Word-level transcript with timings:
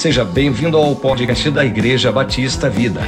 Seja 0.00 0.24
bem-vindo 0.24 0.78
ao 0.78 0.96
podcast 0.96 1.50
da 1.50 1.62
Igreja 1.62 2.10
Batista 2.10 2.70
Vida. 2.70 3.02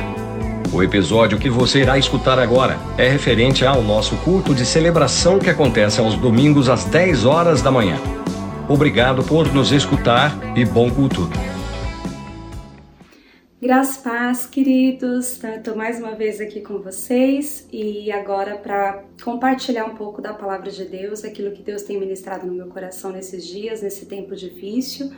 O 0.70 0.82
episódio 0.82 1.38
que 1.38 1.48
você 1.48 1.80
irá 1.80 1.96
escutar 1.96 2.38
agora 2.38 2.78
é 2.98 3.08
referente 3.08 3.64
ao 3.64 3.80
nosso 3.80 4.14
culto 4.18 4.54
de 4.54 4.66
celebração 4.66 5.38
que 5.38 5.48
acontece 5.48 6.00
aos 6.00 6.16
domingos 6.16 6.68
às 6.68 6.84
10 6.84 7.24
horas 7.24 7.62
da 7.62 7.70
manhã. 7.70 7.96
Obrigado 8.68 9.24
por 9.24 9.50
nos 9.54 9.72
escutar 9.72 10.38
e 10.54 10.66
bom 10.66 10.90
culto. 10.90 11.30
Graças 13.58 13.96
paz, 13.96 14.44
queridos. 14.44 15.42
Estou 15.42 15.74
mais 15.74 15.98
uma 15.98 16.14
vez 16.14 16.42
aqui 16.42 16.60
com 16.60 16.78
vocês 16.78 17.66
e 17.72 18.12
agora 18.12 18.56
para 18.56 19.02
compartilhar 19.24 19.86
um 19.86 19.94
pouco 19.94 20.20
da 20.20 20.34
palavra 20.34 20.70
de 20.70 20.84
Deus, 20.84 21.24
aquilo 21.24 21.52
que 21.52 21.62
Deus 21.62 21.84
tem 21.84 21.98
ministrado 21.98 22.46
no 22.46 22.52
meu 22.52 22.66
coração 22.66 23.12
nesses 23.12 23.46
dias, 23.46 23.80
nesse 23.80 24.04
tempo 24.04 24.36
difícil. 24.36 25.10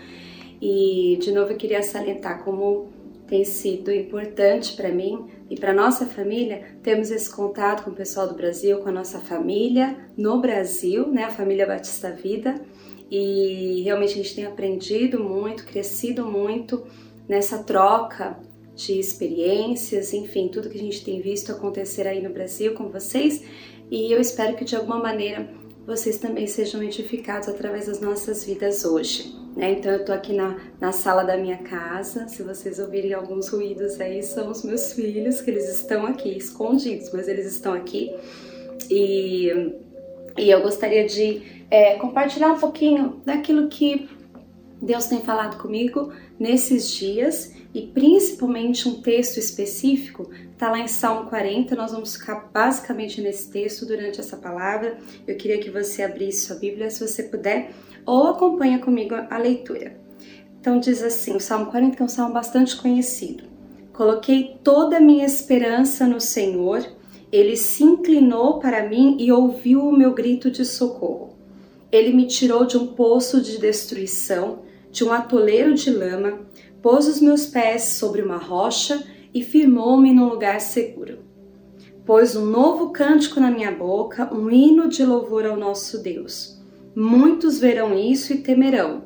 E 0.61 1.19
de 1.21 1.33
novo 1.33 1.53
eu 1.53 1.57
queria 1.57 1.83
salientar 1.83 2.43
como 2.45 2.93
tem 3.27 3.45
sido 3.45 3.91
importante 3.91 4.77
para 4.77 4.91
mim 4.91 5.27
e 5.49 5.57
para 5.57 5.73
nossa 5.73 6.07
família 6.07 6.77
termos 6.83 7.11
esse 7.11 7.35
contato 7.35 7.85
com 7.85 7.91
o 7.91 7.95
pessoal 7.95 8.29
do 8.29 8.35
Brasil, 8.35 8.79
com 8.79 8.89
a 8.89 8.93
nossa 8.93 9.19
família 9.19 9.97
no 10.17 10.41
Brasil, 10.41 11.09
né, 11.09 11.25
a 11.25 11.31
família 11.31 11.67
Batista 11.67 12.11
Vida. 12.11 12.61
E 13.11 13.83
realmente 13.83 14.13
a 14.13 14.17
gente 14.17 14.35
tem 14.35 14.47
aprendido 14.47 15.23
muito, 15.23 15.65
crescido 15.65 16.27
muito 16.27 16.85
nessa 17.29 17.63
troca 17.63 18.39
de 18.75 18.99
experiências, 18.99 20.13
enfim, 20.13 20.49
tudo 20.49 20.69
que 20.69 20.79
a 20.79 20.81
gente 20.81 21.05
tem 21.05 21.21
visto 21.21 21.53
acontecer 21.53 22.07
aí 22.07 22.23
no 22.23 22.31
Brasil 22.31 22.75
com 22.75 22.89
vocês. 22.89 23.45
E 23.91 24.13
eu 24.13 24.21
espero 24.21 24.57
que 24.57 24.65
de 24.65 24.75
alguma 24.75 24.99
maneira 24.99 25.49
vocês 25.87 26.19
também 26.19 26.47
sejam 26.47 26.83
edificados 26.83 27.49
através 27.49 27.87
das 27.87 28.01
nossas 28.01 28.45
vidas 28.45 28.85
hoje. 28.85 29.35
Né? 29.57 29.73
Então 29.73 29.93
eu 29.93 30.05
tô 30.05 30.13
aqui 30.13 30.33
na, 30.33 30.57
na 30.81 30.93
sala 30.93 31.23
da 31.23 31.37
minha 31.37 31.59
casa. 31.59 32.27
Se 32.29 32.43
vocês 32.43 32.79
ouvirem 32.79 33.13
alguns 33.13 33.49
ruídos 33.49 34.01
aí, 34.01 34.23
são 34.23 34.51
os 34.51 34.65
meus 34.65 34.93
filhos, 34.93 35.41
que 35.41 35.51
eles 35.51 35.69
estão 35.69 36.07
aqui, 36.07 36.37
escondidos, 36.37 37.11
mas 37.13 37.29
eles 37.29 37.47
estão 37.47 37.73
aqui. 37.73 38.15
E, 38.91 39.73
e 40.39 40.51
eu 40.51 40.63
gostaria 40.63 41.07
de 41.07 41.43
é, 41.71 41.95
compartilhar 41.97 42.53
um 42.53 42.59
pouquinho 42.59 43.21
daquilo 43.25 43.69
que 43.69 44.09
Deus 44.81 45.07
tem 45.07 45.21
falado 45.21 45.61
comigo 45.61 46.13
nesses 46.39 46.91
dias 46.91 47.53
e 47.75 47.83
principalmente 47.83 48.89
um 48.89 49.03
texto 49.03 49.39
específico, 49.39 50.31
está 50.53 50.71
lá 50.71 50.79
em 50.79 50.87
Salmo 50.87 51.29
40. 51.29 51.75
Nós 51.75 51.91
vamos 51.91 52.17
ficar 52.17 52.49
basicamente 52.53 53.21
nesse 53.21 53.51
texto 53.51 53.85
durante 53.85 54.21
essa 54.21 54.37
palavra. 54.37 54.97
Eu 55.27 55.37
queria 55.37 55.59
que 55.59 55.71
você 55.71 56.03
abrisse 56.03 56.47
sua 56.47 56.57
Bíblia, 56.57 56.89
se 56.89 57.07
você 57.07 57.25
puder, 57.25 57.73
ou 58.07 58.29
acompanha 58.29 58.79
comigo 58.79 59.15
a 59.29 59.39
leitura. 59.39 59.97
Então 60.61 60.79
diz 60.79 61.03
assim, 61.03 61.37
o 61.37 61.41
Salmo 61.41 61.67
40 61.67 61.97
que 61.97 62.03
é 62.03 62.05
um 62.05 62.09
salmo 62.09 62.33
bastante 62.33 62.77
conhecido. 62.77 63.45
Coloquei 63.93 64.57
toda 64.63 64.97
a 64.97 65.01
minha 65.01 65.27
esperança 65.27 66.07
no 66.07 66.21
Senhor, 66.21 66.85
ele 67.31 67.57
se 67.57 67.83
inclinou 67.83 68.61
para 68.61 68.89
mim 68.89 69.17
e 69.19 69.31
ouviu 69.33 69.87
o 69.87 69.97
meu 69.97 70.15
grito 70.15 70.51
de 70.51 70.65
socorro. 70.65 71.35
Ele 71.91 72.13
me 72.13 72.27
tirou 72.27 72.65
de 72.65 72.77
um 72.77 72.87
poço 72.87 73.41
de 73.41 73.59
destruição, 73.59 74.61
de 74.95 75.03
um 75.03 75.13
atoleiro 75.13 75.75
de 75.75 75.91
lama, 75.91 76.39
pôs 76.81 77.09
os 77.09 77.21
meus 77.21 77.47
pés 77.47 77.83
sobre 77.83 78.23
uma 78.23 78.37
rocha 78.37 79.05
e 79.35 79.43
firmou-me 79.43 80.13
num 80.13 80.29
lugar 80.29 80.61
seguro. 80.61 81.19
Pôs 82.07 82.37
um 82.37 82.47
novo 82.47 82.91
cântico 82.91 83.41
na 83.41 83.51
minha 83.51 83.73
boca, 83.73 84.33
um 84.33 84.49
hino 84.49 84.89
de 84.89 85.05
louvor 85.05 85.47
ao 85.47 85.57
nosso 85.57 86.01
Deus. 86.01 86.63
Muitos 86.95 87.59
verão 87.59 87.99
isso 87.99 88.33
e 88.33 88.37
temerão, 88.37 89.03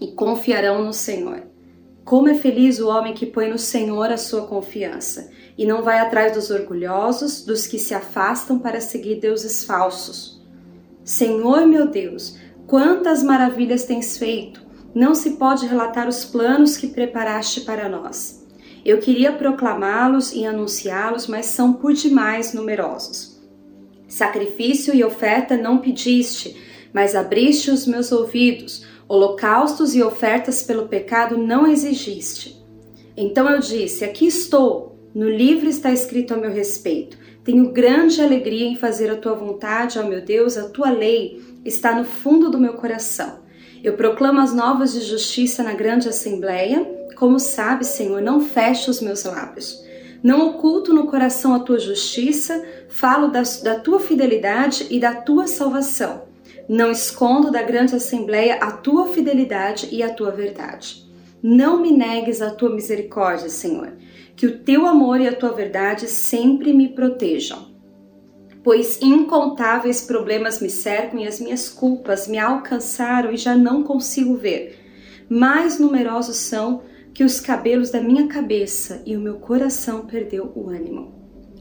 e 0.00 0.12
confiarão 0.12 0.84
no 0.84 0.92
Senhor. 0.92 1.48
Como 2.04 2.28
é 2.28 2.34
feliz 2.34 2.78
o 2.78 2.88
homem 2.88 3.12
que 3.12 3.26
põe 3.26 3.50
no 3.50 3.58
Senhor 3.58 4.12
a 4.12 4.16
sua 4.16 4.46
confiança 4.46 5.30
e 5.58 5.66
não 5.66 5.82
vai 5.82 5.98
atrás 5.98 6.32
dos 6.32 6.48
orgulhosos, 6.48 7.44
dos 7.44 7.66
que 7.66 7.78
se 7.78 7.92
afastam 7.92 8.60
para 8.60 8.80
seguir 8.80 9.16
deuses 9.16 9.64
falsos. 9.64 10.40
Senhor 11.02 11.66
meu 11.66 11.88
Deus, 11.88 12.38
quantas 12.68 13.20
maravilhas 13.20 13.82
tens 13.82 14.16
feito! 14.16 14.61
Não 14.94 15.14
se 15.14 15.32
pode 15.32 15.66
relatar 15.66 16.06
os 16.08 16.24
planos 16.24 16.76
que 16.76 16.88
preparaste 16.88 17.62
para 17.62 17.88
nós. 17.88 18.46
Eu 18.84 18.98
queria 18.98 19.32
proclamá-los 19.32 20.32
e 20.32 20.44
anunciá-los, 20.44 21.26
mas 21.26 21.46
são 21.46 21.72
por 21.72 21.92
demais 21.92 22.52
numerosos. 22.52 23.40
Sacrifício 24.08 24.94
e 24.94 25.02
oferta 25.02 25.56
não 25.56 25.78
pediste, 25.78 26.56
mas 26.92 27.14
abriste 27.14 27.70
os 27.70 27.86
meus 27.86 28.12
ouvidos, 28.12 28.84
holocaustos 29.08 29.94
e 29.94 30.02
ofertas 30.02 30.62
pelo 30.62 30.88
pecado 30.88 31.38
não 31.38 31.66
exigiste. 31.66 32.62
Então 33.16 33.48
eu 33.48 33.60
disse: 33.60 34.04
Aqui 34.04 34.26
estou, 34.26 34.98
no 35.14 35.28
livro 35.28 35.68
está 35.68 35.92
escrito 35.92 36.34
a 36.34 36.36
meu 36.36 36.50
respeito. 36.50 37.16
Tenho 37.44 37.72
grande 37.72 38.20
alegria 38.20 38.66
em 38.66 38.76
fazer 38.76 39.10
a 39.10 39.16
tua 39.16 39.34
vontade, 39.34 39.98
ó 39.98 40.04
meu 40.04 40.20
Deus, 40.20 40.56
a 40.56 40.68
tua 40.68 40.90
lei 40.90 41.42
está 41.64 41.94
no 41.94 42.04
fundo 42.04 42.50
do 42.50 42.58
meu 42.58 42.74
coração. 42.74 43.41
Eu 43.82 43.94
proclamo 43.94 44.38
as 44.38 44.54
novas 44.54 44.92
de 44.92 45.00
justiça 45.00 45.62
na 45.62 45.72
grande 45.72 46.08
assembleia. 46.08 46.88
Como 47.16 47.40
sabes, 47.40 47.88
Senhor, 47.88 48.22
não 48.22 48.40
fecho 48.40 48.90
os 48.90 49.00
meus 49.00 49.24
lábios. 49.24 49.82
Não 50.22 50.50
oculto 50.50 50.94
no 50.94 51.08
coração 51.08 51.52
a 51.52 51.58
tua 51.58 51.80
justiça, 51.80 52.64
falo 52.88 53.26
da, 53.28 53.42
da 53.64 53.80
tua 53.80 53.98
fidelidade 53.98 54.86
e 54.88 55.00
da 55.00 55.14
tua 55.14 55.48
salvação. 55.48 56.22
Não 56.68 56.92
escondo 56.92 57.50
da 57.50 57.60
grande 57.60 57.96
assembleia 57.96 58.54
a 58.60 58.70
tua 58.70 59.08
fidelidade 59.08 59.88
e 59.90 60.00
a 60.00 60.14
tua 60.14 60.30
verdade. 60.30 61.04
Não 61.42 61.82
me 61.82 61.90
negues 61.90 62.40
a 62.40 62.50
tua 62.50 62.70
misericórdia, 62.70 63.48
Senhor. 63.48 63.94
Que 64.36 64.46
o 64.46 64.58
teu 64.60 64.86
amor 64.86 65.20
e 65.20 65.26
a 65.26 65.34
tua 65.34 65.50
verdade 65.50 66.06
sempre 66.06 66.72
me 66.72 66.90
protejam. 66.90 67.71
Pois 68.62 69.00
incontáveis 69.02 70.02
problemas 70.02 70.60
me 70.60 70.70
cercam 70.70 71.18
e 71.18 71.26
as 71.26 71.40
minhas 71.40 71.68
culpas 71.68 72.28
me 72.28 72.38
alcançaram 72.38 73.32
e 73.32 73.36
já 73.36 73.56
não 73.56 73.82
consigo 73.82 74.36
ver. 74.36 74.78
Mais 75.28 75.78
numerosos 75.78 76.36
são 76.36 76.82
que 77.12 77.24
os 77.24 77.40
cabelos 77.40 77.90
da 77.90 78.00
minha 78.00 78.28
cabeça 78.28 79.02
e 79.04 79.16
o 79.16 79.20
meu 79.20 79.36
coração 79.36 80.06
perdeu 80.06 80.52
o 80.54 80.68
ânimo. 80.68 81.12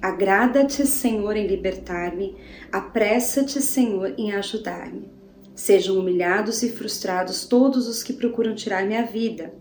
Agrada-te, 0.01 0.85
Senhor, 0.85 1.35
em 1.35 1.45
libertar-me, 1.45 2.35
apressa-te, 2.71 3.61
Senhor, 3.61 4.13
em 4.17 4.31
ajudar-me. 4.33 5.09
Sejam 5.53 5.99
humilhados 5.99 6.63
e 6.63 6.69
frustrados 6.69 7.45
todos 7.45 7.87
os 7.87 8.01
que 8.01 8.13
procuram 8.13 8.55
tirar 8.55 8.85
minha 8.85 9.05
vida. 9.05 9.53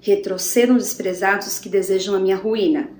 Retrocedam 0.00 0.76
desprezados 0.76 1.46
os 1.46 1.58
que 1.58 1.68
desejam 1.68 2.14
a 2.14 2.20
minha 2.20 2.36
ruína. 2.36 2.90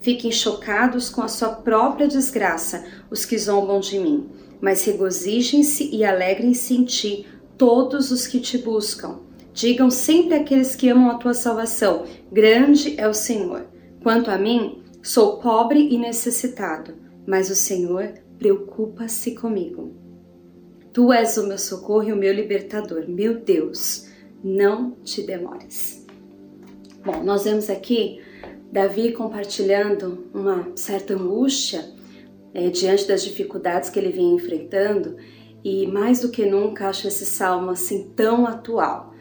Fiquem 0.00 0.30
chocados 0.30 1.10
com 1.10 1.22
a 1.22 1.28
sua 1.28 1.50
própria 1.50 2.06
desgraça 2.06 2.84
os 3.10 3.24
que 3.24 3.36
zombam 3.36 3.80
de 3.80 3.98
mim, 3.98 4.28
mas 4.60 4.84
regozijem-se 4.84 5.90
e 5.94 6.04
alegrem-se 6.04 6.74
em 6.74 6.84
ti 6.84 7.26
todos 7.56 8.10
os 8.10 8.26
que 8.26 8.40
te 8.40 8.58
buscam. 8.58 9.20
Digam 9.52 9.90
sempre 9.90 10.34
àqueles 10.34 10.76
que 10.76 10.88
amam 10.88 11.10
a 11.10 11.18
tua 11.18 11.34
salvação: 11.34 12.04
Grande 12.30 12.94
é 12.98 13.08
o 13.08 13.14
Senhor. 13.14 13.66
Quanto 14.02 14.30
a 14.30 14.38
mim, 14.38 14.82
Sou 15.02 15.38
pobre 15.38 15.88
e 15.88 15.96
necessitado, 15.96 16.94
mas 17.26 17.50
o 17.50 17.54
Senhor 17.54 18.12
preocupa-se 18.38 19.34
comigo. 19.34 19.94
Tu 20.92 21.12
és 21.12 21.36
o 21.38 21.46
meu 21.46 21.56
socorro 21.56 22.08
e 22.08 22.12
o 22.12 22.16
meu 22.16 22.32
libertador. 22.32 23.08
Meu 23.08 23.38
Deus, 23.38 24.06
não 24.42 24.90
te 25.04 25.22
demores. 25.22 26.04
Bom, 27.04 27.22
nós 27.22 27.44
vemos 27.44 27.70
aqui 27.70 28.20
Davi 28.70 29.12
compartilhando 29.12 30.28
uma 30.34 30.72
certa 30.76 31.14
angústia 31.14 31.84
é, 32.52 32.68
diante 32.68 33.06
das 33.06 33.22
dificuldades 33.22 33.90
que 33.90 33.98
ele 33.98 34.10
vinha 34.10 34.34
enfrentando 34.34 35.16
e 35.64 35.86
mais 35.86 36.20
do 36.20 36.30
que 36.30 36.46
nunca 36.46 36.88
acho 36.88 37.08
esse 37.08 37.26
salmo 37.26 37.70
assim 37.70 38.10
tão 38.14 38.46
atual. 38.46 39.14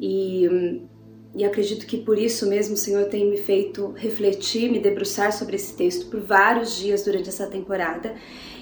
E 0.00 0.48
hum, 0.48 0.88
e 1.34 1.44
acredito 1.44 1.86
que 1.86 1.96
por 1.96 2.18
isso 2.18 2.46
mesmo 2.46 2.74
o 2.74 2.76
Senhor 2.76 3.06
tem 3.06 3.28
me 3.28 3.38
feito 3.38 3.92
refletir, 3.96 4.70
me 4.70 4.78
debruçar 4.78 5.32
sobre 5.32 5.56
esse 5.56 5.74
texto 5.74 6.06
por 6.10 6.20
vários 6.20 6.76
dias 6.76 7.04
durante 7.04 7.28
essa 7.28 7.46
temporada. 7.46 8.14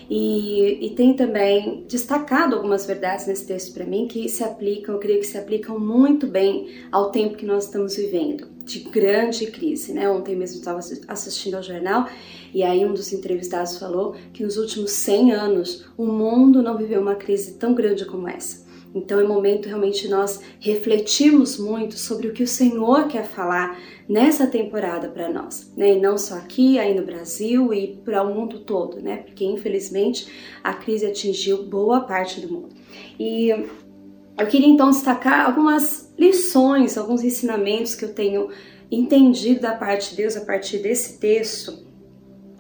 E, 0.09 0.87
e 0.87 0.91
tem 0.91 1.15
também 1.15 1.85
destacado 1.89 2.57
algumas 2.57 2.85
verdades 2.85 3.27
nesse 3.27 3.47
texto 3.47 3.73
para 3.73 3.85
mim 3.85 4.09
que 4.09 4.29
se 4.29 4.43
aplicam, 4.43 4.95
eu 4.97 5.01
creio 5.01 5.21
que 5.21 5.27
se 5.27 5.39
aplicam 5.39 5.79
muito 5.79 6.27
bem 6.27 6.69
ao 6.91 7.11
tempo 7.11 7.37
que 7.37 7.47
nós 7.47 7.65
estamos 7.65 7.95
vivendo, 7.97 8.49
de 8.71 8.81
grande 8.81 9.47
crise. 9.47 9.93
Né? 9.93 10.09
Ontem 10.09 10.37
mesmo 10.37 10.59
estava 10.59 10.81
assistindo 11.09 11.57
ao 11.57 11.63
jornal 11.63 12.09
e 12.55 12.63
aí 12.63 12.85
um 12.85 12.95
dos 12.95 13.13
entrevistados 13.13 13.79
falou 13.79 14.15
que 14.33 14.43
nos 14.43 14.57
últimos 14.57 14.93
100 14.93 15.33
anos 15.33 15.87
o 15.97 16.07
mundo 16.07 16.63
não 16.63 16.77
viveu 16.77 17.01
uma 17.01 17.15
crise 17.15 17.55
tão 17.55 17.75
grande 17.75 18.05
como 18.05 18.29
essa. 18.29 18.69
Então 18.93 19.21
é 19.21 19.25
momento 19.25 19.67
realmente 19.67 20.09
nós 20.09 20.41
refletirmos 20.59 21.59
muito 21.59 21.97
sobre 21.97 22.27
o 22.27 22.33
que 22.33 22.43
o 22.43 22.49
Senhor 22.49 23.07
quer 23.07 23.25
falar 23.25 23.79
nessa 24.09 24.49
temporada 24.49 25.09
para 25.09 25.29
nós, 25.29 25.73
né? 25.77 25.95
E 25.95 26.01
não 26.01 26.19
só 26.19 26.35
aqui, 26.35 26.77
aí 26.77 26.93
no 26.93 27.05
Brasil 27.05 27.73
e 27.73 28.01
para 28.05 28.21
o 28.25 28.35
mundo 28.35 28.59
todo, 28.61 29.01
né? 29.01 29.19
Porque 29.19 29.45
infelizmente 29.45 30.27
a 30.65 30.75
crise 30.75 31.07
atingiu 31.07 31.63
boa 31.63 32.01
parte 32.01 32.41
do 32.41 32.53
mundo. 32.53 32.71
E 33.17 33.51
eu 34.37 34.47
queria 34.49 34.69
então 34.69 34.91
destacar 34.91 35.47
algumas 35.47 36.10
lições, 36.21 36.99
alguns 36.99 37.25
ensinamentos 37.25 37.95
que 37.95 38.05
eu 38.05 38.13
tenho 38.13 38.51
entendido 38.93 39.63
da 39.63 39.73
parte 39.73 40.11
de 40.11 40.17
Deus 40.17 40.37
a 40.37 40.43
partir 40.43 40.79
desse 40.79 41.19
texto. 41.19 41.89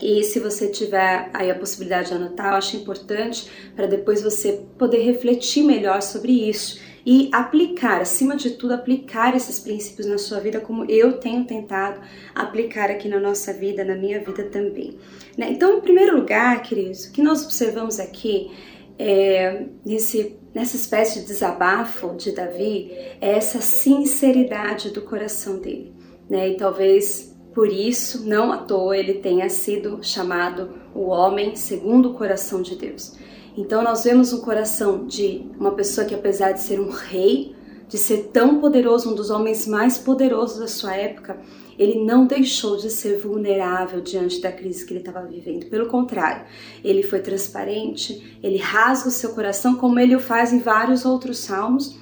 E 0.01 0.25
se 0.25 0.41
você 0.41 0.69
tiver 0.69 1.29
aí 1.35 1.51
a 1.51 1.55
possibilidade 1.55 2.09
de 2.09 2.15
anotar, 2.15 2.53
eu 2.53 2.57
acho 2.57 2.75
importante 2.79 3.51
para 3.77 3.87
depois 3.87 4.23
você 4.23 4.65
poder 4.79 5.03
refletir 5.03 5.62
melhor 5.62 6.01
sobre 6.01 6.49
isso 6.49 6.81
e 7.05 7.29
aplicar, 7.33 8.01
acima 8.01 8.35
de 8.35 8.53
tudo, 8.53 8.73
aplicar 8.73 9.37
esses 9.37 9.59
princípios 9.59 10.07
na 10.07 10.17
sua 10.17 10.41
vida, 10.41 10.59
como 10.61 10.91
eu 10.91 11.19
tenho 11.19 11.45
tentado 11.45 12.01
aplicar 12.35 12.91
aqui 12.91 13.09
na 13.09 13.21
nossa 13.21 13.53
vida, 13.53 13.85
na 13.85 13.95
minha 13.95 14.21
vida 14.21 14.45
também. 14.45 14.97
Né? 15.37 15.51
Então, 15.51 15.77
em 15.77 15.81
primeiro 15.83 16.17
lugar, 16.17 16.62
queridos, 16.62 17.05
o 17.05 17.12
que 17.12 17.23
nós 17.23 17.45
observamos 17.45 18.01
aqui 18.01 18.51
é, 18.99 19.65
nesse, 19.85 20.37
nessa 20.55 20.76
espécie 20.76 21.20
de 21.20 21.26
desabafo 21.26 22.14
de 22.17 22.32
Davi 22.32 22.91
é 23.20 23.32
essa 23.37 23.61
sinceridade 23.61 24.91
do 24.91 25.02
coração 25.02 25.58
dele. 25.58 25.94
Né? 26.29 26.50
E 26.50 26.56
talvez 26.56 27.31
por 27.55 27.69
isso, 27.69 28.26
não 28.29 28.52
à 28.52 28.58
toa, 28.58 28.97
ele 28.97 29.14
tenha 29.14 29.49
sido 29.49 29.99
chamado 30.02 30.70
o 30.94 31.06
homem 31.06 31.56
segundo 31.56 32.11
o 32.11 32.14
coração 32.14 32.62
de 32.62 32.76
Deus. 32.76 33.17
Então 33.56 33.82
nós 33.82 34.05
vemos 34.05 34.32
um 34.32 34.41
coração 34.41 35.06
de 35.06 35.44
uma 35.58 35.73
pessoa 35.73 36.06
que 36.06 36.14
apesar 36.14 36.52
de 36.52 36.61
ser 36.61 36.81
um 36.81 36.91
rei, 36.91 37.55
de 37.88 37.99
ser 37.99 38.31
tão 38.32 38.61
poderoso, 38.61 39.11
um 39.11 39.14
dos 39.14 39.31
homens 39.31 39.67
mais 39.67 39.99
poderosos 39.99 40.61
da 40.61 40.69
sua 40.69 40.94
época, 40.94 41.41
ele 41.81 42.05
não 42.05 42.27
deixou 42.27 42.77
de 42.77 42.91
ser 42.91 43.17
vulnerável 43.17 44.03
diante 44.03 44.38
da 44.38 44.53
crise 44.53 44.85
que 44.85 44.93
ele 44.93 45.00
estava 45.00 45.27
vivendo. 45.27 45.65
Pelo 45.71 45.87
contrário, 45.87 46.44
ele 46.85 47.03
foi 47.03 47.21
transparente, 47.21 48.38
ele 48.43 48.59
rasga 48.59 49.09
o 49.09 49.11
seu 49.11 49.31
coração, 49.31 49.77
como 49.77 49.99
ele 49.99 50.15
o 50.15 50.21
faz 50.21 50.53
em 50.53 50.59
vários 50.59 51.06
outros 51.06 51.38
salmos. 51.38 51.99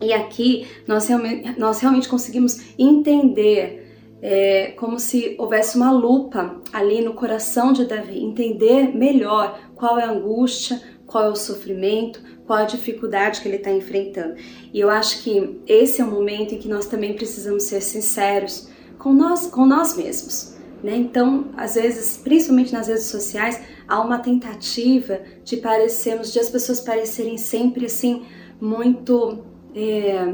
E 0.00 0.12
aqui 0.12 0.64
nós 0.86 1.08
realmente, 1.08 1.58
nós 1.58 1.80
realmente 1.80 2.08
conseguimos 2.08 2.72
entender 2.78 3.84
é, 4.22 4.74
como 4.76 5.00
se 5.00 5.34
houvesse 5.40 5.76
uma 5.76 5.90
lupa 5.90 6.60
ali 6.72 7.02
no 7.02 7.14
coração 7.14 7.72
de 7.72 7.86
Davi, 7.86 8.22
entender 8.22 8.94
melhor 8.96 9.58
qual 9.74 9.98
é 9.98 10.04
a 10.04 10.12
angústia, 10.12 10.80
qual 11.04 11.24
é 11.24 11.28
o 11.28 11.34
sofrimento, 11.34 12.22
qual 12.46 12.60
a 12.60 12.64
dificuldade 12.64 13.40
que 13.40 13.48
ele 13.48 13.56
está 13.56 13.72
enfrentando. 13.72 14.36
E 14.72 14.78
eu 14.78 14.88
acho 14.88 15.24
que 15.24 15.60
esse 15.66 16.00
é 16.00 16.04
o 16.04 16.08
momento 16.08 16.54
em 16.54 16.58
que 16.58 16.68
nós 16.68 16.86
também 16.86 17.12
precisamos 17.14 17.64
ser 17.64 17.80
sinceros 17.80 18.70
com 19.00 19.12
nós, 19.12 19.46
com 19.46 19.66
nós 19.66 19.96
mesmos. 19.96 20.54
Né? 20.82 20.96
Então, 20.96 21.46
às 21.56 21.74
vezes, 21.74 22.18
principalmente 22.18 22.72
nas 22.72 22.86
redes 22.86 23.06
sociais, 23.06 23.60
há 23.88 24.00
uma 24.00 24.18
tentativa 24.18 25.20
de 25.42 25.56
parecermos, 25.56 26.32
de 26.32 26.38
as 26.38 26.48
pessoas 26.48 26.80
parecerem 26.80 27.36
sempre 27.36 27.86
assim 27.86 28.22
muito 28.60 29.44
é, 29.74 30.32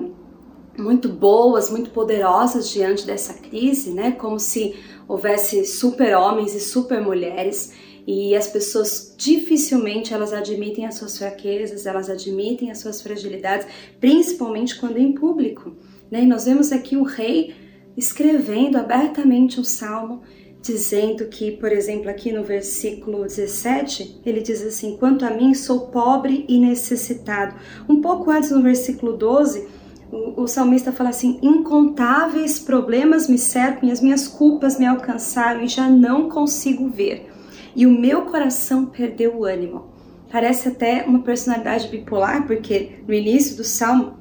muito 0.78 1.08
boas, 1.08 1.70
muito 1.70 1.90
poderosas 1.90 2.68
diante 2.68 3.06
dessa 3.06 3.32
crise, 3.34 3.92
né? 3.92 4.12
Como 4.12 4.38
se 4.38 4.74
houvesse 5.08 5.64
super-homens 5.64 6.54
e 6.54 6.60
super-mulheres 6.60 7.72
e 8.06 8.36
as 8.36 8.46
pessoas 8.46 9.14
dificilmente 9.16 10.12
elas 10.12 10.32
admitem 10.32 10.86
as 10.86 10.96
suas 10.96 11.16
fraquezas, 11.16 11.86
elas 11.86 12.10
admitem 12.10 12.70
as 12.70 12.78
suas 12.78 13.00
fragilidades, 13.00 13.66
principalmente 13.98 14.78
quando 14.78 14.98
em 14.98 15.12
público. 15.12 15.74
Né? 16.10 16.22
E 16.22 16.26
nós 16.26 16.44
vemos 16.44 16.70
aqui 16.72 16.96
o 16.96 17.02
rei 17.02 17.54
escrevendo 17.96 18.76
abertamente 18.76 19.58
um 19.58 19.64
salmo, 19.64 20.22
dizendo 20.60 21.26
que, 21.26 21.52
por 21.52 21.70
exemplo, 21.72 22.10
aqui 22.10 22.32
no 22.32 22.42
versículo 22.42 23.22
17, 23.22 24.20
ele 24.26 24.40
diz 24.40 24.62
assim: 24.62 24.96
Quanto 24.96 25.24
a 25.24 25.30
mim, 25.30 25.54
sou 25.54 25.88
pobre 25.88 26.44
e 26.48 26.58
necessitado. 26.58 27.54
Um 27.88 28.00
pouco 28.00 28.30
antes, 28.30 28.50
no 28.50 28.62
versículo 28.62 29.16
12, 29.16 29.68
o, 30.10 30.42
o 30.42 30.46
salmista 30.46 30.92
fala 30.92 31.10
assim: 31.10 31.38
Incontáveis 31.42 32.58
problemas 32.58 33.28
me 33.28 33.38
cercam 33.38 33.88
e 33.88 33.92
as 33.92 34.00
minhas 34.00 34.26
culpas 34.26 34.78
me 34.78 34.86
alcançaram 34.86 35.62
e 35.62 35.68
já 35.68 35.88
não 35.88 36.28
consigo 36.28 36.88
ver. 36.88 37.30
E 37.74 37.86
o 37.86 37.90
meu 37.90 38.22
coração 38.22 38.86
perdeu 38.86 39.36
o 39.36 39.44
ânimo. 39.44 39.94
Parece 40.30 40.68
até 40.68 41.04
uma 41.04 41.20
personalidade 41.20 41.88
bipolar, 41.88 42.46
porque 42.46 43.00
no 43.06 43.14
início 43.14 43.56
do 43.56 43.64
salmo 43.64 44.18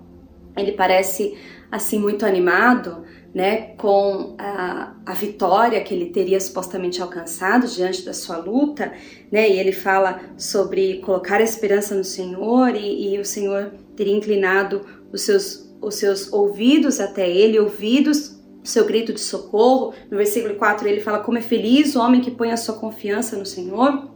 ele 0.56 0.74
parece 0.74 1.36
assim 1.72 2.00
muito 2.00 2.26
animado, 2.26 3.04
né, 3.36 3.74
com 3.76 4.34
a, 4.38 4.96
a 5.06 5.14
vitória 5.14 5.84
que 5.84 5.94
ele 5.94 6.06
teria 6.06 6.40
supostamente 6.40 7.02
alcançado 7.02 7.68
diante 7.68 8.06
da 8.06 8.14
sua 8.14 8.38
luta, 8.38 8.94
né, 9.30 9.50
e 9.50 9.60
ele 9.60 9.74
fala 9.74 10.22
sobre 10.38 11.00
colocar 11.00 11.42
a 11.42 11.44
esperança 11.44 11.94
no 11.94 12.04
Senhor 12.06 12.74
e, 12.76 13.14
e 13.14 13.20
o 13.20 13.26
Senhor 13.26 13.74
teria 13.94 14.16
inclinado 14.16 14.86
os 15.12 15.24
seus 15.24 15.66
os 15.82 15.96
seus 15.96 16.34
ouvidos 16.34 17.00
até 17.00 17.30
ele, 17.30 17.60
ouvidos 17.60 18.36
seu 18.64 18.86
grito 18.86 19.14
de 19.14 19.20
socorro. 19.20 19.94
No 20.10 20.18
versículo 20.18 20.56
4 20.56 20.88
ele 20.88 21.00
fala 21.00 21.20
como 21.20 21.38
é 21.38 21.42
feliz 21.42 21.96
o 21.96 22.00
homem 22.00 22.22
que 22.22 22.32
põe 22.32 22.52
a 22.52 22.58
sua 22.58 22.76
confiança 22.76 23.38
no 23.38 23.46
Senhor. 23.46 24.10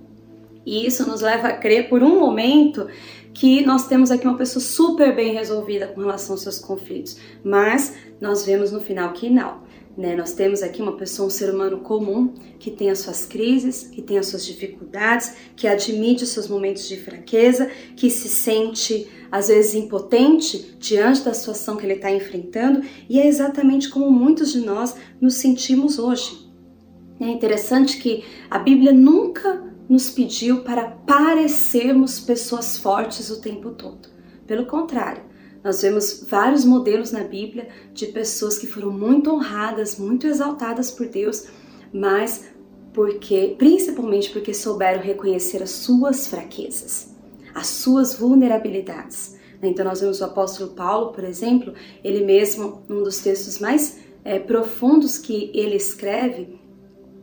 E 0.66 0.86
isso 0.86 1.08
nos 1.08 1.22
leva 1.22 1.50
a 1.50 1.58
crer 1.58 1.90
por 1.90 2.04
um 2.04 2.20
momento 2.20 2.88
que 3.34 3.66
nós 3.66 3.88
temos 3.88 4.12
aqui 4.12 4.28
uma 4.28 4.38
pessoa 4.38 4.62
super 4.62 5.16
bem 5.16 5.34
resolvida 5.34 5.88
com 5.88 6.02
relação 6.02 6.34
aos 6.34 6.42
seus 6.42 6.60
conflitos, 6.60 7.18
mas 7.44 7.96
nós 8.20 8.46
vemos 8.46 8.72
no 8.72 8.82
final 8.82 9.14
que 9.14 9.30
não. 9.30 9.62
Né? 9.98 10.16
Nós 10.16 10.34
temos 10.34 10.62
aqui 10.62 10.82
uma 10.82 10.96
pessoa, 10.96 11.28
um 11.28 11.30
ser 11.30 11.54
humano 11.54 11.80
comum, 11.80 12.34
que 12.58 12.72
tem 12.72 12.90
as 12.90 13.00
suas 13.00 13.26
crises, 13.26 13.84
que 13.84 14.02
tem 14.02 14.18
as 14.18 14.28
suas 14.28 14.46
dificuldades, 14.46 15.34
que 15.56 15.68
admite 15.68 16.24
os 16.24 16.30
seus 16.30 16.48
momentos 16.48 16.88
de 16.88 16.98
fraqueza, 16.98 17.70
que 17.96 18.10
se 18.10 18.30
sente 18.30 19.08
às 19.32 19.50
vezes 19.50 19.76
impotente 19.76 20.76
diante 20.80 21.22
da 21.22 21.34
situação 21.34 21.76
que 21.76 21.86
ele 21.86 21.94
está 21.94 22.12
enfrentando, 22.12 22.82
e 23.10 23.20
é 23.20 23.28
exatamente 23.28 23.90
como 23.90 24.10
muitos 24.10 24.52
de 24.52 24.60
nós 24.60 24.96
nos 25.20 25.36
sentimos 25.36 26.00
hoje. 26.00 26.48
É 27.20 27.28
interessante 27.28 27.98
que 27.98 28.24
a 28.50 28.58
Bíblia 28.58 28.94
nunca 28.94 29.69
nos 29.90 30.12
pediu 30.12 30.62
para 30.62 30.88
parecermos 30.88 32.20
pessoas 32.20 32.78
fortes 32.78 33.32
o 33.32 33.42
tempo 33.42 33.72
todo. 33.72 34.08
Pelo 34.46 34.68
contrário, 34.68 35.24
nós 35.64 35.82
vemos 35.82 36.26
vários 36.30 36.64
modelos 36.64 37.12
na 37.12 37.24
Bíblia 37.24 37.68
de 37.94 38.06
pessoas 38.08 38.58
que 38.58 38.68
foram 38.68 38.92
muito 38.92 39.32
honradas, 39.32 39.98
muito 39.98 40.28
exaltadas 40.28 40.92
por 40.92 41.08
Deus, 41.08 41.48
mas 41.92 42.46
porque, 42.94 43.56
principalmente 43.58 44.30
porque 44.30 44.54
souberam 44.54 45.02
reconhecer 45.02 45.62
as 45.62 45.72
suas 45.72 46.28
fraquezas, 46.28 47.16
as 47.54 47.68
suas 47.68 48.14
vulnerabilidades. 48.14 49.38
Então 49.62 49.84
nós 49.84 50.00
vemos 50.00 50.22
o 50.22 50.26
apóstolo 50.26 50.72
Paulo, 50.72 51.12
por 51.12 51.24
exemplo, 51.24 51.74
ele 52.04 52.24
mesmo, 52.24 52.84
num 52.88 53.04
dos 53.04 53.20
textos 53.20 53.60
mais 53.60 54.00
é, 54.24 54.40
profundos 54.40 55.18
que 55.18 55.52
ele 55.54 55.76
escreve, 55.76 56.60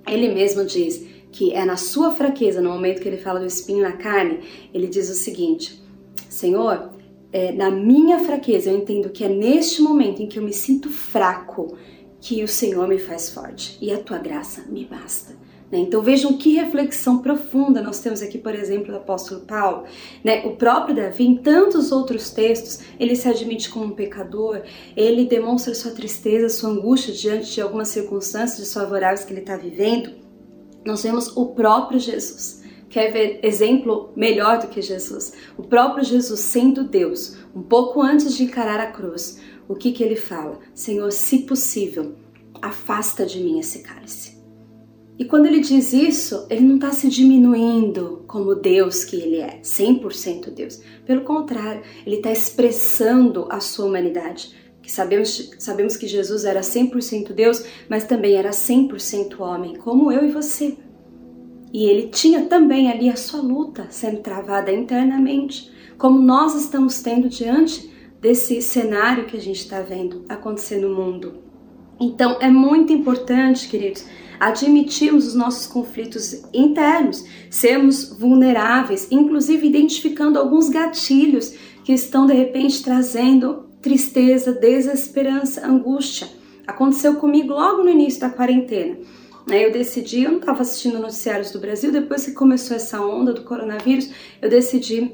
ele 0.06 0.32
mesmo 0.32 0.64
diz 0.64 1.15
que 1.36 1.52
é 1.52 1.66
na 1.66 1.76
sua 1.76 2.12
fraqueza, 2.12 2.62
no 2.62 2.70
momento 2.70 3.02
que 3.02 3.06
ele 3.06 3.18
fala 3.18 3.38
do 3.38 3.44
espinho 3.44 3.82
na 3.82 3.92
carne, 3.92 4.40
ele 4.72 4.86
diz 4.86 5.10
o 5.10 5.14
seguinte: 5.14 5.82
Senhor, 6.30 6.92
é, 7.30 7.52
na 7.52 7.70
minha 7.70 8.18
fraqueza, 8.20 8.70
eu 8.70 8.78
entendo 8.78 9.10
que 9.10 9.22
é 9.22 9.28
neste 9.28 9.82
momento 9.82 10.22
em 10.22 10.26
que 10.26 10.38
eu 10.38 10.42
me 10.42 10.54
sinto 10.54 10.88
fraco 10.88 11.76
que 12.22 12.42
o 12.42 12.48
Senhor 12.48 12.88
me 12.88 12.98
faz 12.98 13.28
forte 13.28 13.76
e 13.82 13.92
a 13.92 13.98
tua 13.98 14.16
graça 14.16 14.64
me 14.70 14.86
basta. 14.86 15.36
Né? 15.70 15.80
Então 15.80 16.00
vejam 16.00 16.38
que 16.38 16.54
reflexão 16.54 17.18
profunda 17.18 17.82
nós 17.82 18.00
temos 18.00 18.22
aqui, 18.22 18.38
por 18.38 18.54
exemplo, 18.54 18.92
do 18.92 18.96
apóstolo 18.96 19.42
Paulo. 19.42 19.84
Né? 20.24 20.46
O 20.46 20.56
próprio 20.56 20.96
Davi, 20.96 21.26
em 21.26 21.36
tantos 21.36 21.92
outros 21.92 22.30
textos, 22.30 22.80
ele 22.98 23.14
se 23.14 23.28
admite 23.28 23.68
como 23.68 23.84
um 23.84 23.90
pecador, 23.90 24.62
ele 24.96 25.26
demonstra 25.26 25.74
sua 25.74 25.90
tristeza, 25.90 26.48
sua 26.48 26.70
angústia 26.70 27.12
diante 27.12 27.52
de 27.52 27.60
algumas 27.60 27.88
circunstâncias 27.88 28.58
desfavoráveis 28.58 29.22
que 29.22 29.34
ele 29.34 29.40
está 29.40 29.58
vivendo. 29.58 30.25
Nós 30.86 31.02
vemos 31.02 31.36
o 31.36 31.46
próprio 31.46 31.98
Jesus 31.98 32.64
Quer 32.88 33.12
ver 33.12 33.40
exemplo 33.42 34.10
melhor 34.16 34.58
do 34.58 34.68
que 34.68 34.80
Jesus? 34.80 35.32
O 35.56 35.62
próprio 35.62 36.04
Jesus, 36.04 36.40
sendo 36.40 36.84
Deus, 36.84 37.36
um 37.54 37.62
pouco 37.62 38.00
antes 38.00 38.34
de 38.34 38.44
encarar 38.44 38.80
a 38.80 38.90
cruz, 38.90 39.40
o 39.68 39.74
que, 39.74 39.92
que 39.92 40.02
ele 40.02 40.16
fala? 40.16 40.60
Senhor, 40.74 41.10
se 41.10 41.40
possível, 41.40 42.14
afasta 42.62 43.26
de 43.26 43.40
mim 43.40 43.58
esse 43.58 43.80
cálice. 43.80 44.36
E 45.18 45.24
quando 45.24 45.46
ele 45.46 45.60
diz 45.60 45.92
isso, 45.92 46.46
ele 46.48 46.60
não 46.60 46.76
está 46.76 46.90
se 46.92 47.08
diminuindo 47.08 48.24
como 48.26 48.54
Deus 48.54 49.02
que 49.02 49.16
ele 49.16 49.40
é, 49.40 49.60
100% 49.62 50.50
Deus. 50.50 50.80
Pelo 51.04 51.22
contrário, 51.22 51.82
ele 52.06 52.16
está 52.16 52.30
expressando 52.30 53.46
a 53.50 53.58
sua 53.58 53.86
humanidade. 53.86 54.54
Que 54.86 54.92
sabemos, 54.92 55.50
sabemos 55.58 55.96
que 55.96 56.06
Jesus 56.06 56.44
era 56.44 56.60
100% 56.60 57.32
Deus, 57.32 57.64
mas 57.88 58.04
também 58.04 58.36
era 58.36 58.50
100% 58.50 59.40
homem, 59.40 59.74
como 59.74 60.12
eu 60.12 60.24
e 60.24 60.30
você. 60.30 60.76
E 61.72 61.86
ele 61.86 62.06
tinha 62.06 62.44
também 62.44 62.88
ali 62.88 63.10
a 63.10 63.16
sua 63.16 63.40
luta 63.40 63.88
sendo 63.90 64.20
travada 64.20 64.70
internamente, 64.70 65.72
como 65.98 66.22
nós 66.22 66.54
estamos 66.54 67.02
tendo 67.02 67.28
diante 67.28 67.92
desse 68.20 68.62
cenário 68.62 69.26
que 69.26 69.36
a 69.36 69.40
gente 69.40 69.58
está 69.58 69.80
vendo 69.80 70.24
acontecer 70.28 70.78
no 70.78 70.94
mundo. 70.94 71.42
Então 71.98 72.38
é 72.40 72.48
muito 72.48 72.92
importante, 72.92 73.68
queridos, 73.68 74.06
admitirmos 74.38 75.26
os 75.26 75.34
nossos 75.34 75.66
conflitos 75.66 76.44
internos, 76.54 77.24
sermos 77.50 78.16
vulneráveis, 78.16 79.08
inclusive 79.10 79.66
identificando 79.66 80.38
alguns 80.38 80.68
gatilhos 80.68 81.52
que 81.82 81.92
estão 81.92 82.24
de 82.24 82.34
repente 82.34 82.84
trazendo 82.84 83.65
tristeza, 83.86 84.50
desesperança, 84.50 85.64
angústia. 85.64 86.26
Aconteceu 86.66 87.14
comigo 87.14 87.52
logo 87.52 87.84
no 87.84 87.88
início 87.88 88.20
da 88.20 88.28
quarentena. 88.28 88.96
Eu 89.48 89.70
decidi, 89.70 90.24
eu 90.24 90.32
não 90.32 90.40
estava 90.40 90.62
assistindo 90.62 90.98
noticiários 90.98 91.52
do 91.52 91.60
Brasil, 91.60 91.92
depois 91.92 92.24
que 92.24 92.32
começou 92.32 92.76
essa 92.76 93.00
onda 93.00 93.32
do 93.32 93.44
coronavírus, 93.44 94.10
eu 94.42 94.50
decidi 94.50 95.12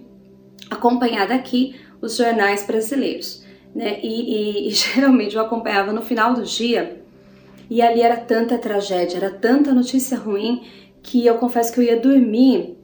acompanhar 0.71 1.29
daqui 1.29 1.77
os 2.01 2.17
jornais 2.17 2.67
brasileiros. 2.67 3.45
Né? 3.75 4.01
E, 4.03 4.65
e, 4.65 4.69
e 4.69 4.71
geralmente 4.73 5.37
eu 5.37 5.43
acompanhava 5.43 5.93
no 5.93 6.01
final 6.01 6.33
do 6.33 6.43
dia 6.43 7.05
e 7.69 7.83
ali 7.83 8.01
era 8.01 8.17
tanta 8.17 8.57
tragédia, 8.57 9.19
era 9.19 9.31
tanta 9.31 9.75
notícia 9.75 10.17
ruim 10.17 10.63
que 11.03 11.27
eu 11.27 11.35
confesso 11.35 11.75
que 11.75 11.81
eu 11.81 11.85
ia 11.85 12.01
dormir 12.01 12.79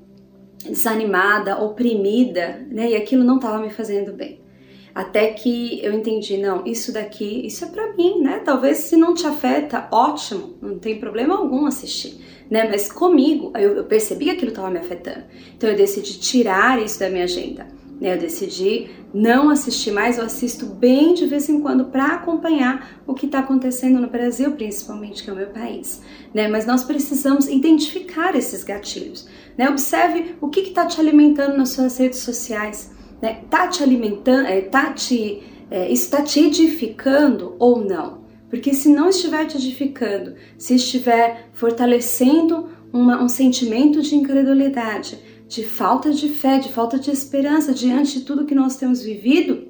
desanimada, 0.63 1.57
oprimida, 1.57 2.67
né? 2.71 2.91
E 2.91 2.97
aquilo 2.97 3.25
não 3.25 3.37
estava 3.37 3.59
me 3.59 3.71
fazendo 3.71 4.13
bem. 4.13 4.48
Até 4.95 5.29
que 5.33 5.85
eu 5.85 5.93
entendi, 5.93 6.39
não, 6.39 6.67
isso 6.67 6.93
daqui, 6.93 7.47
isso 7.47 7.65
é 7.65 7.69
para 7.69 7.95
mim, 7.95 8.21
né? 8.21 8.41
Talvez 8.45 8.79
se 8.79 8.97
não 8.97 9.15
te 9.15 9.27
afeta, 9.27 9.89
ótimo, 9.93 10.55
não 10.61 10.79
tem 10.79 10.99
problema 10.99 11.37
algum 11.37 11.67
assistir, 11.67 12.19
né? 12.51 12.69
Mas 12.69 12.91
comigo, 12.91 13.53
eu, 13.57 13.77
eu 13.77 13.85
percebi 13.85 14.27
que 14.27 14.31
aquilo 14.33 14.51
estava 14.51 14.71
me 14.71 14.79
afetando. 14.79 15.25
Então 15.57 15.71
eu 15.71 15.77
decidi 15.77 16.19
tirar 16.19 16.83
isso 16.83 16.99
da 16.99 17.09
minha 17.09 17.25
agenda. 17.25 17.79
Né? 18.01 18.15
Eu 18.15 18.19
decidi 18.19 18.91
não 19.13 19.51
assistir 19.51 19.91
mais, 19.91 20.19
eu 20.19 20.25
assisto 20.25 20.67
bem 20.67 21.15
de 21.15 21.27
vez 21.27 21.49
em 21.49 21.61
quando 21.61 21.87
para 21.87 22.15
acompanhar 22.15 23.01
o 23.07 23.15
que 23.15 23.27
está 23.27 23.41
acontecendo 23.41 23.99
no 23.99 24.09
Brasil, 24.09 24.53
principalmente, 24.53 25.23
que 25.23 25.31
é 25.31 25.33
o 25.33 25.37
meu 25.37 25.49
país. 25.49 26.03
Né? 26.33 26.49
Mas 26.49 26.67
nós 26.67 26.85
precisamos 26.85 27.49
identificar 27.49 28.37
esses 28.37 28.63
gatilhos. 28.63 29.29
Né? 29.57 29.69
Observe 29.69 30.37
o 30.41 30.49
que 30.49 30.61
está 30.61 30.87
te 30.87 31.01
alimentando 31.01 31.57
nas 31.57 31.71
suas 31.71 31.97
redes 31.99 32.21
sociais. 32.21 32.93
Né? 33.21 33.43
Tá 33.51 33.67
te 33.69 33.83
alimentando, 33.83 34.47
é, 34.47 34.61
tá 34.61 34.93
te, 34.93 35.43
é, 35.71 35.91
isso 35.91 36.05
está 36.05 36.23
te 36.23 36.41
edificando 36.41 37.57
ou 37.59 37.85
não? 37.85 38.27
Porque 38.49 38.73
se 38.73 38.89
não 38.89 39.09
estiver 39.09 39.47
te 39.47 39.57
edificando, 39.57 40.35
se 40.57 40.75
estiver 40.75 41.51
fortalecendo 41.53 42.69
uma, 42.93 43.23
um 43.23 43.29
sentimento 43.29 44.01
de 44.01 44.15
incredulidade, 44.15 45.19
de 45.47 45.65
falta 45.65 46.13
de 46.13 46.29
fé, 46.29 46.59
de 46.59 46.71
falta 46.71 46.99
de 46.99 47.11
esperança 47.11 47.73
diante 47.73 48.19
de 48.19 48.25
tudo 48.25 48.47
que 48.47 48.55
nós 48.55 48.77
temos 48.77 49.03
vivido, 49.03 49.69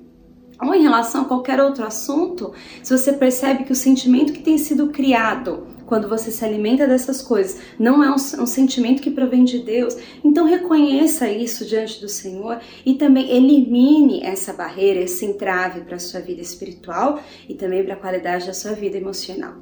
ou 0.61 0.75
em 0.75 0.83
relação 0.83 1.23
a 1.23 1.25
qualquer 1.25 1.61
outro 1.61 1.85
assunto, 1.85 2.53
se 2.83 2.97
você 2.97 3.13
percebe 3.13 3.65
que 3.65 3.73
o 3.73 3.77
sentimento 3.77 4.33
que 4.33 4.43
tem 4.43 4.59
sido 4.59 4.89
criado 4.89 5.67
quando 5.89 6.09
você 6.09 6.31
se 6.31 6.45
alimenta 6.45 6.87
dessas 6.87 7.23
coisas 7.23 7.61
não 7.79 8.05
é 8.05 8.11
um, 8.11 8.15
um, 8.15 8.47
sentimento 8.47 9.03
que 9.03 9.11
provém 9.11 9.43
de 9.43 9.59
Deus, 9.61 9.97
então 10.23 10.47
reconheça 10.47 11.31
isso 11.31 11.65
diante 11.65 12.01
do 12.01 12.09
Senhor 12.09 12.61
e 12.85 12.95
também 12.95 13.31
elimine 13.31 14.23
essa 14.23 14.53
barreira, 14.53 15.01
esse 15.01 15.25
entrave 15.25 15.81
para 15.81 15.97
a 15.97 15.99
sua 15.99 16.21
vida 16.21 16.43
espiritual 16.43 17.21
e 17.49 17.55
também 17.55 17.83
para 17.83 17.95
a 17.95 17.99
qualidade 17.99 18.47
da 18.47 18.53
sua 18.53 18.73
vida 18.73 18.99
emocional. 18.99 19.55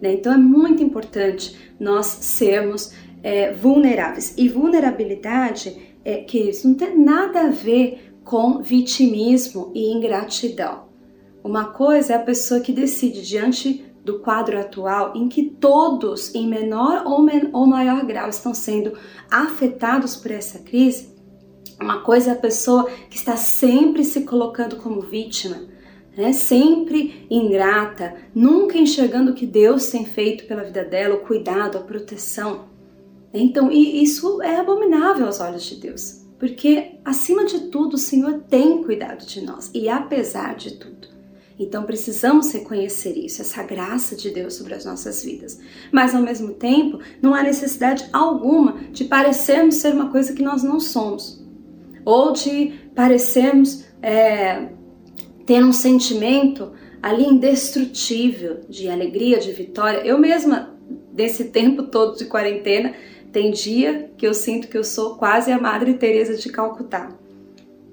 Né? 0.00 0.14
Então 0.14 0.32
é 0.32 0.38
muito 0.38 0.82
importante 0.82 1.56
nós 1.78 2.06
sermos 2.06 2.92
é, 3.22 3.52
vulneráveis. 3.52 4.34
E 4.36 4.48
vulnerabilidade, 4.48 5.76
é, 6.04 6.18
que 6.18 6.38
isso 6.38 6.68
não 6.68 6.74
tem 6.74 6.98
nada 6.98 7.42
a 7.42 7.50
ver 7.50 8.12
com 8.24 8.62
vitimismo 8.62 9.72
e 9.74 9.92
ingratidão. 9.92 10.84
Uma 11.42 11.66
coisa 11.66 12.12
é 12.12 12.16
a 12.16 12.22
pessoa 12.22 12.60
que 12.60 12.72
decide 12.72 13.22
diante 13.22 13.84
do 14.04 14.18
quadro 14.18 14.58
atual 14.58 15.12
em 15.14 15.28
que 15.28 15.44
todos, 15.44 16.34
em 16.34 16.46
menor 16.46 17.04
ou, 17.06 17.22
men 17.22 17.50
ou 17.52 17.66
maior 17.66 18.04
grau, 18.04 18.28
estão 18.28 18.52
sendo 18.52 18.92
afetados 19.30 20.16
por 20.16 20.30
essa 20.30 20.58
crise. 20.58 21.12
Uma 21.80 22.00
coisa 22.02 22.30
é 22.30 22.32
a 22.32 22.38
pessoa 22.38 22.88
que 23.08 23.16
está 23.16 23.36
sempre 23.36 24.04
se 24.04 24.22
colocando 24.22 24.76
como 24.76 25.00
vítima, 25.00 25.56
né? 26.16 26.32
sempre 26.32 27.26
ingrata, 27.30 28.14
nunca 28.34 28.76
enxergando 28.76 29.32
o 29.32 29.34
que 29.34 29.46
Deus 29.46 29.86
tem 29.90 30.04
feito 30.04 30.44
pela 30.46 30.64
vida 30.64 30.84
dela, 30.84 31.16
o 31.16 31.20
cuidado, 31.20 31.78
a 31.78 31.82
proteção. 31.82 32.72
Então, 33.32 33.70
isso 33.70 34.42
é 34.42 34.56
abominável 34.56 35.26
aos 35.26 35.40
olhos 35.40 35.62
de 35.62 35.76
Deus, 35.76 36.26
porque 36.38 36.98
acima 37.04 37.46
de 37.46 37.70
tudo 37.70 37.94
o 37.94 37.98
Senhor 37.98 38.42
tem 38.48 38.82
cuidado 38.82 39.24
de 39.24 39.40
nós 39.40 39.70
e 39.72 39.88
apesar 39.88 40.54
de 40.54 40.72
tudo. 40.72 41.11
Então 41.58 41.84
precisamos 41.84 42.50
reconhecer 42.52 43.16
isso, 43.16 43.42
essa 43.42 43.62
graça 43.62 44.16
de 44.16 44.30
Deus 44.30 44.54
sobre 44.54 44.74
as 44.74 44.84
nossas 44.84 45.22
vidas. 45.22 45.58
Mas 45.90 46.14
ao 46.14 46.22
mesmo 46.22 46.54
tempo, 46.54 46.98
não 47.20 47.34
há 47.34 47.42
necessidade 47.42 48.08
alguma 48.12 48.78
de 48.90 49.04
parecermos 49.04 49.76
ser 49.76 49.92
uma 49.94 50.10
coisa 50.10 50.32
que 50.32 50.42
nós 50.42 50.62
não 50.62 50.80
somos, 50.80 51.44
ou 52.04 52.32
de 52.32 52.72
parecermos 52.94 53.84
é, 54.00 54.68
ter 55.46 55.64
um 55.64 55.72
sentimento 55.72 56.72
ali 57.02 57.24
indestrutível 57.24 58.60
de 58.68 58.88
alegria, 58.88 59.38
de 59.38 59.52
vitória. 59.52 59.98
Eu 60.06 60.18
mesma, 60.18 60.76
desse 61.12 61.44
tempo 61.44 61.84
todo 61.84 62.16
de 62.16 62.26
quarentena, 62.26 62.94
tem 63.32 63.50
dia 63.50 64.10
que 64.16 64.26
eu 64.26 64.34
sinto 64.34 64.68
que 64.68 64.76
eu 64.76 64.84
sou 64.84 65.16
quase 65.16 65.50
a 65.50 65.58
Madre 65.58 65.94
Teresa 65.94 66.36
de 66.36 66.50
Calcutá. 66.50 67.16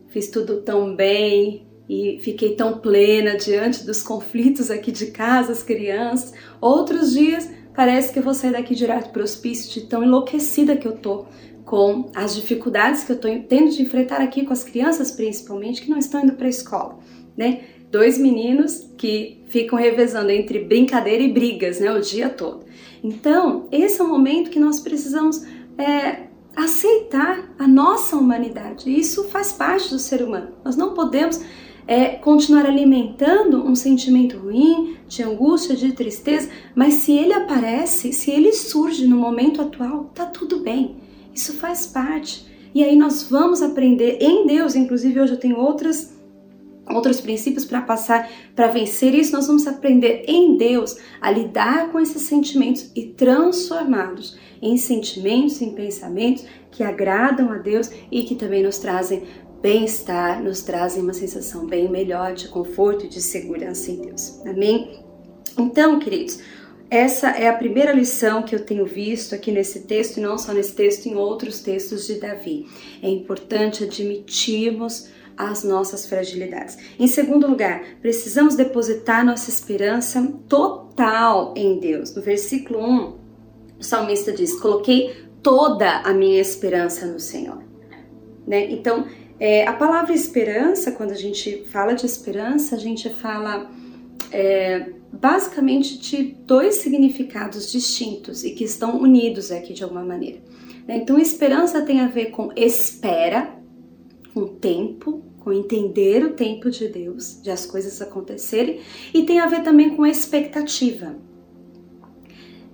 Fiz 0.10 0.30
tudo 0.30 0.62
tão 0.62 0.96
bem 0.96 1.69
e 1.90 2.20
fiquei 2.22 2.56
tão 2.56 2.78
plena 2.78 3.36
diante 3.36 3.84
dos 3.84 4.04
conflitos 4.04 4.70
aqui 4.70 4.92
de 4.92 5.08
casa, 5.08 5.52
as 5.52 5.64
crianças. 5.64 6.32
Outros 6.62 7.14
dias 7.14 7.50
parece 7.76 8.14
que 8.14 8.20
eu 8.20 8.24
vou 8.24 8.36
sair 8.36 8.52
daqui 8.52 8.76
direto 8.76 9.10
para 9.12 9.22
o 9.22 9.24
hospício 9.24 9.74
de 9.74 9.88
tão 9.88 10.04
enlouquecida 10.04 10.78
que 10.78 10.88
eu 10.88 10.96
tô 10.96 11.26
com 11.66 12.12
as 12.16 12.36
dificuldades 12.36 13.04
que 13.04 13.12
eu 13.12 13.20
tô 13.20 13.28
tendo 13.48 13.70
de 13.70 13.82
enfrentar 13.82 14.22
aqui 14.22 14.46
com 14.46 14.54
as 14.54 14.64
crianças, 14.64 15.12
principalmente 15.12 15.82
que 15.82 15.90
não 15.90 15.98
estão 15.98 16.24
indo 16.24 16.34
para 16.34 16.46
a 16.46 16.50
escola, 16.50 17.00
né? 17.38 17.62
Dois 17.92 18.20
meninos 18.20 18.92
que 18.98 19.44
ficam 19.48 19.78
revezando 19.78 20.30
entre 20.30 20.60
brincadeira 20.60 21.24
e 21.24 21.32
brigas, 21.32 21.80
né, 21.80 21.92
o 21.92 22.00
dia 22.00 22.30
todo. 22.30 22.66
Então, 23.04 23.68
esse 23.72 24.00
é 24.00 24.04
o 24.04 24.08
momento 24.08 24.52
que 24.52 24.60
nós 24.60 24.80
precisamos 24.80 25.44
é, 25.78 26.28
aceitar 26.56 27.54
a 27.58 27.68
nossa 27.68 28.16
humanidade. 28.16 28.96
Isso 28.96 29.30
faz 29.30 29.52
parte 29.52 29.90
do 29.90 29.98
ser 29.98 30.22
humano. 30.22 30.50
Nós 30.64 30.76
não 30.76 30.94
podemos 30.94 31.40
é, 31.90 32.10
continuar 32.10 32.68
alimentando 32.68 33.66
um 33.66 33.74
sentimento 33.74 34.38
ruim, 34.38 34.98
de 35.08 35.24
angústia, 35.24 35.76
de 35.76 35.92
tristeza, 35.92 36.48
mas 36.76 36.94
se 36.94 37.14
ele 37.14 37.34
aparece, 37.34 38.14
se 38.14 38.30
ele 38.30 38.54
surge 38.54 39.08
no 39.08 39.16
momento 39.16 39.60
atual, 39.60 40.04
tá 40.14 40.28
tudo 40.28 40.60
bem. 40.60 40.98
Isso 41.34 41.54
faz 41.54 41.88
parte. 41.88 42.46
E 42.76 42.84
aí 42.84 42.96
nós 42.96 43.24
vamos 43.24 43.64
aprender 43.64 44.20
em 44.22 44.46
Deus, 44.46 44.76
inclusive 44.76 45.20
hoje 45.20 45.34
eu 45.34 45.40
tenho 45.40 45.58
outras 45.58 46.16
outros 46.88 47.22
princípios 47.22 47.66
para 47.66 47.82
passar, 47.82 48.30
para 48.56 48.68
vencer 48.68 49.14
isso, 49.14 49.32
nós 49.34 49.46
vamos 49.46 49.68
aprender 49.68 50.26
em 50.28 50.58
Deus 50.58 50.98
a 51.22 51.30
lidar 51.30 51.92
com 51.92 52.00
esses 52.00 52.24
sentimentos 52.24 52.92
e 52.96 53.04
transformá-los 53.06 54.38
em 54.60 54.76
sentimentos, 54.76 55.62
em 55.62 55.74
pensamentos 55.74 56.46
que 56.72 56.84
agradam 56.84 57.52
a 57.52 57.58
Deus 57.58 57.92
e 58.12 58.24
que 58.24 58.34
também 58.36 58.64
nos 58.64 58.80
trazem 58.80 59.24
bem-estar, 59.62 60.42
nos 60.42 60.62
trazem 60.62 61.04
uma 61.04 61.14
sensação 61.14 61.66
bem 61.66 61.90
melhor 61.90 62.34
de 62.34 62.48
conforto 62.48 63.06
e 63.06 63.10
de 63.10 63.22
segurança 63.22 63.92
em 63.92 64.02
Deus. 64.02 64.40
Amém? 64.46 65.04
Então, 65.58 66.00
queridos, 66.00 66.40
essa 66.90 67.30
é 67.30 67.48
a 67.48 67.54
primeira 67.54 67.92
lição 67.92 68.42
que 68.42 68.56
eu 68.56 68.66
tenho 68.66 68.86
visto 68.86 69.36
aqui 69.36 69.52
nesse 69.52 69.82
texto, 69.82 70.18
e 70.18 70.22
não 70.22 70.38
só 70.38 70.54
nesse 70.54 70.74
texto, 70.74 71.06
em 71.06 71.16
outros 71.16 71.60
textos 71.60 72.08
de 72.08 72.16
Davi. 72.16 72.66
É 73.02 73.10
importante 73.10 73.84
admitirmos 73.84 75.10
as 75.38 75.64
nossas 75.64 76.06
fragilidades. 76.08 76.78
Em 77.00 77.08
segundo 77.08 77.48
lugar, 77.48 77.82
precisamos 78.02 78.56
depositar 78.56 79.24
nossa 79.24 79.50
esperança 79.50 80.22
total 80.48 81.54
em 81.56 81.80
Deus. 81.80 82.14
No 82.16 82.22
versículo 82.22 82.80
1, 82.84 83.18
o 83.80 83.84
salmista 83.84 84.32
diz: 84.32 84.60
Coloquei 84.60 85.16
toda 85.44 86.00
a 86.00 86.12
minha 86.12 86.42
esperança 86.42 87.06
no 87.06 87.20
Senhor. 87.20 87.64
Né? 88.48 88.70
Então, 88.72 89.06
é, 89.40 89.66
a 89.66 89.74
palavra 89.74 90.14
esperança, 90.14 90.92
quando 90.92 91.12
a 91.12 91.16
gente 91.16 91.64
fala 91.72 91.94
de 91.94 92.06
esperança, 92.06 92.76
a 92.76 92.80
gente 92.80 93.10
fala 93.10 93.72
é, 94.32 94.90
basicamente 95.14 95.98
de 95.98 96.24
dois 96.46 96.76
significados 96.76 97.72
distintos 97.72 98.44
e 98.44 98.52
que 98.52 98.64
estão 98.64 99.00
unidos 99.00 99.52
aqui 99.52 99.74
de 99.74 99.84
alguma 99.84 100.04
maneira. 100.04 100.40
Né? 100.86 100.98
Então, 100.98 101.18
esperança 101.18 101.82
tem 101.82 102.02
a 102.02 102.08
ver 102.08 102.32
com 102.32 102.52
espera, 102.56 103.56
com 104.34 104.46
tempo, 104.46 105.24
com 105.40 105.54
entender 105.54 106.24
o 106.26 106.34
tempo 106.34 106.70
de 106.70 106.90
Deus, 106.90 107.42
de 107.42 107.50
as 107.50 107.66
coisas 107.66 108.02
acontecerem, 108.02 108.82
e 109.14 109.24
tem 109.24 109.40
a 109.40 109.48
ver 109.48 109.64
também 109.64 109.96
com 109.96 110.06
expectativa. 110.06 111.16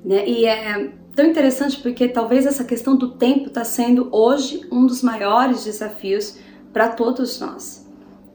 Né? 0.04 0.28
E 0.28 0.46
é 0.46 0.92
tão 1.16 1.26
interessante 1.26 1.80
porque 1.80 2.08
talvez 2.08 2.46
essa 2.46 2.64
questão 2.64 2.98
do 2.98 3.12
tempo 3.12 3.48
está 3.48 3.64
sendo 3.64 4.10
hoje 4.12 4.62
um 4.72 4.86
dos 4.86 5.02
maiores 5.02 5.64
desafios 5.64 6.38
para 6.76 6.90
todos 6.90 7.40
nós. 7.40 7.88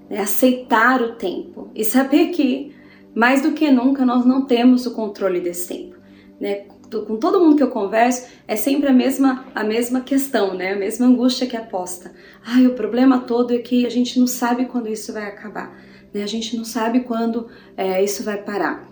Né? 0.08 0.18
Aceitar 0.18 1.02
o 1.02 1.12
tempo 1.16 1.70
e 1.74 1.84
saber 1.84 2.28
que, 2.28 2.74
mais 3.14 3.42
do 3.42 3.52
que 3.52 3.70
nunca, 3.70 4.02
nós 4.02 4.24
não 4.24 4.46
temos 4.46 4.86
o 4.86 4.94
controle 4.94 5.40
desse 5.40 5.68
tempo. 5.68 5.96
Né? 6.40 6.64
com 6.90 7.18
todo 7.18 7.38
mundo 7.38 7.54
que 7.54 7.62
eu 7.62 7.70
converso, 7.70 8.26
é 8.48 8.56
sempre 8.56 8.88
a 8.88 8.92
mesma, 8.92 9.46
a 9.54 9.62
mesma 9.62 10.00
questão, 10.00 10.54
né? 10.54 10.72
A 10.72 10.76
mesma 10.76 11.06
angústia 11.06 11.46
que 11.46 11.56
é 11.56 11.60
posta. 11.60 12.12
Ai, 12.44 12.66
o 12.66 12.74
problema 12.74 13.20
todo 13.20 13.54
é 13.54 13.58
que 13.58 13.86
a 13.86 13.88
gente 13.88 14.18
não 14.18 14.26
sabe 14.26 14.64
quando 14.64 14.88
isso 14.88 15.12
vai 15.12 15.22
acabar. 15.22 15.78
Né? 16.12 16.24
A 16.24 16.26
gente 16.26 16.56
não 16.56 16.64
sabe 16.64 17.00
quando 17.00 17.46
é, 17.76 18.02
isso 18.02 18.24
vai 18.24 18.42
parar. 18.42 18.88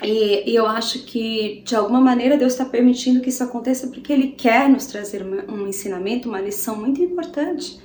E, 0.00 0.48
e, 0.48 0.54
eu 0.54 0.64
acho 0.64 1.04
que 1.06 1.62
de 1.66 1.74
alguma 1.74 2.00
maneira 2.00 2.36
Deus 2.36 2.52
está 2.52 2.64
permitindo 2.64 3.20
que 3.20 3.30
isso 3.30 3.42
aconteça 3.42 3.88
porque 3.88 4.12
Ele 4.12 4.28
quer 4.28 4.68
nos 4.68 4.86
trazer 4.86 5.26
um 5.48 5.66
ensinamento, 5.66 6.28
uma 6.28 6.40
lição 6.40 6.76
muito 6.76 7.02
importante. 7.02 7.82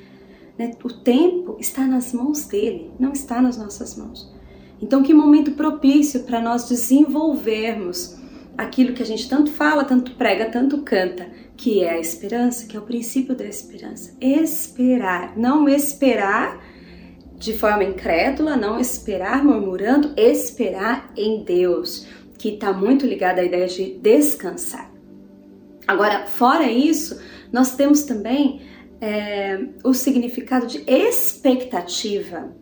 Né? 0.59 0.71
O 0.83 0.89
tempo 0.89 1.55
está 1.57 1.87
nas 1.87 2.11
mãos 2.11 2.45
dele, 2.45 2.91
não 2.99 3.13
está 3.13 3.41
nas 3.41 3.57
nossas 3.57 3.95
mãos. 3.95 4.29
Então, 4.81 5.01
que 5.01 5.13
momento 5.13 5.51
propício 5.51 6.23
para 6.23 6.41
nós 6.41 6.67
desenvolvermos 6.67 8.17
aquilo 8.57 8.93
que 8.93 9.01
a 9.01 9.05
gente 9.05 9.29
tanto 9.29 9.51
fala, 9.51 9.85
tanto 9.85 10.15
prega, 10.15 10.45
tanto 10.51 10.81
canta, 10.81 11.29
que 11.55 11.81
é 11.81 11.91
a 11.91 11.99
esperança, 11.99 12.67
que 12.67 12.75
é 12.75 12.79
o 12.79 12.83
princípio 12.83 13.33
da 13.35 13.45
esperança. 13.45 14.15
Esperar, 14.19 15.37
não 15.37 15.67
esperar 15.69 16.61
de 17.37 17.57
forma 17.57 17.85
incrédula, 17.85 18.57
não 18.57 18.77
esperar 18.77 19.45
murmurando, 19.45 20.13
esperar 20.17 21.09
em 21.15 21.41
Deus, 21.43 22.05
que 22.37 22.49
está 22.49 22.73
muito 22.73 23.05
ligado 23.05 23.39
à 23.39 23.43
ideia 23.45 23.67
de 23.67 23.93
descansar. 23.99 24.91
Agora, 25.87 26.25
fora 26.25 26.69
isso, 26.69 27.19
nós 27.51 27.75
temos 27.75 28.03
também 28.03 28.61
é, 29.01 29.59
o 29.83 29.93
significado 29.93 30.67
de 30.67 30.83
expectativa. 30.87 32.55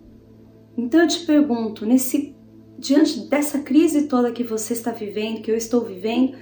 Então 0.78 1.02
eu 1.02 1.08
te 1.08 1.26
pergunto, 1.26 1.86
nesse 1.86 2.36
diante 2.78 3.22
dessa 3.22 3.60
crise 3.60 4.08
toda 4.08 4.32
que 4.32 4.44
você 4.44 4.74
está 4.74 4.92
vivendo, 4.92 5.42
que 5.42 5.50
eu 5.50 5.56
estou 5.56 5.82
vivendo, 5.82 6.38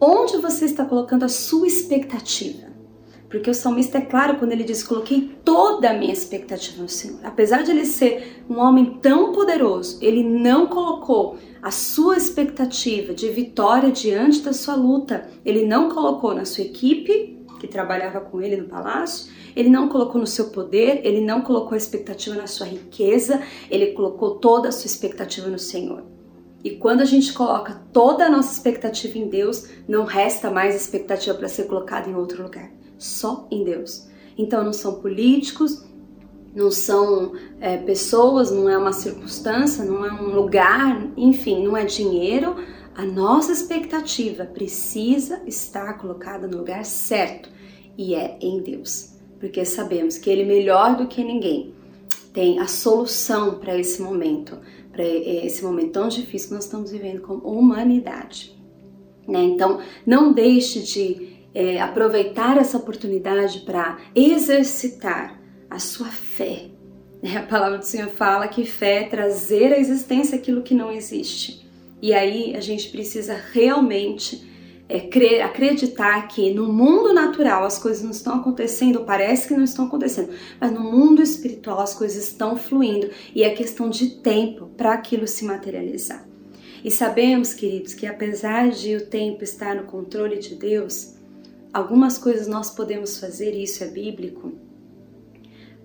onde 0.00 0.36
você 0.38 0.64
está 0.64 0.84
colocando 0.84 1.24
a 1.24 1.28
sua 1.28 1.66
expectativa? 1.66 2.70
Porque 3.30 3.48
o 3.48 3.54
salmista 3.54 3.98
é 3.98 4.00
claro 4.00 4.38
quando 4.38 4.50
ele 4.50 4.64
diz: 4.64 4.82
Coloquei 4.82 5.30
toda 5.44 5.90
a 5.90 5.94
minha 5.94 6.12
expectativa 6.12 6.82
no 6.82 6.88
Senhor. 6.88 7.20
Apesar 7.22 7.62
de 7.62 7.70
ele 7.70 7.86
ser 7.86 8.44
um 8.50 8.58
homem 8.58 8.98
tão 9.00 9.30
poderoso, 9.30 9.98
ele 10.02 10.24
não 10.24 10.66
colocou 10.66 11.38
a 11.62 11.70
sua 11.70 12.16
expectativa 12.16 13.14
de 13.14 13.28
vitória 13.28 13.92
diante 13.92 14.40
da 14.40 14.52
sua 14.52 14.74
luta. 14.74 15.28
Ele 15.44 15.64
não 15.64 15.90
colocou 15.90 16.34
na 16.34 16.44
sua 16.44 16.64
equipe, 16.64 17.39
que 17.60 17.68
trabalhava 17.68 18.20
com 18.20 18.40
ele 18.40 18.56
no 18.56 18.66
palácio, 18.66 19.30
ele 19.54 19.68
não 19.68 19.88
colocou 19.88 20.18
no 20.18 20.26
seu 20.26 20.46
poder, 20.46 21.02
ele 21.04 21.20
não 21.20 21.42
colocou 21.42 21.74
a 21.74 21.76
expectativa 21.76 22.34
na 22.34 22.46
sua 22.46 22.66
riqueza, 22.66 23.42
ele 23.70 23.92
colocou 23.92 24.36
toda 24.36 24.68
a 24.68 24.72
sua 24.72 24.86
expectativa 24.86 25.48
no 25.48 25.58
Senhor. 25.58 26.02
E 26.64 26.70
quando 26.70 27.02
a 27.02 27.04
gente 27.04 27.32
coloca 27.32 27.82
toda 27.92 28.24
a 28.24 28.30
nossa 28.30 28.52
expectativa 28.52 29.18
em 29.18 29.28
Deus, 29.28 29.68
não 29.86 30.04
resta 30.04 30.50
mais 30.50 30.74
expectativa 30.74 31.36
para 31.36 31.48
ser 31.48 31.64
colocada 31.64 32.08
em 32.08 32.14
outro 32.14 32.42
lugar, 32.42 32.70
só 32.98 33.46
em 33.50 33.62
Deus. 33.62 34.08
Então 34.36 34.64
não 34.64 34.72
são 34.72 34.94
políticos, 35.00 35.84
não 36.54 36.70
são 36.70 37.32
é, 37.60 37.76
pessoas, 37.76 38.50
não 38.50 38.68
é 38.68 38.76
uma 38.76 38.92
circunstância, 38.92 39.84
não 39.84 40.04
é 40.04 40.12
um 40.12 40.34
lugar, 40.34 41.06
enfim, 41.16 41.62
não 41.64 41.76
é 41.76 41.84
dinheiro. 41.84 42.56
A 43.00 43.06
nossa 43.06 43.50
expectativa 43.50 44.44
precisa 44.44 45.40
estar 45.46 45.94
colocada 45.94 46.46
no 46.46 46.58
lugar 46.58 46.84
certo 46.84 47.48
e 47.96 48.14
é 48.14 48.36
em 48.42 48.60
Deus 48.60 49.10
porque 49.40 49.64
sabemos 49.64 50.18
que 50.18 50.28
Ele, 50.28 50.44
melhor 50.44 50.96
do 50.96 51.08
que 51.08 51.24
ninguém, 51.24 51.74
tem 52.30 52.60
a 52.60 52.66
solução 52.66 53.58
para 53.58 53.76
esse 53.76 54.02
momento, 54.02 54.58
para 54.92 55.02
esse 55.02 55.64
momento 55.64 55.92
tão 55.92 56.08
difícil 56.08 56.48
que 56.48 56.54
nós 56.54 56.64
estamos 56.64 56.92
vivendo 56.92 57.22
como 57.22 57.40
humanidade. 57.40 58.54
Né? 59.26 59.42
Então, 59.44 59.80
não 60.06 60.30
deixe 60.34 60.80
de 60.80 61.48
é, 61.54 61.80
aproveitar 61.80 62.58
essa 62.58 62.76
oportunidade 62.76 63.60
para 63.60 63.98
exercitar 64.14 65.40
a 65.70 65.78
sua 65.78 66.08
fé. 66.08 66.66
Né? 67.22 67.38
A 67.38 67.42
palavra 67.44 67.78
do 67.78 67.86
Senhor 67.86 68.10
fala 68.10 68.46
que 68.46 68.66
fé 68.66 69.04
é 69.04 69.08
trazer 69.08 69.72
à 69.72 69.78
existência 69.78 70.36
aquilo 70.36 70.62
que 70.62 70.74
não 70.74 70.92
existe. 70.92 71.59
E 72.02 72.12
aí 72.14 72.54
a 72.56 72.60
gente 72.60 72.88
precisa 72.88 73.34
realmente 73.52 74.48
é, 74.88 75.00
crer, 75.00 75.42
acreditar 75.42 76.26
que 76.26 76.52
no 76.52 76.72
mundo 76.72 77.12
natural 77.12 77.64
as 77.64 77.78
coisas 77.78 78.02
não 78.02 78.10
estão 78.10 78.36
acontecendo, 78.36 79.04
parece 79.04 79.46
que 79.46 79.54
não 79.54 79.64
estão 79.64 79.86
acontecendo, 79.86 80.30
mas 80.60 80.72
no 80.72 80.80
mundo 80.80 81.22
espiritual 81.22 81.80
as 81.80 81.94
coisas 81.94 82.26
estão 82.28 82.56
fluindo 82.56 83.08
e 83.34 83.44
é 83.44 83.50
questão 83.50 83.88
de 83.88 84.16
tempo 84.16 84.66
para 84.76 84.92
aquilo 84.92 85.28
se 85.28 85.44
materializar. 85.44 86.26
E 86.82 86.90
sabemos, 86.90 87.52
queridos, 87.52 87.94
que 87.94 88.06
apesar 88.06 88.70
de 88.70 88.96
o 88.96 89.06
tempo 89.06 89.44
estar 89.44 89.76
no 89.76 89.84
controle 89.84 90.38
de 90.38 90.54
Deus, 90.54 91.14
algumas 91.72 92.16
coisas 92.16 92.48
nós 92.48 92.70
podemos 92.70 93.20
fazer, 93.20 93.54
e 93.54 93.62
isso 93.62 93.84
é 93.84 93.86
bíblico, 93.86 94.52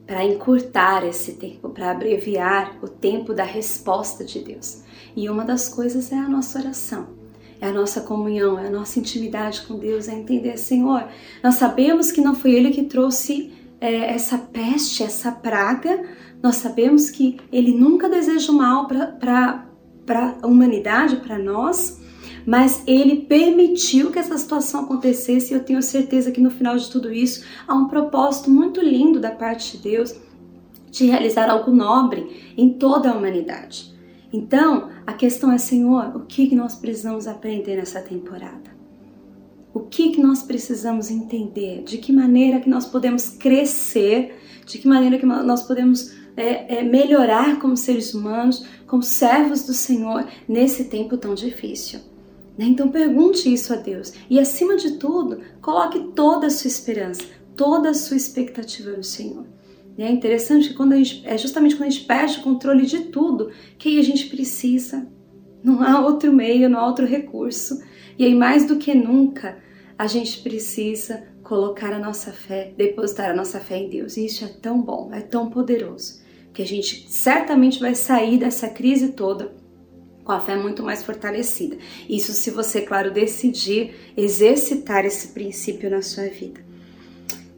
para 0.05 0.23
encurtar 0.23 1.05
esse 1.05 1.33
tempo, 1.33 1.69
para 1.69 1.91
abreviar 1.91 2.77
o 2.81 2.87
tempo 2.87 3.33
da 3.33 3.43
resposta 3.43 4.23
de 4.23 4.39
Deus. 4.39 4.83
E 5.15 5.29
uma 5.29 5.43
das 5.43 5.69
coisas 5.69 6.11
é 6.11 6.15
a 6.15 6.29
nossa 6.29 6.59
oração 6.59 7.25
é 7.59 7.67
a 7.67 7.71
nossa 7.71 8.01
comunhão, 8.01 8.59
é 8.59 8.67
a 8.67 8.69
nossa 8.69 8.99
intimidade 8.99 9.61
com 9.61 9.77
Deus, 9.77 10.07
é 10.07 10.13
entender, 10.13 10.57
Senhor, 10.57 11.07
nós 11.43 11.55
sabemos 11.55 12.11
que 12.11 12.21
não 12.21 12.35
foi 12.35 12.51
Ele 12.51 12.71
que 12.71 12.83
trouxe 12.83 13.53
é, 13.79 14.13
essa 14.13 14.37
peste, 14.37 15.03
essa 15.03 15.31
praga, 15.31 16.03
nós 16.41 16.57
sabemos 16.57 17.09
que 17.09 17.37
Ele 17.51 17.73
nunca 17.73 18.09
deseja 18.09 18.51
o 18.51 18.55
mal 18.55 18.87
para 18.87 19.65
a 20.41 20.47
humanidade, 20.47 21.17
para 21.17 21.39
nós, 21.39 21.99
mas 22.45 22.83
Ele 22.85 23.21
permitiu 23.21 24.11
que 24.11 24.19
essa 24.19 24.37
situação 24.37 24.81
acontecesse 24.81 25.53
e 25.53 25.57
eu 25.57 25.63
tenho 25.63 25.81
certeza 25.81 26.31
que 26.31 26.41
no 26.41 26.51
final 26.51 26.77
de 26.77 26.89
tudo 26.89 27.11
isso 27.11 27.43
há 27.67 27.73
um 27.73 27.87
propósito 27.87 28.49
muito 28.49 28.81
lindo 28.81 29.19
da 29.19 29.31
parte 29.31 29.77
de 29.77 29.83
Deus 29.83 30.15
de 30.91 31.05
realizar 31.05 31.49
algo 31.49 31.71
nobre 31.71 32.53
em 32.55 32.69
toda 32.69 33.09
a 33.09 33.17
humanidade. 33.17 33.93
Então, 34.31 34.89
a 35.05 35.13
questão 35.13 35.51
é, 35.51 35.57
Senhor, 35.57 36.15
o 36.15 36.21
que, 36.21 36.53
nós 36.55 36.75
precisamos 36.75 37.27
aprender 37.27 37.77
nessa 37.77 38.01
temporada? 38.01 38.75
O 39.73 39.81
que, 39.81 40.11
que 40.11 40.21
nós 40.21 40.43
precisamos 40.43 41.11
entender? 41.11 41.83
De 41.83 41.97
que 41.97 42.11
maneira 42.11 42.59
que 42.59 42.69
nós 42.69 42.85
podemos 42.85 43.29
crescer? 43.29 44.39
De 44.65 44.77
que 44.77 44.87
maneira 44.87 45.17
que 45.17 45.25
nós 45.25 45.63
podemos 45.63 46.13
é, 46.35 46.79
é, 46.79 46.83
melhorar 46.83 47.59
como 47.59 47.75
seres 47.75 48.13
humanos, 48.13 48.65
como 48.87 49.03
servos 49.03 49.63
do 49.63 49.73
Senhor 49.73 50.25
nesse 50.47 50.85
tempo 50.85 51.17
tão 51.17 51.33
difícil? 51.33 51.99
Né? 52.57 52.65
Então 52.65 52.89
pergunte 52.89 53.51
isso 53.51 53.73
a 53.73 53.77
Deus 53.77 54.13
e, 54.29 54.39
acima 54.39 54.77
de 54.77 54.91
tudo, 54.91 55.41
coloque 55.61 55.99
toda 56.15 56.47
a 56.47 56.49
sua 56.49 56.67
esperança, 56.67 57.23
toda 57.55 57.89
a 57.89 57.93
sua 57.93 58.17
expectativa 58.17 58.91
no 58.91 59.03
Senhor. 59.03 59.45
É 59.97 60.11
interessante 60.11 60.69
que 60.69 60.73
quando 60.73 60.93
a 60.93 60.97
gente, 60.97 61.25
é 61.25 61.37
justamente 61.37 61.75
quando 61.75 61.87
a 61.87 61.91
gente 61.91 62.05
perde 62.05 62.39
o 62.39 62.43
controle 62.43 62.85
de 62.85 63.05
tudo 63.05 63.49
que 63.77 63.89
aí 63.89 63.99
a 63.99 64.03
gente 64.03 64.27
precisa. 64.27 65.07
Não 65.63 65.81
há 65.81 66.05
outro 66.05 66.33
meio, 66.33 66.69
não 66.69 66.79
há 66.79 66.87
outro 66.87 67.05
recurso. 67.05 67.81
E 68.17 68.25
aí, 68.25 68.35
mais 68.35 68.67
do 68.67 68.75
que 68.75 68.93
nunca, 68.93 69.57
a 69.97 70.05
gente 70.05 70.41
precisa 70.41 71.23
colocar 71.41 71.93
a 71.93 71.99
nossa 71.99 72.31
fé, 72.31 72.73
depositar 72.77 73.29
a 73.29 73.35
nossa 73.35 73.59
fé 73.59 73.77
em 73.77 73.89
Deus. 73.89 74.17
E 74.17 74.25
isso 74.25 74.43
é 74.43 74.47
tão 74.47 74.81
bom, 74.81 75.11
é 75.13 75.21
tão 75.21 75.49
poderoso, 75.49 76.21
que 76.53 76.61
a 76.61 76.65
gente 76.65 77.09
certamente 77.09 77.79
vai 77.79 77.95
sair 77.95 78.37
dessa 78.37 78.67
crise 78.67 79.13
toda 79.13 79.53
com 80.25 80.31
a 80.31 80.39
fé 80.41 80.57
muito 80.57 80.83
mais 80.83 81.03
fortalecida. 81.03 81.77
Isso 82.09 82.33
se 82.33 82.49
você, 82.49 82.81
claro, 82.81 83.11
decidir 83.11 83.93
exercitar 84.17 85.05
esse 85.05 85.29
princípio 85.29 85.89
na 85.89 86.01
sua 86.01 86.25
vida. 86.25 86.59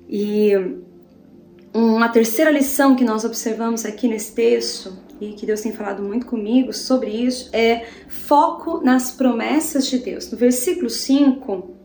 E 0.08 0.52
uma 1.74 2.10
terceira 2.10 2.52
lição 2.52 2.96
que 2.96 3.06
nós 3.06 3.24
observamos 3.24 3.86
aqui 3.86 4.08
nesse 4.08 4.34
texto, 4.34 5.08
e 5.20 5.30
que 5.34 5.46
Deus 5.46 5.62
tem 5.62 5.72
falado 5.72 6.04
muito 6.04 6.26
comigo 6.26 6.72
sobre 6.74 7.10
isso, 7.10 7.50
é 7.52 7.86
foco 8.08 8.82
nas 8.84 9.12
promessas 9.12 9.88
de 9.88 9.98
Deus. 9.98 10.30
No 10.30 10.38
versículo 10.38 10.90
5, 10.90 11.76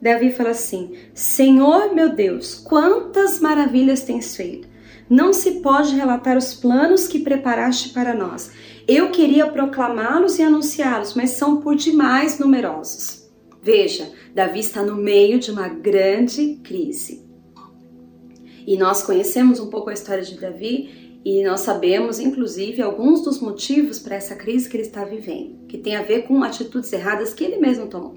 Davi 0.00 0.30
fala 0.32 0.50
assim: 0.50 0.92
Senhor 1.12 1.94
meu 1.94 2.14
Deus, 2.14 2.54
quantas 2.54 3.40
maravilhas 3.40 4.02
tens 4.02 4.36
feito! 4.36 4.68
Não 5.08 5.32
se 5.32 5.60
pode 5.60 5.94
relatar 5.94 6.38
os 6.38 6.54
planos 6.54 7.06
que 7.06 7.18
preparaste 7.18 7.90
para 7.90 8.14
nós. 8.14 8.50
Eu 8.86 9.10
queria 9.10 9.46
proclamá-los 9.46 10.38
e 10.38 10.42
anunciá-los, 10.42 11.14
mas 11.14 11.30
são 11.30 11.58
por 11.60 11.76
demais 11.76 12.38
numerosos. 12.38 13.30
Veja, 13.62 14.10
Davi 14.34 14.60
está 14.60 14.82
no 14.82 14.96
meio 14.96 15.38
de 15.38 15.50
uma 15.50 15.68
grande 15.68 16.56
crise. 16.64 17.24
E 18.66 18.76
nós 18.76 19.02
conhecemos 19.02 19.60
um 19.60 19.68
pouco 19.70 19.90
a 19.90 19.92
história 19.92 20.22
de 20.22 20.38
Davi 20.38 21.20
e 21.24 21.44
nós 21.44 21.60
sabemos, 21.60 22.18
inclusive, 22.18 22.82
alguns 22.82 23.22
dos 23.22 23.40
motivos 23.40 24.00
para 24.00 24.16
essa 24.16 24.34
crise 24.34 24.68
que 24.68 24.76
ele 24.76 24.84
está 24.84 25.04
vivendo, 25.04 25.66
que 25.68 25.78
tem 25.78 25.94
a 25.94 26.02
ver 26.02 26.22
com 26.22 26.42
atitudes 26.42 26.92
erradas 26.92 27.32
que 27.32 27.44
ele 27.44 27.58
mesmo 27.58 27.86
tomou. 27.86 28.16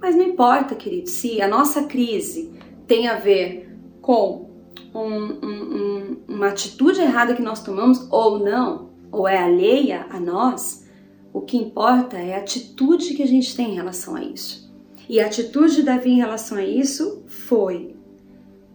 Mas 0.00 0.14
não 0.14 0.24
importa, 0.24 0.74
querido, 0.74 1.08
se 1.08 1.40
a 1.40 1.48
nossa 1.48 1.84
crise 1.84 2.52
tem 2.86 3.08
a 3.08 3.16
ver 3.16 3.74
com 4.02 4.50
um, 4.94 5.46
um, 5.46 6.16
uma 6.28 6.48
atitude 6.48 7.00
errada 7.00 7.34
que 7.34 7.42
nós 7.42 7.62
tomamos 7.62 8.06
ou 8.10 8.38
não, 8.38 8.87
ou 9.10 9.26
é 9.26 9.38
alheia 9.38 10.06
a 10.10 10.20
nós, 10.20 10.86
o 11.32 11.40
que 11.40 11.56
importa 11.56 12.16
é 12.16 12.34
a 12.34 12.38
atitude 12.38 13.14
que 13.14 13.22
a 13.22 13.26
gente 13.26 13.54
tem 13.54 13.72
em 13.72 13.74
relação 13.76 14.16
a 14.16 14.22
isso. 14.22 14.68
E 15.08 15.20
a 15.20 15.26
atitude 15.26 15.76
de 15.76 15.82
Davi 15.82 16.10
em 16.10 16.16
relação 16.16 16.58
a 16.58 16.64
isso 16.64 17.22
foi 17.26 17.96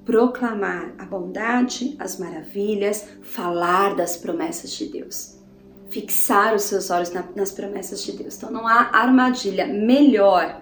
proclamar 0.05 0.93
a 0.97 1.05
bondade, 1.05 1.95
as 1.99 2.19
maravilhas, 2.19 3.07
falar 3.21 3.95
das 3.95 4.17
promessas 4.17 4.71
de 4.71 4.85
Deus. 4.85 5.37
Fixar 5.89 6.55
os 6.55 6.63
seus 6.63 6.89
olhos 6.89 7.11
na, 7.11 7.23
nas 7.35 7.51
promessas 7.51 8.03
de 8.03 8.13
Deus. 8.13 8.35
Então 8.35 8.51
não 8.51 8.67
há 8.67 8.89
armadilha 8.93 9.67
melhor 9.67 10.61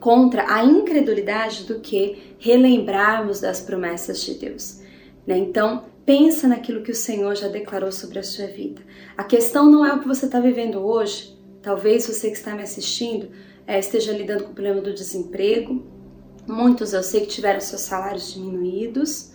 contra 0.00 0.52
a 0.52 0.64
incredulidade 0.64 1.64
do 1.64 1.80
que 1.80 2.34
relembrarmos 2.38 3.40
das 3.40 3.60
promessas 3.60 4.20
de 4.20 4.34
Deus. 4.34 4.80
Né? 5.26 5.38
Então, 5.38 5.84
pensa 6.06 6.46
naquilo 6.46 6.82
que 6.82 6.92
o 6.92 6.94
Senhor 6.94 7.34
já 7.34 7.48
declarou 7.48 7.90
sobre 7.90 8.20
a 8.20 8.22
sua 8.22 8.46
vida. 8.46 8.80
A 9.16 9.24
questão 9.24 9.68
não 9.68 9.84
é 9.84 9.92
o 9.92 10.00
que 10.00 10.06
você 10.06 10.26
está 10.26 10.38
vivendo 10.38 10.78
hoje. 10.78 11.36
Talvez 11.60 12.06
você 12.06 12.30
que 12.30 12.36
está 12.36 12.54
me 12.54 12.62
assistindo 12.62 13.28
é, 13.66 13.78
esteja 13.78 14.12
lidando 14.12 14.44
com 14.44 14.52
o 14.52 14.54
problema 14.54 14.80
do 14.80 14.94
desemprego. 14.94 15.84
Muitos 16.46 16.92
eu 16.92 17.02
sei 17.02 17.22
que 17.22 17.26
tiveram 17.26 17.60
seus 17.60 17.82
salários 17.82 18.32
diminuídos. 18.32 19.32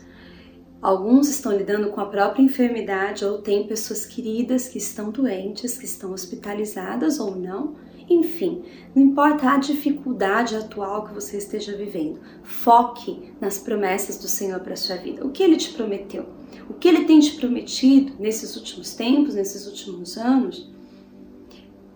Alguns 0.81 1.29
estão 1.29 1.51
lidando 1.51 1.91
com 1.91 1.99
a 1.99 2.05
própria 2.05 2.41
enfermidade 2.41 3.25
ou 3.25 3.39
tem 3.39 3.67
pessoas 3.67 4.05
queridas 4.05 4.69
que 4.69 4.77
estão 4.77 5.11
doentes, 5.11 5.77
que 5.77 5.85
estão 5.85 6.13
hospitalizadas 6.13 7.19
ou 7.19 7.35
não. 7.35 7.75
Enfim, 8.09 8.63
não 8.95 9.03
importa 9.03 9.49
a 9.49 9.57
dificuldade 9.57 10.55
atual 10.55 11.05
que 11.05 11.13
você 11.13 11.37
esteja 11.37 11.75
vivendo, 11.75 12.19
foque 12.43 13.31
nas 13.39 13.57
promessas 13.57 14.17
do 14.17 14.27
Senhor 14.27 14.59
para 14.59 14.73
a 14.73 14.77
sua 14.77 14.97
vida. 14.97 15.25
O 15.25 15.31
que 15.31 15.43
ele 15.43 15.57
te 15.57 15.73
prometeu? 15.73 16.25
O 16.69 16.73
que 16.73 16.87
ele 16.87 17.05
tem 17.05 17.19
te 17.19 17.35
prometido 17.35 18.13
nesses 18.19 18.55
últimos 18.55 18.93
tempos, 18.93 19.35
nesses 19.35 19.65
últimos 19.67 20.17
anos? 20.17 20.69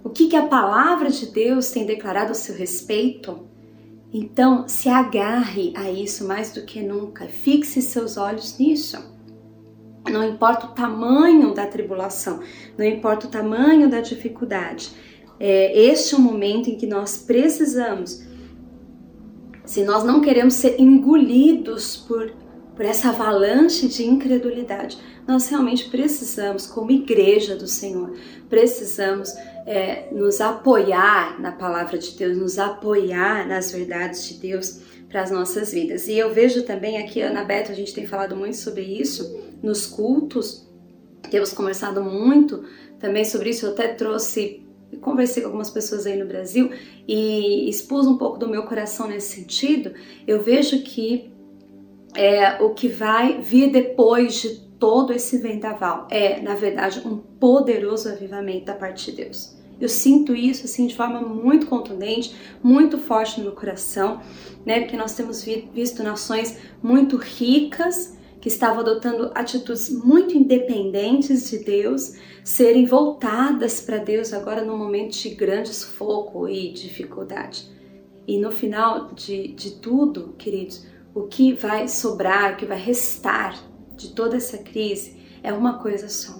O 0.03 0.09
que, 0.09 0.27
que 0.27 0.35
a 0.35 0.47
palavra 0.47 1.09
de 1.09 1.25
Deus 1.25 1.71
tem 1.71 1.85
declarado 1.85 2.31
a 2.31 2.35
seu 2.35 2.55
respeito? 2.55 3.47
Então, 4.13 4.67
se 4.67 4.87
agarre 4.87 5.73
a 5.75 5.91
isso 5.91 6.27
mais 6.27 6.53
do 6.53 6.61
que 6.61 6.81
nunca, 6.81 7.27
fixe 7.27 7.81
seus 7.81 8.15
olhos 8.15 8.57
nisso. 8.57 8.97
Não 10.09 10.23
importa 10.23 10.67
o 10.67 10.69
tamanho 10.69 11.53
da 11.53 11.65
tribulação, 11.65 12.39
não 12.77 12.85
importa 12.85 13.27
o 13.27 13.29
tamanho 13.29 13.89
da 13.89 14.01
dificuldade, 14.01 14.91
é, 15.39 15.77
este 15.79 16.15
é 16.15 16.17
o 16.17 16.21
momento 16.21 16.69
em 16.69 16.75
que 16.75 16.87
nós 16.87 17.17
precisamos, 17.17 18.23
se 19.65 19.83
nós 19.83 20.03
não 20.03 20.21
queremos 20.21 20.53
ser 20.53 20.79
engolidos 20.79 21.97
por, 21.97 22.31
por 22.75 22.85
essa 22.85 23.09
avalanche 23.09 23.87
de 23.87 24.05
incredulidade, 24.05 24.97
nós 25.27 25.47
realmente 25.49 25.89
precisamos, 25.89 26.67
como 26.67 26.91
igreja 26.91 27.55
do 27.55 27.67
Senhor, 27.67 28.13
precisamos 28.47 29.33
é, 29.65 30.07
nos 30.11 30.39
apoiar 30.39 31.41
na 31.41 31.51
palavra 31.51 31.97
de 31.97 32.11
Deus, 32.11 32.37
nos 32.37 32.59
apoiar 32.59 33.47
nas 33.47 33.71
verdades 33.71 34.27
de 34.27 34.35
Deus 34.35 34.81
para 35.09 35.23
as 35.23 35.31
nossas 35.31 35.73
vidas. 35.73 36.07
E 36.07 36.17
eu 36.17 36.33
vejo 36.33 36.63
também 36.63 36.97
aqui, 36.97 37.21
Ana 37.21 37.43
Beto, 37.43 37.71
a 37.71 37.75
gente 37.75 37.93
tem 37.93 38.05
falado 38.05 38.35
muito 38.35 38.57
sobre 38.57 38.83
isso 38.83 39.43
nos 39.63 39.87
cultos, 39.87 40.67
temos 41.31 41.51
conversado 41.51 42.03
muito 42.03 42.63
também 42.99 43.25
sobre 43.25 43.49
isso. 43.49 43.65
Eu 43.65 43.71
até 43.71 43.87
trouxe 43.87 44.64
conversei 44.97 45.41
com 45.43 45.49
algumas 45.49 45.69
pessoas 45.69 46.05
aí 46.05 46.17
no 46.17 46.25
Brasil 46.25 46.71
e 47.07 47.69
expus 47.69 48.07
um 48.07 48.17
pouco 48.17 48.37
do 48.37 48.47
meu 48.47 48.63
coração 48.63 49.07
nesse 49.07 49.35
sentido, 49.35 49.93
eu 50.27 50.41
vejo 50.41 50.81
que 50.83 51.31
é, 52.15 52.61
o 52.61 52.73
que 52.73 52.87
vai 52.87 53.41
vir 53.41 53.71
depois 53.71 54.41
de 54.41 54.65
todo 54.79 55.13
esse 55.13 55.37
vendaval 55.37 56.07
é, 56.09 56.41
na 56.41 56.55
verdade, 56.55 57.01
um 57.05 57.17
poderoso 57.17 58.09
avivamento 58.09 58.65
da 58.65 58.73
parte 58.73 59.11
de 59.11 59.17
Deus. 59.23 59.55
Eu 59.79 59.89
sinto 59.89 60.33
isso 60.33 60.65
assim 60.65 60.87
de 60.87 60.95
forma 60.95 61.19
muito 61.19 61.67
contundente, 61.67 62.33
muito 62.63 62.97
forte 62.97 63.39
no 63.39 63.47
meu 63.47 63.55
coração, 63.55 64.21
né? 64.65 64.79
Porque 64.81 64.95
nós 64.95 65.13
temos 65.13 65.43
visto 65.43 66.01
nações 66.01 66.57
muito 66.81 67.17
ricas 67.17 68.15
que 68.45 68.49
estavam 68.49 68.81
adotando 68.81 69.31
atitudes 69.33 69.89
muito 69.89 70.37
independentes 70.37 71.49
de 71.49 71.57
Deus, 71.57 72.13
serem 72.43 72.85
voltadas 72.85 73.81
para 73.81 73.97
Deus 73.97 74.33
agora 74.33 74.63
no 74.63 74.77
momento 74.77 75.17
de 75.17 75.29
grande 75.29 75.73
sufoco 75.73 76.47
e 76.47 76.71
dificuldade. 76.71 77.67
E 78.27 78.37
no 78.37 78.51
final 78.51 79.13
de, 79.15 79.47
de 79.47 79.71
tudo, 79.77 80.35
queridos, 80.37 80.85
o 81.11 81.23
que 81.23 81.53
vai 81.53 81.87
sobrar, 81.87 82.53
o 82.53 82.57
que 82.57 82.67
vai 82.67 82.77
restar 82.77 83.57
de 83.97 84.09
toda 84.09 84.37
essa 84.37 84.59
crise 84.59 85.17
é 85.41 85.51
uma 85.51 85.79
coisa 85.79 86.07
só: 86.07 86.39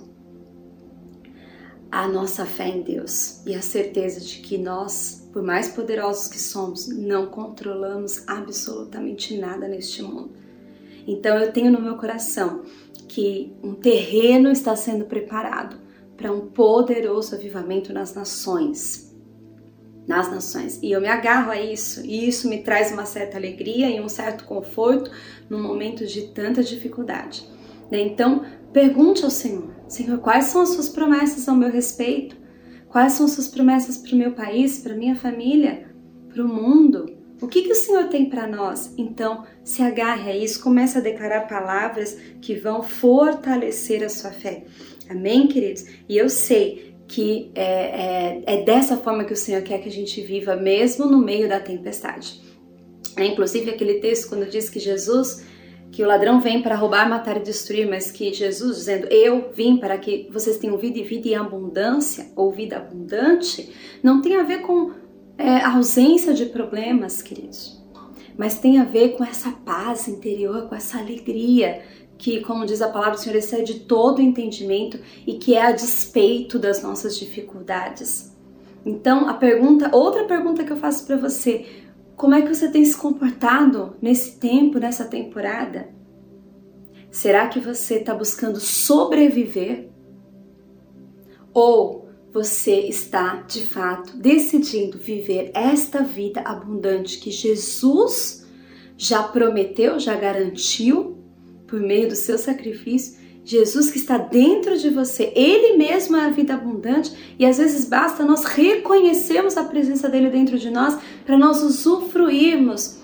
a 1.91 2.07
nossa 2.07 2.45
fé 2.45 2.67
em 2.67 2.83
Deus 2.83 3.43
e 3.47 3.55
a 3.55 3.63
certeza 3.63 4.19
de 4.19 4.41
que 4.41 4.59
nós, 4.59 5.27
por 5.33 5.41
mais 5.41 5.69
poderosos 5.69 6.27
que 6.27 6.37
somos, 6.37 6.87
não 6.87 7.25
controlamos 7.25 8.27
absolutamente 8.27 9.35
nada 9.39 9.67
neste 9.67 10.03
mundo 10.03 10.44
então 11.05 11.37
eu 11.37 11.51
tenho 11.51 11.71
no 11.71 11.81
meu 11.81 11.95
coração 11.97 12.63
que 13.07 13.53
um 13.63 13.73
terreno 13.73 14.49
está 14.51 14.75
sendo 14.75 15.05
preparado 15.05 15.77
para 16.17 16.31
um 16.31 16.47
poderoso 16.47 17.35
avivamento 17.35 17.93
nas 17.93 18.13
nações. 18.13 19.13
Nas 20.07 20.29
nações. 20.29 20.79
E 20.81 20.91
eu 20.91 21.01
me 21.01 21.07
agarro 21.07 21.51
a 21.51 21.59
isso, 21.59 22.05
e 22.05 22.27
isso 22.27 22.47
me 22.47 22.61
traz 22.61 22.91
uma 22.91 23.05
certa 23.05 23.37
alegria 23.37 23.89
e 23.89 23.99
um 23.99 24.09
certo 24.09 24.45
conforto 24.45 25.11
no 25.49 25.61
momento 25.61 26.05
de 26.05 26.27
tanta 26.27 26.63
dificuldade. 26.63 27.47
Né? 27.91 28.01
Então, 28.01 28.45
pergunte 28.71 29.23
ao 29.23 29.31
Senhor: 29.31 29.69
Senhor, 29.87 30.19
quais 30.19 30.45
são 30.45 30.61
as 30.61 30.69
suas 30.69 30.89
promessas 30.89 31.47
ao 31.47 31.55
meu 31.55 31.71
respeito? 31.71 32.35
Quais 32.89 33.13
são 33.13 33.25
as 33.25 33.33
suas 33.33 33.47
promessas 33.47 33.97
para 33.97 34.13
o 34.13 34.17
meu 34.17 34.31
país, 34.31 34.79
para 34.79 34.95
minha 34.95 35.15
família, 35.15 35.89
para 36.29 36.43
o 36.43 36.47
mundo? 36.47 37.14
O 37.41 37.47
que, 37.47 37.63
que 37.63 37.71
o 37.71 37.75
Senhor 37.75 38.05
tem 38.05 38.29
para 38.29 38.47
nós? 38.47 38.93
Então, 38.97 39.43
se 39.63 39.81
agarre 39.81 40.31
a 40.31 40.35
isso, 40.35 40.61
comece 40.61 40.97
a 40.97 41.01
declarar 41.01 41.47
palavras 41.47 42.17
que 42.41 42.55
vão 42.55 42.81
fortalecer 42.81 44.03
a 44.03 44.09
sua 44.09 44.31
fé. 44.31 44.63
Amém, 45.09 45.47
queridos? 45.47 45.85
E 46.07 46.17
eu 46.17 46.29
sei 46.29 46.95
que 47.07 47.51
é, 47.53 47.63
é, 47.63 48.43
é 48.45 48.63
dessa 48.63 48.97
forma 48.97 49.25
que 49.25 49.33
o 49.33 49.37
Senhor 49.37 49.61
quer 49.61 49.79
que 49.79 49.89
a 49.89 49.91
gente 49.91 50.21
viva, 50.21 50.55
mesmo 50.55 51.05
no 51.05 51.19
meio 51.19 51.47
da 51.47 51.59
tempestade. 51.59 52.41
É, 53.17 53.25
inclusive, 53.25 53.69
aquele 53.69 53.95
texto, 53.95 54.29
quando 54.29 54.49
diz 54.49 54.69
que 54.69 54.79
Jesus 54.79 55.45
que 55.95 56.03
o 56.03 56.07
ladrão 56.07 56.41
vem 56.41 56.61
para 56.61 56.75
roubar, 56.75 57.09
matar 57.09 57.37
e 57.37 57.39
destruir, 57.39 57.87
mas 57.87 58.11
que 58.11 58.33
Jesus 58.33 58.75
dizendo, 58.75 59.07
eu 59.07 59.49
vim 59.53 59.77
para 59.77 59.97
que 59.97 60.27
vocês 60.29 60.57
tenham 60.57 60.77
vida 60.77 60.99
e 60.99 61.03
vida 61.03 61.29
em 61.29 61.35
abundância, 61.35 62.27
ou 62.35 62.51
vida 62.51 62.75
abundante, 62.75 63.71
não 64.03 64.21
tem 64.21 64.35
a 64.35 64.43
ver 64.43 64.59
com 64.59 64.91
é, 65.37 65.61
ausência 65.61 66.33
de 66.33 66.45
problemas, 66.45 67.21
queridos, 67.21 67.83
mas 68.37 68.59
tem 68.59 68.79
a 68.79 68.83
ver 68.83 69.15
com 69.17 69.23
essa 69.23 69.51
paz 69.51 70.07
interior, 70.07 70.67
com 70.67 70.75
essa 70.75 70.97
alegria 70.97 71.81
que, 72.17 72.41
como 72.41 72.65
diz 72.65 72.81
a 72.81 72.89
palavra 72.89 73.15
do 73.15 73.19
Senhor, 73.19 73.35
excede 73.35 73.81
todo 73.81 74.21
entendimento 74.21 74.99
e 75.27 75.33
que 75.33 75.55
é 75.55 75.61
a 75.61 75.71
despeito 75.71 76.57
das 76.57 76.81
nossas 76.81 77.17
dificuldades. 77.17 78.33
Então, 78.85 79.27
a 79.27 79.33
pergunta, 79.33 79.89
outra 79.95 80.25
pergunta 80.25 80.63
que 80.63 80.71
eu 80.71 80.77
faço 80.77 81.05
para 81.05 81.17
você, 81.17 81.65
como 82.15 82.35
é 82.35 82.41
que 82.41 82.53
você 82.53 82.69
tem 82.69 82.85
se 82.85 82.95
comportado 82.95 83.95
nesse 84.01 84.39
tempo, 84.39 84.79
nessa 84.79 85.05
temporada? 85.05 85.89
Será 87.11 87.47
que 87.47 87.59
você 87.59 87.95
está 87.95 88.13
buscando 88.13 88.59
sobreviver? 88.59 89.89
Ou 91.53 92.04
você 92.35 92.81
está 92.81 93.45
de 93.47 93.61
fato 93.61 94.17
decidindo 94.17 94.97
viver 94.97 95.51
esta 95.53 96.03
vida 96.03 96.41
abundante 96.41 97.17
que 97.17 97.31
Jesus 97.31 98.45
já 98.97 99.23
prometeu, 99.23 99.97
já 100.01 100.15
garantiu 100.15 101.17
por 101.65 101.79
meio 101.79 102.09
do 102.09 102.15
seu 102.15 102.37
sacrifício. 102.37 103.23
Jesus 103.45 103.89
que 103.89 103.99
está 103.99 104.17
dentro 104.17 104.77
de 104.77 104.89
você, 104.89 105.31
Ele 105.33 105.77
mesmo 105.77 106.17
é 106.17 106.25
a 106.25 106.29
vida 106.29 106.55
abundante 106.55 107.15
e 107.39 107.45
às 107.45 107.57
vezes 107.57 107.85
basta 107.85 108.25
nós 108.25 108.43
reconhecermos 108.43 109.55
a 109.55 109.63
presença 109.63 110.09
dele 110.09 110.29
dentro 110.29 110.59
de 110.59 110.69
nós 110.69 110.99
para 111.25 111.37
nós 111.37 111.63
usufruirmos 111.63 112.97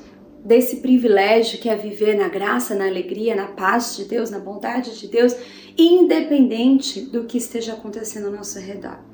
desse 0.43 0.81
privilégio 0.81 1.57
que 1.57 1.69
é 1.69 1.75
viver 1.77 2.17
na 2.17 2.27
graça, 2.27 2.75
na 2.75 2.85
alegria, 2.85 3.33
na 3.33 3.47
paz 3.47 3.95
de 3.95 4.03
Deus, 4.03 4.29
na 4.29 4.39
bondade 4.39 4.99
de 4.99 5.07
Deus, 5.07 5.33
independente 5.77 6.99
do 6.99 7.23
que 7.23 7.37
esteja 7.37 7.73
acontecendo 7.73 8.25
ao 8.25 8.33
nosso 8.33 8.59
redor. 8.59 9.10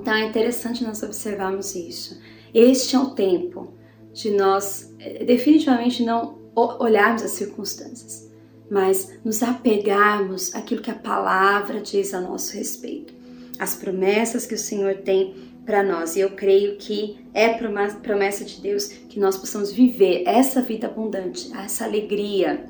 Então 0.00 0.14
é 0.14 0.26
interessante 0.26 0.84
nós 0.84 1.02
observarmos 1.02 1.74
isso. 1.74 2.20
Este 2.54 2.96
é 2.96 2.98
o 2.98 3.10
tempo 3.10 3.72
de 4.12 4.30
nós 4.30 4.94
eh, 4.98 5.24
definitivamente 5.24 6.02
não 6.02 6.38
olharmos 6.54 7.22
as 7.22 7.30
circunstâncias, 7.32 8.30
mas 8.70 9.10
nos 9.24 9.42
apegarmos 9.42 10.54
àquilo 10.54 10.82
que 10.82 10.90
a 10.90 10.94
palavra 10.94 11.80
diz 11.80 12.12
a 12.12 12.20
nosso 12.20 12.54
respeito, 12.54 13.14
as 13.58 13.74
promessas 13.74 14.46
que 14.46 14.54
o 14.54 14.58
Senhor 14.58 14.96
tem 14.98 15.34
para 15.64 15.82
nós. 15.82 16.16
E 16.16 16.20
eu 16.20 16.30
creio 16.30 16.76
que 16.76 17.24
é 17.32 17.54
promessa 17.54 18.44
de 18.44 18.60
Deus 18.60 18.86
que 18.86 19.18
nós 19.18 19.36
possamos 19.36 19.72
viver 19.72 20.24
essa 20.26 20.60
vida 20.60 20.86
abundante, 20.86 21.50
essa 21.56 21.84
alegria, 21.84 22.66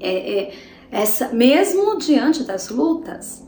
é, 0.00 0.40
é, 0.40 0.52
essa 0.90 1.28
mesmo 1.32 1.98
diante 1.98 2.42
das 2.42 2.68
lutas, 2.68 3.45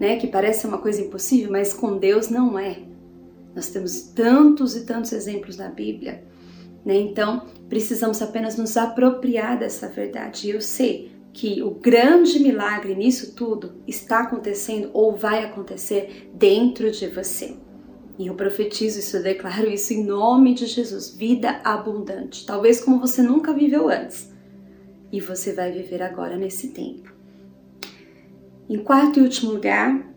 né, 0.00 0.16
que 0.16 0.26
parece 0.26 0.66
uma 0.66 0.78
coisa 0.78 1.02
impossível, 1.02 1.52
mas 1.52 1.74
com 1.74 1.98
Deus 1.98 2.30
não 2.30 2.58
é. 2.58 2.78
Nós 3.54 3.68
temos 3.68 4.00
tantos 4.00 4.74
e 4.74 4.86
tantos 4.86 5.12
exemplos 5.12 5.56
na 5.56 5.68
Bíblia 5.68 6.24
Né? 6.84 6.96
Então, 6.96 7.46
precisamos 7.68 8.22
apenas 8.22 8.56
nos 8.56 8.76
apropriar 8.78 9.58
dessa 9.58 9.86
verdade. 9.88 10.48
E 10.48 10.52
eu 10.52 10.62
sei 10.62 11.12
que 11.32 11.62
o 11.62 11.70
grande 11.70 12.40
milagre 12.40 12.94
nisso 12.94 13.34
tudo 13.34 13.74
está 13.86 14.20
acontecendo 14.20 14.90
ou 14.94 15.14
vai 15.14 15.44
acontecer 15.44 16.30
dentro 16.32 16.90
de 16.90 17.06
você. 17.06 17.54
E 18.18 18.26
eu 18.26 18.34
profetizo 18.34 18.98
isso, 18.98 19.18
eu 19.18 19.22
declaro 19.22 19.70
isso 19.70 19.92
em 19.92 20.04
nome 20.04 20.54
de 20.54 20.66
Jesus. 20.66 21.14
Vida 21.14 21.60
abundante, 21.62 22.46
talvez 22.46 22.80
como 22.80 22.98
você 22.98 23.22
nunca 23.22 23.52
viveu 23.52 23.88
antes. 23.90 24.32
E 25.12 25.20
você 25.20 25.52
vai 25.52 25.70
viver 25.70 26.02
agora 26.02 26.36
nesse 26.36 26.68
tempo. 26.68 27.19
Em 28.70 28.78
quarto 28.78 29.18
e 29.18 29.22
último 29.24 29.50
lugar, 29.50 30.14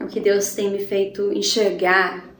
o 0.00 0.08
que 0.08 0.18
Deus 0.18 0.52
tem 0.54 0.72
me 0.72 0.80
feito 0.80 1.32
enxergar 1.32 2.34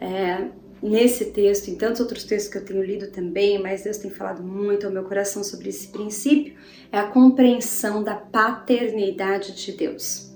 é, 0.00 0.48
nesse 0.82 1.26
texto, 1.26 1.68
em 1.68 1.76
tantos 1.76 2.00
outros 2.00 2.24
textos 2.24 2.50
que 2.50 2.58
eu 2.58 2.64
tenho 2.64 2.82
lido 2.82 3.12
também, 3.12 3.62
mas 3.62 3.84
Deus 3.84 3.96
tem 3.96 4.10
falado 4.10 4.42
muito 4.42 4.84
ao 4.84 4.92
meu 4.92 5.04
coração 5.04 5.44
sobre 5.44 5.68
esse 5.68 5.86
princípio, 5.86 6.56
é 6.90 6.98
a 6.98 7.06
compreensão 7.06 8.02
da 8.02 8.16
paternidade 8.16 9.54
de 9.54 9.70
Deus. 9.70 10.34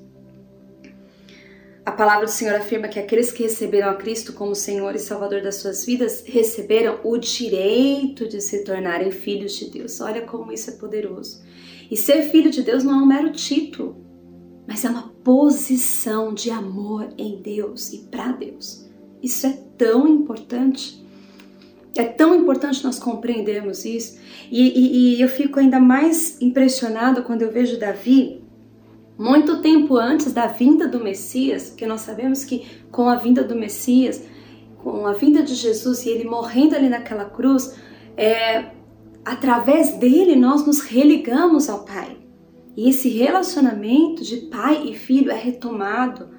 A 1.84 1.90
palavra 1.90 2.26
do 2.26 2.30
Senhor 2.30 2.54
afirma 2.54 2.86
que 2.86 3.00
aqueles 3.00 3.32
que 3.32 3.42
receberam 3.42 3.90
a 3.90 3.96
Cristo 3.96 4.32
como 4.32 4.54
Senhor 4.54 4.94
e 4.94 5.00
Salvador 5.00 5.42
das 5.42 5.56
suas 5.56 5.84
vidas 5.84 6.22
receberam 6.24 7.00
o 7.02 7.18
direito 7.18 8.28
de 8.28 8.40
se 8.40 8.62
tornarem 8.62 9.10
filhos 9.10 9.56
de 9.56 9.68
Deus. 9.68 10.00
Olha 10.00 10.22
como 10.22 10.52
isso 10.52 10.70
é 10.70 10.74
poderoso. 10.74 11.42
E 11.90 11.96
ser 11.96 12.30
filho 12.30 12.52
de 12.52 12.62
Deus 12.62 12.84
não 12.84 13.00
é 13.00 13.02
um 13.02 13.06
mero 13.06 13.32
título, 13.32 14.08
mas 14.70 14.84
é 14.84 14.88
uma 14.88 15.12
posição 15.24 16.32
de 16.32 16.48
amor 16.48 17.08
em 17.18 17.42
Deus 17.42 17.92
e 17.92 17.98
para 18.08 18.30
Deus. 18.30 18.88
Isso 19.20 19.44
é 19.44 19.58
tão 19.76 20.06
importante. 20.06 21.04
É 21.96 22.04
tão 22.04 22.36
importante 22.36 22.84
nós 22.84 22.96
compreendermos 22.96 23.84
isso. 23.84 24.20
E, 24.48 24.60
e, 24.60 25.16
e 25.16 25.20
eu 25.20 25.28
fico 25.28 25.58
ainda 25.58 25.80
mais 25.80 26.40
impressionado 26.40 27.24
quando 27.24 27.42
eu 27.42 27.50
vejo 27.50 27.80
Davi, 27.80 28.44
muito 29.18 29.60
tempo 29.60 29.96
antes 29.96 30.32
da 30.32 30.46
vinda 30.46 30.86
do 30.86 31.02
Messias, 31.02 31.70
porque 31.70 31.84
nós 31.84 32.02
sabemos 32.02 32.44
que 32.44 32.64
com 32.92 33.08
a 33.08 33.16
vinda 33.16 33.42
do 33.42 33.56
Messias, 33.56 34.22
com 34.78 35.04
a 35.04 35.12
vinda 35.12 35.42
de 35.42 35.56
Jesus 35.56 36.06
e 36.06 36.10
ele 36.10 36.28
morrendo 36.28 36.76
ali 36.76 36.88
naquela 36.88 37.24
cruz, 37.24 37.74
é, 38.16 38.66
através 39.24 39.96
dele 39.96 40.36
nós 40.36 40.64
nos 40.64 40.78
religamos 40.78 41.68
ao 41.68 41.84
Pai. 41.84 42.20
E 42.76 42.88
esse 42.88 43.08
relacionamento 43.08 44.22
de 44.22 44.36
pai 44.48 44.88
e 44.88 44.94
filho 44.94 45.30
é 45.30 45.36
retomado 45.36 46.30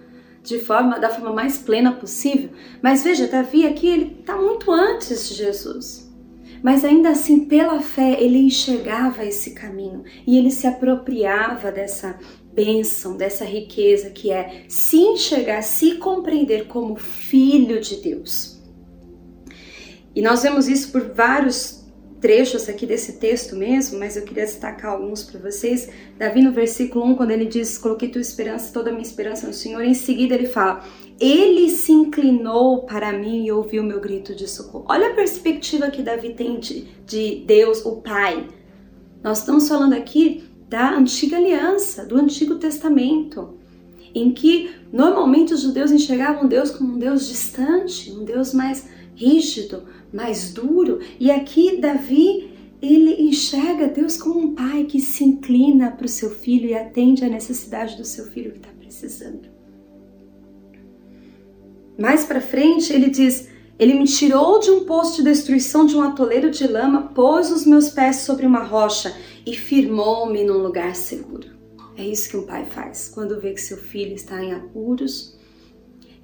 de 0.44 0.60
forma 0.60 1.00
da 1.00 1.10
forma 1.10 1.34
mais 1.34 1.58
plena 1.58 1.92
possível. 1.92 2.50
Mas 2.82 3.04
veja, 3.04 3.28
Davi 3.28 3.66
aqui 3.66 3.88
ele 3.88 4.18
está 4.20 4.36
muito 4.36 4.72
antes 4.72 5.30
de 5.30 5.36
Jesus. 5.36 6.10
Mas 6.64 6.86
ainda 6.86 7.10
assim, 7.10 7.46
pela 7.46 7.82
fé, 7.82 8.22
ele 8.22 8.38
enxergava 8.38 9.26
esse 9.26 9.52
caminho 9.52 10.04
e 10.28 10.38
ele 10.38 10.52
se 10.52 10.68
apropriava 10.68 11.72
dessa 11.72 12.20
bênção, 12.54 13.18
dessa 13.18 13.46
riqueza 13.46 14.10
que 14.12 14.32
é 14.32 14.66
se 14.68 14.98
enxergar, 14.98 15.62
se 15.64 15.96
compreender 15.96 16.68
como 16.68 16.96
filho 16.96 17.80
de 17.80 17.96
Deus. 17.98 18.62
E 20.14 20.22
nós 20.22 20.44
vemos 20.44 20.68
isso 20.68 20.92
por 20.92 21.14
vários 21.14 21.81
trechos 22.22 22.70
aqui 22.70 22.86
desse 22.86 23.14
texto 23.14 23.56
mesmo, 23.56 24.00
mas 24.00 24.16
eu 24.16 24.22
queria 24.24 24.46
destacar 24.46 24.92
alguns 24.92 25.24
para 25.24 25.40
vocês. 25.40 25.90
Davi, 26.18 26.42
no 26.42 26.52
versículo 26.52 27.04
1, 27.06 27.16
quando 27.16 27.32
ele 27.32 27.46
diz: 27.46 27.78
Coloquei 27.78 28.10
tua 28.10 28.22
esperança, 28.22 28.72
toda 28.72 28.92
a 28.92 28.94
minha 28.94 29.04
esperança 29.04 29.48
no 29.48 29.54
Senhor, 29.54 29.84
em 29.84 29.96
seguida 29.96 30.36
ele 30.36 30.46
fala: 30.46 30.86
Ele 31.20 31.68
se 31.70 31.92
inclinou 31.92 32.84
para 32.84 33.12
mim 33.12 33.46
e 33.46 33.52
ouviu 33.52 33.84
meu 33.84 34.00
grito 34.00 34.36
de 34.36 34.48
socorro. 34.48 34.86
Olha 34.88 35.10
a 35.10 35.16
perspectiva 35.16 35.90
que 35.90 36.04
Davi 36.04 36.34
tem 36.34 36.60
de, 36.60 36.88
de 37.06 37.44
Deus, 37.46 37.84
o 37.84 37.98
Pai. 37.98 38.48
Nós 39.24 39.40
estamos 39.40 39.68
falando 39.68 39.94
aqui 39.94 40.44
da 40.70 40.96
antiga 40.96 41.38
aliança, 41.38 42.06
do 42.06 42.16
Antigo 42.16 42.56
Testamento, 42.56 43.58
em 44.16 44.32
que 44.32 44.72
normalmente 44.92 45.54
os 45.54 45.62
judeus 45.62 45.92
enxergavam 45.92 46.48
Deus 46.48 46.72
como 46.72 46.94
um 46.94 46.98
Deus 46.98 47.28
distante, 47.28 48.12
um 48.12 48.24
Deus 48.24 48.54
mais 48.54 48.88
rígido, 49.16 49.84
mais 50.12 50.54
duro. 50.54 51.00
E 51.20 51.32
aqui 51.32 51.78
Davi, 51.78 52.52
ele 52.82 53.22
enxerga 53.22 53.88
Deus 53.88 54.18
como 54.18 54.40
um 54.40 54.56
pai 54.56 54.86
que 54.86 55.00
se 55.00 55.24
inclina 55.24 55.92
para 55.92 56.06
o 56.06 56.10
seu 56.10 56.30
filho 56.30 56.68
e 56.70 56.74
atende 56.74 57.24
à 57.24 57.30
necessidade 57.30 57.96
do 57.98 58.06
seu 58.06 58.26
filho 58.26 58.52
que 58.52 58.58
está 58.58 58.70
precisando. 58.80 59.50
Mais 61.98 62.26
para 62.26 62.42
frente, 62.42 62.92
ele 62.92 63.10
diz: 63.10 63.48
Ele 63.78 63.94
me 63.94 64.06
tirou 64.06 64.60
de 64.60 64.72
um 64.72 64.86
poço 64.86 65.18
de 65.18 65.24
destruição, 65.24 65.86
de 65.86 65.96
um 65.96 66.02
atoleiro 66.02 66.50
de 66.50 66.66
lama, 66.66 67.12
pôs 67.14 67.52
os 67.52 67.66
meus 67.66 67.90
pés 67.90 68.18
sobre 68.18 68.46
uma 68.46 68.64
rocha 68.64 69.16
e 69.46 69.56
firmou-me 69.56 70.44
num 70.44 70.58
lugar 70.58 70.96
seguro. 70.96 71.48
É 71.96 72.04
isso 72.04 72.30
que 72.30 72.38
um 72.38 72.48
pai 72.48 72.66
faz 72.66 73.10
quando 73.14 73.40
vê 73.40 73.54
que 73.54 73.62
seu 73.62 73.78
filho 73.78 74.16
está 74.16 74.44
em 74.44 74.54
apuros, 74.54 75.38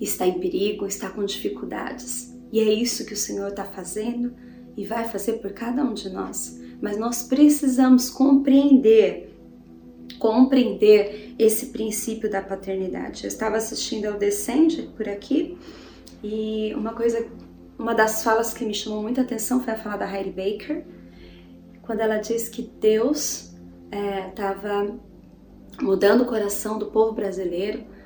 está 0.02 0.26
em 0.26 0.40
perigo, 0.40 0.88
está 0.88 1.10
com 1.10 1.24
dificuldades. 1.24 2.27
E 2.52 2.60
é 2.60 2.72
isso 2.72 3.06
que 3.06 3.14
o 3.14 3.18
Senhor 3.18 3.50
está 3.50 3.64
fazendo 3.64 4.34
e 4.76 4.86
vai 4.86 5.08
fazer 5.08 5.34
por 5.34 5.52
cada 5.52 5.84
um 5.84 5.94
de 5.94 6.10
nós. 6.10 6.60
Mas 6.82 6.98
nós 6.98 7.24
precisamos 7.24 8.10
compreender, 8.10 9.36
compreender 10.20 11.34
esse 11.40 11.68
princípio 11.68 12.30
da 12.30 12.42
paternidade. 12.42 13.24
Eu 13.24 13.28
estava 13.28 13.58
assistindo 13.58 14.06
ao 14.06 14.18
Descende 14.18 14.84
por 14.96 15.10
aqui 15.10 15.58
e 16.24 16.74
uma 16.76 16.94
coisa, 16.94 17.28
uma 17.78 17.94
das 17.94 18.24
falas 18.24 18.54
que 18.54 18.66
me 18.66 18.74
chamou 18.74 19.02
muita 19.02 19.22
atenção 19.22 19.64
foi 19.64 19.74
a 19.74 19.78
fala 19.78 19.98
da 19.98 20.12
Heidi 20.12 20.30
Baker, 20.30 20.84
quando 21.82 22.02
ela 22.02 22.18
diz 22.18 22.50
que 22.50 22.62
Deus 22.80 23.52
estava 24.30 24.86
é, 24.86 25.84
mudando 25.84 26.22
o 26.22 26.26
coração 26.26 26.78
do 26.78 26.88
povo 26.88 27.14
brasileiro 27.14 27.97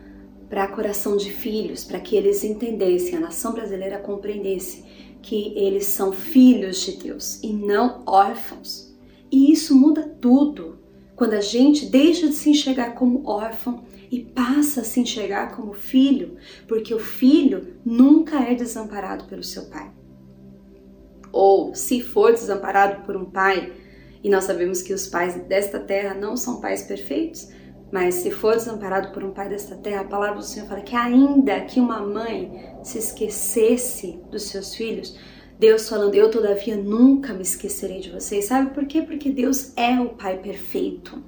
para 0.51 0.67
coração 0.67 1.15
de 1.15 1.31
filhos, 1.31 1.85
para 1.85 2.01
que 2.01 2.13
eles 2.13 2.43
entendessem, 2.43 3.15
a 3.15 3.21
nação 3.21 3.53
brasileira 3.53 3.97
compreendesse 3.99 4.83
que 5.21 5.57
eles 5.57 5.85
são 5.85 6.11
filhos 6.11 6.81
de 6.81 6.97
Deus 6.97 7.41
e 7.41 7.53
não 7.53 8.03
órfãos. 8.05 8.93
E 9.31 9.49
isso 9.49 9.73
muda 9.73 10.01
tudo 10.19 10.77
quando 11.15 11.35
a 11.35 11.39
gente 11.39 11.85
deixa 11.85 12.27
de 12.27 12.33
se 12.33 12.49
enxergar 12.49 12.95
como 12.95 13.25
órfão 13.25 13.85
e 14.11 14.19
passa 14.19 14.81
a 14.81 14.83
se 14.83 14.99
enxergar 14.99 15.55
como 15.55 15.71
filho, 15.71 16.35
porque 16.67 16.93
o 16.93 16.99
filho 16.99 17.75
nunca 17.85 18.41
é 18.41 18.53
desamparado 18.53 19.23
pelo 19.25 19.43
seu 19.43 19.67
pai. 19.67 19.89
Ou, 21.31 21.73
se 21.73 22.01
for 22.01 22.33
desamparado 22.33 23.05
por 23.05 23.15
um 23.15 23.23
pai, 23.23 23.71
e 24.21 24.29
nós 24.29 24.43
sabemos 24.43 24.81
que 24.81 24.93
os 24.93 25.07
pais 25.07 25.33
desta 25.45 25.79
terra 25.79 26.13
não 26.13 26.35
são 26.35 26.59
pais 26.59 26.83
perfeitos, 26.83 27.47
mas 27.91 28.15
se 28.15 28.31
for 28.31 28.55
desamparado 28.55 29.11
por 29.11 29.23
um 29.23 29.31
pai 29.31 29.49
desta 29.49 29.75
terra, 29.75 30.01
a 30.01 30.05
palavra 30.05 30.37
do 30.37 30.45
Senhor 30.45 30.67
fala 30.67 30.81
que 30.81 30.95
ainda 30.95 31.59
que 31.61 31.79
uma 31.79 31.99
mãe 31.99 32.77
se 32.83 32.97
esquecesse 32.97 34.19
dos 34.31 34.43
seus 34.43 34.73
filhos, 34.73 35.17
Deus 35.59 35.87
falando, 35.89 36.15
eu 36.15 36.31
todavia 36.31 36.75
nunca 36.75 37.33
me 37.33 37.43
esquecerei 37.43 37.99
de 37.99 38.09
vocês. 38.09 38.45
Sabe 38.45 38.73
por 38.73 38.85
quê? 38.85 39.01
Porque 39.01 39.29
Deus 39.29 39.73
é 39.75 39.99
o 39.99 40.09
Pai 40.09 40.39
perfeito. 40.39 41.21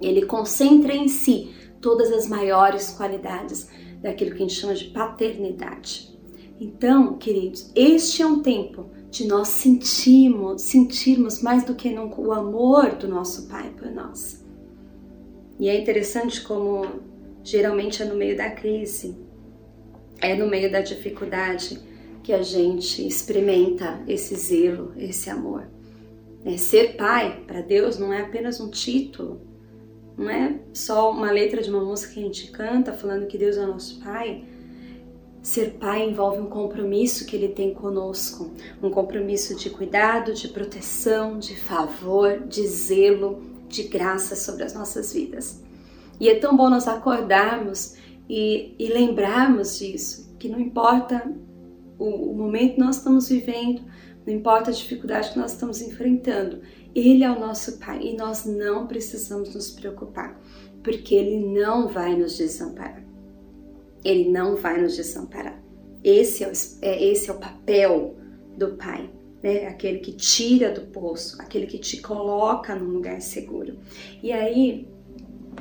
Ele 0.00 0.26
concentra 0.26 0.94
em 0.94 1.08
si 1.08 1.52
todas 1.80 2.12
as 2.12 2.28
maiores 2.28 2.90
qualidades 2.90 3.68
daquilo 4.00 4.30
que 4.30 4.36
a 4.36 4.40
gente 4.40 4.54
chama 4.54 4.74
de 4.74 4.84
paternidade. 4.90 6.16
Então, 6.60 7.16
queridos, 7.16 7.72
este 7.74 8.22
é 8.22 8.26
um 8.26 8.40
tempo 8.42 8.90
de 9.10 9.26
nós 9.26 9.48
sentirmos, 9.48 10.62
sentirmos 10.62 11.42
mais 11.42 11.64
do 11.64 11.74
que 11.74 11.90
nunca 11.90 12.20
o 12.20 12.32
amor 12.32 12.94
do 12.94 13.08
nosso 13.08 13.48
Pai 13.48 13.70
por 13.76 13.90
nós. 13.90 14.41
E 15.62 15.68
é 15.68 15.80
interessante 15.80 16.40
como 16.40 16.84
geralmente 17.44 18.02
é 18.02 18.04
no 18.04 18.16
meio 18.16 18.36
da 18.36 18.50
crise, 18.50 19.16
é 20.20 20.34
no 20.34 20.48
meio 20.48 20.72
da 20.72 20.80
dificuldade 20.80 21.78
que 22.20 22.32
a 22.32 22.42
gente 22.42 23.06
experimenta 23.06 24.02
esse 24.08 24.34
zelo, 24.34 24.92
esse 24.96 25.30
amor. 25.30 25.68
É, 26.44 26.56
ser 26.56 26.96
pai 26.96 27.44
para 27.46 27.60
Deus 27.60 27.96
não 27.96 28.12
é 28.12 28.22
apenas 28.22 28.58
um 28.58 28.68
título, 28.70 29.40
não 30.18 30.28
é 30.28 30.58
só 30.72 31.12
uma 31.12 31.30
letra 31.30 31.62
de 31.62 31.70
uma 31.70 31.84
música 31.84 32.14
que 32.14 32.18
a 32.18 32.24
gente 32.24 32.50
canta 32.50 32.92
falando 32.92 33.28
que 33.28 33.38
Deus 33.38 33.56
é 33.56 33.64
nosso 33.64 34.00
pai. 34.00 34.42
Ser 35.40 35.74
pai 35.74 36.08
envolve 36.08 36.40
um 36.40 36.50
compromisso 36.50 37.24
que 37.24 37.36
ele 37.36 37.50
tem 37.50 37.72
conosco, 37.72 38.50
um 38.82 38.90
compromisso 38.90 39.54
de 39.54 39.70
cuidado, 39.70 40.34
de 40.34 40.48
proteção, 40.48 41.38
de 41.38 41.54
favor, 41.54 42.40
de 42.48 42.66
zelo, 42.66 43.51
de 43.72 43.84
graça 43.84 44.36
sobre 44.36 44.62
as 44.62 44.74
nossas 44.74 45.12
vidas. 45.12 45.62
E 46.20 46.28
é 46.28 46.38
tão 46.38 46.56
bom 46.56 46.68
nós 46.68 46.86
acordarmos 46.86 47.96
e, 48.28 48.74
e 48.78 48.88
lembrarmos 48.88 49.78
disso, 49.78 50.36
que 50.38 50.48
não 50.48 50.60
importa 50.60 51.34
o, 51.98 52.30
o 52.30 52.36
momento 52.36 52.74
que 52.74 52.80
nós 52.80 52.98
estamos 52.98 53.28
vivendo, 53.28 53.82
não 54.26 54.32
importa 54.32 54.70
a 54.70 54.74
dificuldade 54.74 55.32
que 55.32 55.38
nós 55.38 55.52
estamos 55.52 55.80
enfrentando, 55.80 56.60
Ele 56.94 57.24
é 57.24 57.30
o 57.30 57.40
nosso 57.40 57.78
Pai 57.78 58.00
e 58.02 58.16
nós 58.16 58.44
não 58.44 58.86
precisamos 58.86 59.54
nos 59.54 59.70
preocupar, 59.70 60.38
porque 60.84 61.14
Ele 61.14 61.44
não 61.44 61.88
vai 61.88 62.14
nos 62.14 62.36
desamparar. 62.36 63.02
Ele 64.04 64.30
não 64.30 64.56
vai 64.56 64.80
nos 64.80 64.94
desamparar. 64.94 65.60
Esse 66.04 66.44
é 66.44 66.48
o, 66.48 66.52
é, 66.82 67.04
esse 67.04 67.30
é 67.30 67.32
o 67.32 67.38
papel 67.38 68.16
do 68.56 68.76
Pai. 68.76 69.10
Né? 69.42 69.66
Aquele 69.66 69.98
que 69.98 70.12
tira 70.12 70.70
do 70.70 70.82
poço, 70.82 71.40
aquele 71.40 71.66
que 71.66 71.78
te 71.78 72.00
coloca 72.00 72.74
num 72.74 72.90
lugar 72.90 73.20
seguro. 73.20 73.78
E 74.22 74.32
aí, 74.32 74.88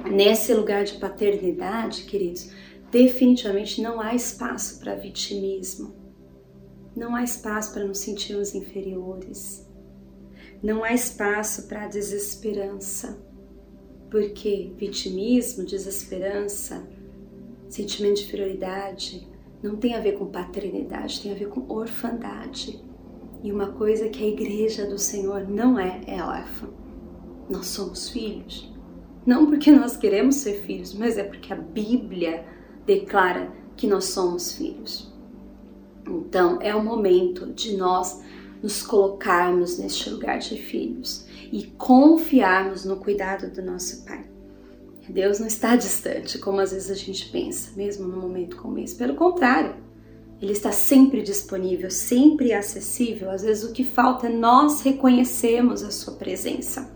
nesse 0.09 0.53
lugar 0.53 0.83
de 0.83 0.93
paternidade, 0.93 2.03
queridos, 2.03 2.51
definitivamente 2.91 3.81
não 3.81 3.99
há 3.99 4.13
espaço 4.13 4.79
para 4.79 4.95
vitimismo. 4.95 5.95
Não 6.95 7.15
há 7.15 7.23
espaço 7.23 7.73
para 7.73 7.85
nos 7.85 7.99
sentirmos 7.99 8.53
inferiores. 8.53 9.65
Não 10.61 10.83
há 10.83 10.93
espaço 10.93 11.67
para 11.67 11.87
desesperança. 11.87 13.17
Porque 14.09 14.73
vitimismo, 14.77 15.65
desesperança, 15.65 16.85
sentimento 17.69 18.17
de 18.17 18.25
inferioridade 18.25 19.27
não 19.63 19.77
tem 19.77 19.95
a 19.95 20.01
ver 20.01 20.17
com 20.17 20.25
paternidade, 20.25 21.21
tem 21.21 21.31
a 21.31 21.35
ver 21.35 21.47
com 21.47 21.71
orfandade. 21.73 22.83
E 23.43 23.51
uma 23.51 23.67
coisa 23.67 24.09
que 24.09 24.23
a 24.23 24.27
igreja 24.27 24.85
do 24.85 24.97
Senhor 24.97 25.47
não 25.47 25.79
é, 25.79 26.01
é 26.05 26.23
órfã. 26.23 26.67
Nós 27.49 27.67
somos 27.67 28.09
filhos. 28.09 28.71
Não 29.25 29.45
porque 29.47 29.71
nós 29.71 29.97
queremos 29.97 30.35
ser 30.35 30.61
filhos, 30.61 30.93
mas 30.93 31.17
é 31.17 31.23
porque 31.23 31.51
a 31.51 31.55
Bíblia 31.55 32.45
declara 32.85 33.51
que 33.75 33.87
nós 33.87 34.05
somos 34.05 34.53
filhos. 34.53 35.11
Então 36.05 36.59
é 36.61 36.75
o 36.75 36.83
momento 36.83 37.47
de 37.47 37.77
nós 37.77 38.21
nos 38.61 38.83
colocarmos 38.83 39.79
neste 39.79 40.09
lugar 40.09 40.39
de 40.39 40.57
filhos 40.57 41.25
e 41.51 41.63
confiarmos 41.77 42.85
no 42.85 42.97
cuidado 42.97 43.51
do 43.51 43.61
nosso 43.61 44.05
Pai. 44.05 44.31
Deus 45.09 45.39
não 45.39 45.47
está 45.47 45.75
distante, 45.75 46.39
como 46.39 46.59
às 46.59 46.71
vezes 46.71 46.89
a 46.89 46.95
gente 46.95 47.29
pensa, 47.29 47.71
mesmo 47.75 48.07
num 48.07 48.21
momento 48.21 48.55
como 48.55 48.77
esse. 48.77 48.95
Pelo 48.95 49.15
contrário, 49.15 49.75
ele 50.41 50.53
está 50.53 50.71
sempre 50.71 51.21
disponível, 51.21 51.91
sempre 51.91 52.51
acessível. 52.51 53.29
Às 53.29 53.43
vezes 53.43 53.63
o 53.63 53.71
que 53.71 53.83
falta 53.83 54.25
é 54.25 54.29
nós 54.29 54.81
reconhecermos 54.81 55.83
a 55.83 55.91
sua 55.91 56.15
presença. 56.15 56.91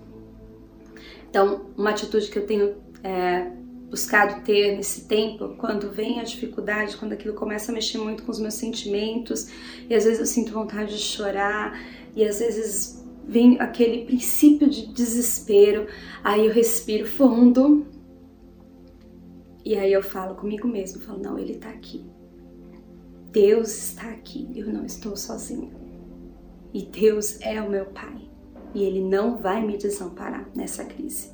Então, 1.30 1.68
uma 1.78 1.92
atitude 1.92 2.32
que 2.32 2.40
eu 2.40 2.48
tenho 2.48 2.76
é, 3.04 3.52
buscado 3.90 4.42
ter 4.44 4.76
nesse 4.76 5.06
tempo, 5.06 5.56
quando 5.58 5.92
vem 5.92 6.20
a 6.20 6.24
dificuldade, 6.24 6.98
quando 6.98 7.14
aquilo 7.14 7.36
começa 7.36 7.72
a 7.72 7.76
mexer 7.76 8.00
muito 8.00 8.24
com 8.24 8.32
os 8.32 8.40
meus 8.40 8.56
sentimentos, 8.56 9.48
e 9.88 9.94
às 9.94 10.06
vezes 10.06 10.20
eu 10.20 10.26
sinto 10.26 10.52
vontade 10.52 10.98
de 10.98 11.04
chorar, 11.04 11.80
e 12.16 12.24
às 12.24 12.40
vezes 12.40 13.06
vem 13.28 13.60
aquele 13.60 14.06
princípio 14.06 14.68
de 14.68 14.88
desespero, 14.88 15.88
aí 16.24 16.48
eu 16.48 16.54
respiro 16.54 17.06
fundo, 17.06 17.86
e 19.64 19.76
aí 19.76 19.94
eu 19.94 20.02
falo 20.02 20.36
comigo 20.36 20.68
mesmo, 20.68 21.02
falo, 21.02 21.22
não, 21.22 21.38
ele 21.38 21.56
tá 21.56 21.70
aqui. 21.70 22.15
Deus 23.36 23.90
está 23.90 24.12
aqui, 24.12 24.48
eu 24.56 24.68
não 24.68 24.86
estou 24.86 25.18
sozinha. 25.18 25.70
E 26.74 26.86
Deus 26.86 27.38
é 27.42 27.62
o 27.62 27.70
meu 27.70 27.88
Pai, 27.88 28.30
e 28.74 28.82
Ele 28.82 29.02
não 29.02 29.36
vai 29.36 29.62
me 29.62 29.78
desamparar 29.78 30.50
nessa 30.56 30.86
crise. 30.86 31.32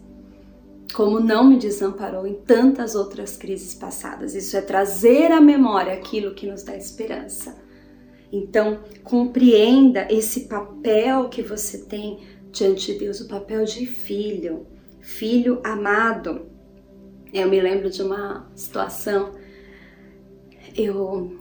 Como 0.95 1.19
não 1.19 1.47
me 1.47 1.59
desamparou 1.59 2.25
em 2.25 2.33
tantas 2.33 2.95
outras 2.95 3.37
crises 3.37 3.75
passadas. 3.75 4.33
Isso 4.33 4.57
é 4.57 4.61
trazer 4.61 5.31
à 5.31 5.39
memória 5.39 5.93
aquilo 5.93 6.33
que 6.33 6.49
nos 6.49 6.63
dá 6.63 6.75
esperança. 6.75 7.55
Então, 8.31 8.79
compreenda 9.03 10.07
esse 10.09 10.47
papel 10.47 11.29
que 11.29 11.43
você 11.43 11.85
tem 11.85 12.19
diante 12.51 12.93
de 12.93 12.97
Deus, 12.97 13.21
o 13.21 13.27
papel 13.27 13.63
de 13.63 13.85
filho, 13.85 14.65
filho 14.99 15.61
amado. 15.63 16.47
Eu 17.31 17.47
me 17.47 17.61
lembro 17.61 17.91
de 17.91 18.01
uma 18.01 18.49
situação, 18.55 19.33
eu 20.75 21.39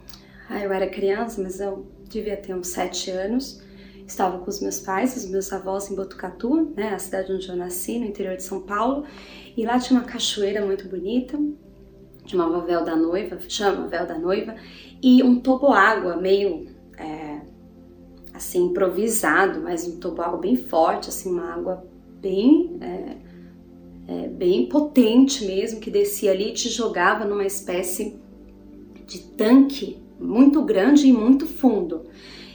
eu 0.59 0.73
era 0.73 0.89
criança, 0.89 1.41
mas 1.43 1.61
eu 1.61 1.87
devia 2.09 2.37
ter 2.37 2.55
uns 2.55 2.69
sete 2.69 3.11
anos. 3.11 3.63
Estava 4.07 4.39
com 4.39 4.51
os 4.51 4.61
meus 4.61 4.81
pais, 4.81 5.17
os 5.17 5.31
meus 5.31 5.53
avós 5.53 5.89
em 5.91 5.95
Botucatu, 5.95 6.73
né, 6.77 6.95
a 6.95 6.99
cidade 6.99 7.33
onde 7.33 7.49
eu 7.49 7.55
nasci, 7.55 7.99
no 7.99 8.07
interior 8.07 8.37
de 8.37 8.43
São 8.43 8.61
Paulo. 8.63 9.05
E 9.57 9.65
lá 9.65 9.79
tinha 9.79 10.01
uma 10.01 10.07
cachoeira 10.07 10.67
muito 10.67 10.89
bonita, 10.89 11.39
chamava 12.27 12.61
Véu 12.63 12.85
da 12.85 12.97
Noiva, 12.97 13.39
chama 13.49 13.87
Véu 13.87 14.07
da 14.07 14.19
Noiva, 14.19 14.57
e 15.01 15.23
um 15.23 15.39
toboágua 15.39 16.17
meio 16.17 16.67
é, 16.99 17.41
assim 18.35 18.67
improvisado, 18.67 19.61
mas 19.61 19.87
um 19.87 20.01
toboágua 20.01 20.41
bem 20.41 20.57
forte, 20.57 21.09
assim 21.09 21.31
uma 21.31 21.53
água 21.53 21.87
bem 22.21 22.79
é, 22.81 23.17
é, 24.09 24.29
bem 24.29 24.69
potente 24.69 25.45
mesmo 25.47 25.81
que 25.81 25.91
descia 25.91 26.33
ali 26.33 26.51
e 26.51 26.53
te 26.53 26.69
jogava 26.69 27.25
numa 27.25 27.47
espécie 27.47 28.19
de 29.07 29.21
tanque 29.37 30.00
muito 30.21 30.63
grande 30.63 31.09
e 31.09 31.13
muito 31.13 31.47
fundo. 31.47 32.05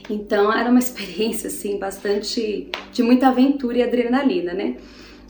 Então 0.08 0.52
era 0.52 0.70
uma 0.70 0.78
experiência 0.80 1.48
assim 1.48 1.78
bastante 1.78 2.70
de 2.92 3.02
muita 3.02 3.28
aventura 3.28 3.78
e 3.78 3.82
adrenalina, 3.82 4.54
né? 4.54 4.76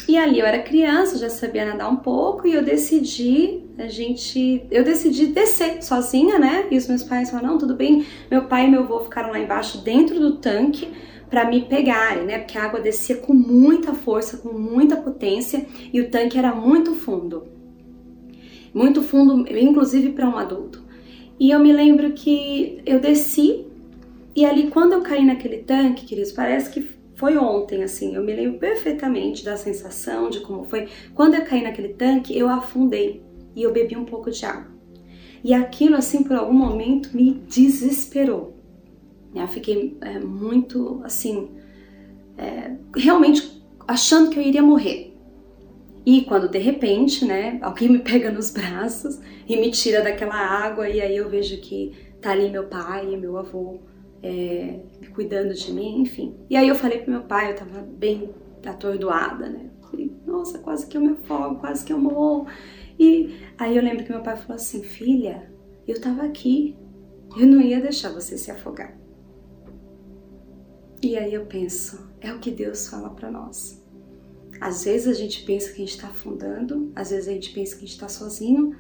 E 0.09 0.17
ali 0.17 0.39
eu 0.39 0.47
era 0.47 0.63
criança, 0.63 1.19
já 1.19 1.29
sabia 1.29 1.67
nadar 1.67 1.91
um 1.91 1.97
pouco 1.97 2.47
e 2.47 2.55
eu 2.55 2.63
decidi, 2.63 3.65
a 3.77 3.89
gente, 3.89 4.65
eu 4.71 4.85
decidi 4.85 5.27
descer 5.27 5.83
sozinha, 5.83 6.39
né? 6.39 6.67
E 6.71 6.77
os 6.77 6.87
meus 6.87 7.03
pais 7.03 7.29
falaram: 7.31 7.51
"Não, 7.51 7.59
tudo 7.59 7.75
bem". 7.75 8.07
Meu 8.31 8.45
pai 8.45 8.67
e 8.67 8.71
meu 8.71 8.83
avô 8.83 9.01
ficaram 9.01 9.31
lá 9.31 9.39
embaixo 9.39 9.79
dentro 9.79 10.21
do 10.21 10.37
tanque 10.37 10.89
para 11.29 11.45
me 11.51 11.63
pegarem, 11.63 12.25
né? 12.25 12.39
Porque 12.39 12.57
a 12.57 12.65
água 12.65 12.79
descia 12.79 13.17
com 13.17 13.35
muita 13.35 13.95
força, 13.95 14.37
com 14.37 14.53
muita 14.53 14.97
potência 14.97 15.67
e 15.93 16.01
o 16.01 16.09
tanque 16.09 16.39
era 16.39 16.55
muito 16.55 16.95
fundo. 16.95 17.49
Muito 18.73 19.03
fundo, 19.03 19.45
inclusive 19.51 20.11
para 20.11 20.29
um 20.29 20.37
adulto. 20.37 20.86
E 21.39 21.51
eu 21.51 21.59
me 21.59 21.73
lembro 21.73 22.13
que 22.13 22.81
eu 22.87 22.99
desci 22.99 23.67
e 24.35 24.45
ali 24.45 24.69
quando 24.69 24.93
eu 24.93 25.03
caí 25.03 25.25
naquele 25.25 25.59
tanque, 25.59 26.05
queridos, 26.05 26.33
parece 26.33 26.71
que 26.71 26.87
foi 27.15 27.39
ontem, 27.39 27.83
assim, 27.83 28.15
eu 28.15 28.23
me 28.23 28.35
lembro 28.35 28.59
perfeitamente 28.59 29.43
da 29.43 29.57
sensação, 29.57 30.29
de 30.29 30.41
como 30.41 30.65
foi. 30.65 30.89
Quando 31.15 31.35
eu 31.35 31.45
caí 31.45 31.63
naquele 31.63 31.95
tanque, 31.95 32.37
eu 32.37 32.47
afundei 32.49 33.23
e 33.55 33.63
eu 33.63 33.73
bebi 33.73 33.97
um 33.97 34.05
pouco 34.05 34.31
de 34.31 34.45
água. 34.45 34.71
E 35.43 35.55
aquilo, 35.55 35.97
assim, 35.97 36.23
por 36.23 36.37
algum 36.37 36.53
momento 36.53 37.17
me 37.17 37.33
desesperou. 37.49 38.55
Eu 39.35 39.49
fiquei 39.49 39.97
é, 40.03 40.19
muito, 40.19 41.01
assim, 41.03 41.49
é, 42.37 42.73
realmente 42.95 43.63
achando 43.89 44.29
que 44.29 44.39
eu 44.39 44.43
iria 44.43 44.63
morrer. 44.63 45.16
E 46.07 46.23
quando 46.23 46.49
de 46.49 46.59
repente, 46.59 47.25
né, 47.25 47.59
alguém 47.61 47.89
me 47.89 47.99
pega 47.99 48.31
nos 48.31 48.53
braços 48.53 49.21
e 49.49 49.57
me 49.57 49.73
tira 49.73 50.03
daquela 50.03 50.37
água, 50.37 50.89
e 50.89 51.01
aí 51.01 51.17
eu 51.17 51.29
vejo 51.29 51.61
que 51.61 51.93
tá 52.21 52.31
ali 52.31 52.49
meu 52.49 52.69
pai 52.69 53.17
meu 53.17 53.37
avô 53.37 53.81
é, 54.23 54.81
cuidando 55.15 55.53
de 55.53 55.73
mim, 55.73 56.01
enfim. 56.01 56.35
E 56.49 56.57
aí 56.57 56.69
eu 56.69 56.75
falei 56.75 56.99
pro 56.99 57.11
meu 57.11 57.23
pai, 57.23 57.51
eu 57.51 57.57
tava 57.57 57.83
bem 57.83 58.31
atordoada, 58.65 59.49
né? 59.49 59.71
Falei, 59.91 60.13
nossa, 60.27 60.59
quase 60.59 60.87
que 60.87 60.97
eu 60.97 61.01
me 61.01 61.11
afogo, 61.11 61.57
quase 61.57 61.85
que 61.85 61.93
eu 61.93 61.99
morro. 61.99 62.47
E 62.99 63.37
aí 63.59 63.77
eu 63.77 63.83
lembro 63.83 64.05
que 64.05 64.11
meu 64.11 64.23
pai 64.23 64.37
falou 64.37 64.57
assim: 64.57 64.83
filha, 64.83 65.51
eu 65.87 66.01
tava 66.01 66.23
aqui, 66.23 66.77
eu 67.37 67.47
não 67.47 67.61
ia 67.61 67.81
deixar 67.81 68.13
você 68.13 68.39
se 68.39 68.51
afogar. 68.51 68.97
E 71.03 71.17
aí 71.17 71.35
eu 71.35 71.47
penso, 71.47 72.11
é 72.21 72.33
o 72.33 72.39
que 72.39 72.51
Deus 72.51 72.89
fala 72.89 73.11
para 73.11 73.31
nós. 73.31 73.86
Às 74.61 74.85
vezes 74.85 75.09
a 75.09 75.13
gente 75.13 75.43
pensa 75.43 75.69
que 75.69 75.77
a 75.83 75.85
gente 75.85 75.95
está 75.95 76.09
afundando, 76.09 76.91
às 76.95 77.11
vezes 77.11 77.29
a 77.29 77.33
gente 77.33 77.51
pensa 77.51 77.73
que 77.73 77.85
a 77.85 77.87
gente 77.87 77.95
está 77.95 78.09
sozinho, 78.09 78.77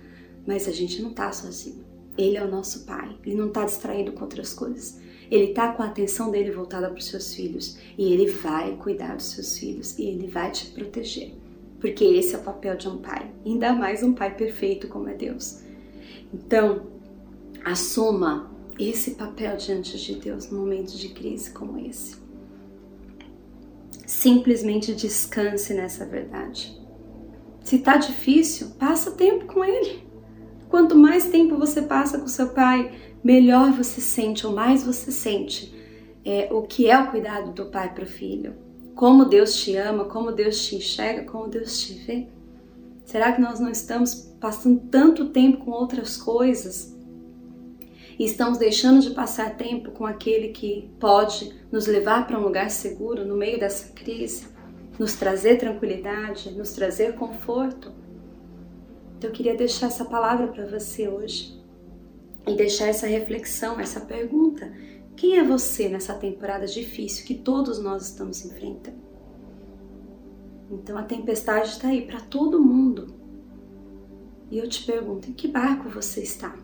mas 0.46 0.68
a 0.68 0.72
gente 0.72 1.02
não 1.02 1.10
está 1.10 1.30
sozinho. 1.32 1.84
Ele 2.16 2.36
é 2.36 2.44
o 2.44 2.50
nosso 2.50 2.84
pai, 2.84 3.16
ele 3.24 3.36
não 3.36 3.48
está 3.48 3.64
distraído 3.64 4.12
com 4.12 4.22
outras 4.22 4.54
coisas. 4.54 4.98
Ele 5.30 5.50
está 5.50 5.72
com 5.72 5.82
a 5.82 5.86
atenção 5.86 6.30
dele 6.30 6.50
voltada 6.50 6.88
para 6.88 6.98
os 6.98 7.06
seus 7.06 7.34
filhos 7.34 7.76
e 7.98 8.12
ele 8.12 8.30
vai 8.30 8.76
cuidar 8.76 9.16
dos 9.16 9.26
seus 9.26 9.58
filhos 9.58 9.98
e 9.98 10.04
ele 10.04 10.28
vai 10.28 10.52
te 10.52 10.66
proteger, 10.66 11.32
porque 11.80 12.04
esse 12.04 12.34
é 12.34 12.38
o 12.38 12.42
papel 12.42 12.76
de 12.76 12.88
um 12.88 12.98
pai, 12.98 13.30
ainda 13.44 13.72
mais 13.72 14.02
um 14.02 14.12
pai 14.12 14.34
perfeito 14.34 14.86
como 14.86 15.08
é 15.08 15.14
Deus. 15.14 15.62
Então, 16.32 16.86
assuma 17.64 18.50
esse 18.78 19.12
papel 19.12 19.56
diante 19.56 19.98
de 19.98 20.14
Deus 20.14 20.48
no 20.48 20.60
momento 20.60 20.96
de 20.96 21.08
crise 21.08 21.50
como 21.50 21.78
esse. 21.78 22.25
Simplesmente 24.06 24.94
descanse 24.94 25.74
nessa 25.74 26.06
verdade. 26.06 26.80
Se 27.60 27.80
tá 27.80 27.96
difícil, 27.96 28.68
passa 28.78 29.10
tempo 29.10 29.46
com 29.46 29.64
ele. 29.64 30.06
Quanto 30.68 30.96
mais 30.96 31.28
tempo 31.28 31.58
você 31.58 31.82
passa 31.82 32.18
com 32.18 32.28
seu 32.28 32.50
pai, 32.50 32.92
melhor 33.22 33.72
você 33.72 34.00
sente, 34.00 34.46
ou 34.46 34.52
mais 34.52 34.84
você 34.84 35.10
sente 35.10 35.74
é, 36.24 36.48
o 36.52 36.62
que 36.62 36.88
é 36.88 36.98
o 36.98 37.10
cuidado 37.10 37.52
do 37.52 37.66
pai 37.66 37.92
para 37.92 38.04
o 38.04 38.08
filho. 38.08 38.54
Como 38.94 39.24
Deus 39.24 39.54
te 39.56 39.76
ama, 39.76 40.04
como 40.04 40.32
Deus 40.32 40.64
te 40.64 40.76
enxerga, 40.76 41.24
como 41.24 41.48
Deus 41.48 41.80
te 41.80 41.94
vê. 41.94 42.28
Será 43.04 43.32
que 43.32 43.40
nós 43.40 43.60
não 43.60 43.70
estamos 43.70 44.32
passando 44.40 44.80
tanto 44.90 45.30
tempo 45.30 45.64
com 45.64 45.70
outras 45.70 46.16
coisas 46.16 46.95
e 48.18 48.24
estamos 48.24 48.58
deixando 48.58 49.00
de 49.00 49.10
passar 49.10 49.56
tempo 49.56 49.90
com 49.90 50.06
aquele 50.06 50.48
que 50.48 50.90
pode 50.98 51.54
nos 51.70 51.86
levar 51.86 52.26
para 52.26 52.38
um 52.38 52.42
lugar 52.42 52.70
seguro 52.70 53.24
no 53.24 53.36
meio 53.36 53.60
dessa 53.60 53.92
crise, 53.92 54.48
nos 54.98 55.14
trazer 55.14 55.58
tranquilidade, 55.58 56.50
nos 56.52 56.72
trazer 56.72 57.14
conforto. 57.14 57.92
Então 59.16 59.30
eu 59.30 59.34
queria 59.34 59.54
deixar 59.54 59.86
essa 59.88 60.04
palavra 60.04 60.48
para 60.48 60.66
você 60.66 61.08
hoje 61.08 61.62
e 62.46 62.54
deixar 62.54 62.86
essa 62.86 63.06
reflexão, 63.06 63.78
essa 63.80 64.00
pergunta 64.00 64.72
Quem 65.16 65.38
é 65.38 65.42
você 65.42 65.88
nessa 65.88 66.14
temporada 66.14 66.66
difícil 66.66 67.26
que 67.26 67.34
todos 67.34 67.78
nós 67.78 68.06
estamos 68.06 68.44
enfrentando? 68.44 68.98
Então 70.70 70.98
a 70.98 71.02
tempestade 71.02 71.70
está 71.70 71.88
aí 71.88 72.06
para 72.06 72.20
todo 72.20 72.62
mundo. 72.62 73.14
E 74.50 74.58
eu 74.58 74.68
te 74.68 74.84
pergunto, 74.84 75.30
em 75.30 75.32
que 75.32 75.48
barco 75.48 75.88
você 75.88 76.22
está? 76.22 76.54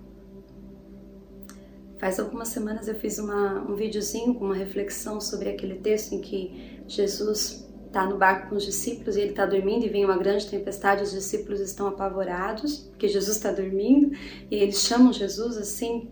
Faz 2.03 2.19
algumas 2.19 2.49
semanas 2.49 2.89
eu 2.89 2.97
fiz 2.97 3.21
uma, 3.21 3.61
um 3.63 3.77
videozinho 3.77 4.35
com 4.35 4.47
uma 4.47 4.57
reflexão 4.57 5.21
sobre 5.21 5.51
aquele 5.51 5.77
texto 5.77 6.13
em 6.13 6.21
que 6.21 6.83
Jesus 6.89 7.65
está 7.87 8.05
no 8.05 8.19
barco 8.19 8.49
com 8.49 8.57
os 8.57 8.65
discípulos 8.65 9.15
e 9.15 9.21
ele 9.21 9.31
está 9.31 9.47
dormindo 9.47 9.87
e 9.87 9.89
vem 9.89 10.05
uma 10.05 10.19
grande 10.19 10.49
tempestade, 10.49 11.05
os 11.05 11.13
discípulos 11.13 11.61
estão 11.61 11.87
apavorados 11.87 12.79
porque 12.89 13.07
Jesus 13.07 13.37
está 13.37 13.53
dormindo 13.53 14.17
e 14.51 14.57
eles 14.57 14.81
chamam 14.81 15.13
Jesus 15.13 15.57
assim, 15.57 16.11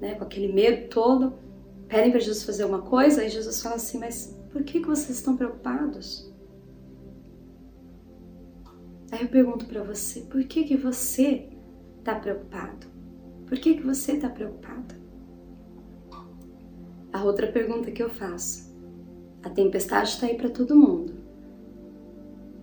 né, 0.00 0.14
com 0.14 0.22
aquele 0.22 0.52
medo 0.52 0.88
todo, 0.88 1.34
pedem 1.88 2.12
para 2.12 2.20
Jesus 2.20 2.44
fazer 2.44 2.62
alguma 2.62 2.82
coisa 2.82 3.24
e 3.24 3.28
Jesus 3.28 3.60
fala 3.60 3.74
assim, 3.74 3.98
mas 3.98 4.38
por 4.52 4.62
que, 4.62 4.78
que 4.78 4.86
vocês 4.86 5.18
estão 5.18 5.36
preocupados? 5.36 6.32
Aí 9.10 9.22
eu 9.22 9.28
pergunto 9.28 9.66
para 9.66 9.82
você, 9.82 10.20
por 10.20 10.44
que 10.44 10.62
que 10.62 10.76
você 10.76 11.48
está 11.98 12.14
preocupado? 12.14 12.91
Por 13.52 13.58
que 13.58 13.74
que 13.74 13.82
você 13.82 14.12
está 14.12 14.30
preocupado? 14.30 14.94
A 17.12 17.22
outra 17.22 17.46
pergunta 17.46 17.90
que 17.90 18.02
eu 18.02 18.08
faço, 18.08 18.74
a 19.42 19.50
tempestade 19.50 20.08
está 20.08 20.26
aí 20.26 20.38
para 20.38 20.48
todo 20.48 20.74
mundo. 20.74 21.12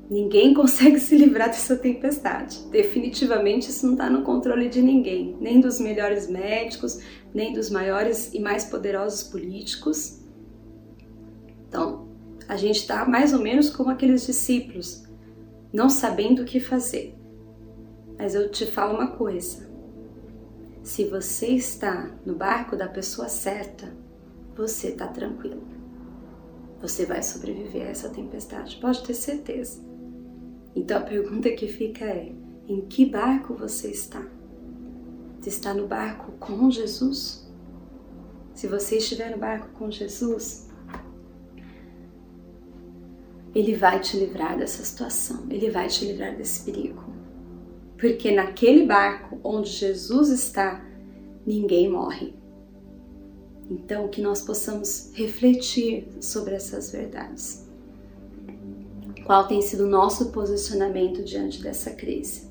Ninguém 0.09 0.51
consegue 0.55 0.99
se 0.99 1.15
livrar 1.15 1.49
dessa 1.49 1.75
tempestade. 1.75 2.65
Definitivamente 2.71 3.69
isso 3.69 3.85
não 3.85 3.93
está 3.93 4.09
no 4.09 4.23
controle 4.23 4.67
de 4.67 4.81
ninguém, 4.81 5.37
nem 5.39 5.59
dos 5.61 5.79
melhores 5.79 6.27
médicos, 6.27 6.99
nem 7.35 7.53
dos 7.53 7.69
maiores 7.69 8.33
e 8.33 8.39
mais 8.39 8.65
poderosos 8.65 9.21
políticos. 9.21 10.23
Então, 11.67 12.07
a 12.47 12.57
gente 12.57 12.77
está 12.77 13.05
mais 13.05 13.31
ou 13.31 13.39
menos 13.39 13.69
como 13.69 13.91
aqueles 13.91 14.25
discípulos, 14.25 15.03
não 15.71 15.87
sabendo 15.87 16.41
o 16.41 16.45
que 16.45 16.59
fazer. 16.59 17.15
Mas 18.17 18.33
eu 18.33 18.49
te 18.49 18.65
falo 18.65 18.95
uma 18.95 19.11
coisa: 19.11 19.68
se 20.89 21.05
você 21.05 21.47
está 21.47 22.11
no 22.25 22.35
barco 22.35 22.75
da 22.75 22.87
pessoa 22.87 23.29
certa, 23.29 23.93
você 24.55 24.89
está 24.89 25.07
tranquilo 25.07 25.79
você 26.81 27.05
vai 27.05 27.21
sobreviver 27.21 27.85
a 27.87 27.89
essa 27.89 28.09
tempestade, 28.09 28.77
pode 28.77 29.03
ter 29.03 29.13
certeza. 29.13 29.81
Então 30.75 30.97
a 30.97 31.01
pergunta 31.01 31.49
que 31.51 31.67
fica 31.67 32.05
é: 32.05 32.31
em 32.67 32.81
que 32.81 33.05
barco 33.05 33.53
você 33.53 33.89
está? 33.89 34.25
Você 35.39 35.49
está 35.49 35.73
no 35.73 35.87
barco 35.87 36.31
com 36.33 36.69
Jesus? 36.71 37.47
Se 38.53 38.67
você 38.67 38.97
estiver 38.97 39.31
no 39.31 39.37
barco 39.37 39.69
com 39.77 39.89
Jesus, 39.89 40.67
Ele 43.53 43.75
vai 43.75 43.99
te 43.99 44.17
livrar 44.17 44.57
dessa 44.57 44.83
situação, 44.83 45.45
Ele 45.49 45.69
vai 45.69 45.87
te 45.87 46.05
livrar 46.05 46.35
desse 46.35 46.63
perigo. 46.63 47.08
Porque 47.99 48.31
naquele 48.31 48.85
barco 48.85 49.39
onde 49.43 49.69
Jesus 49.69 50.29
está, 50.29 50.85
ninguém 51.45 51.89
morre. 51.89 52.33
Então, 53.69 54.07
que 54.07 54.21
nós 54.21 54.41
possamos 54.41 55.11
refletir 55.13 56.07
sobre 56.19 56.55
essas 56.55 56.91
verdades. 56.91 57.67
Qual 59.25 59.47
tem 59.47 59.61
sido 59.61 59.85
o 59.85 59.89
nosso 59.89 60.31
posicionamento 60.31 61.23
diante 61.23 61.61
dessa 61.61 61.91
crise? 61.91 62.49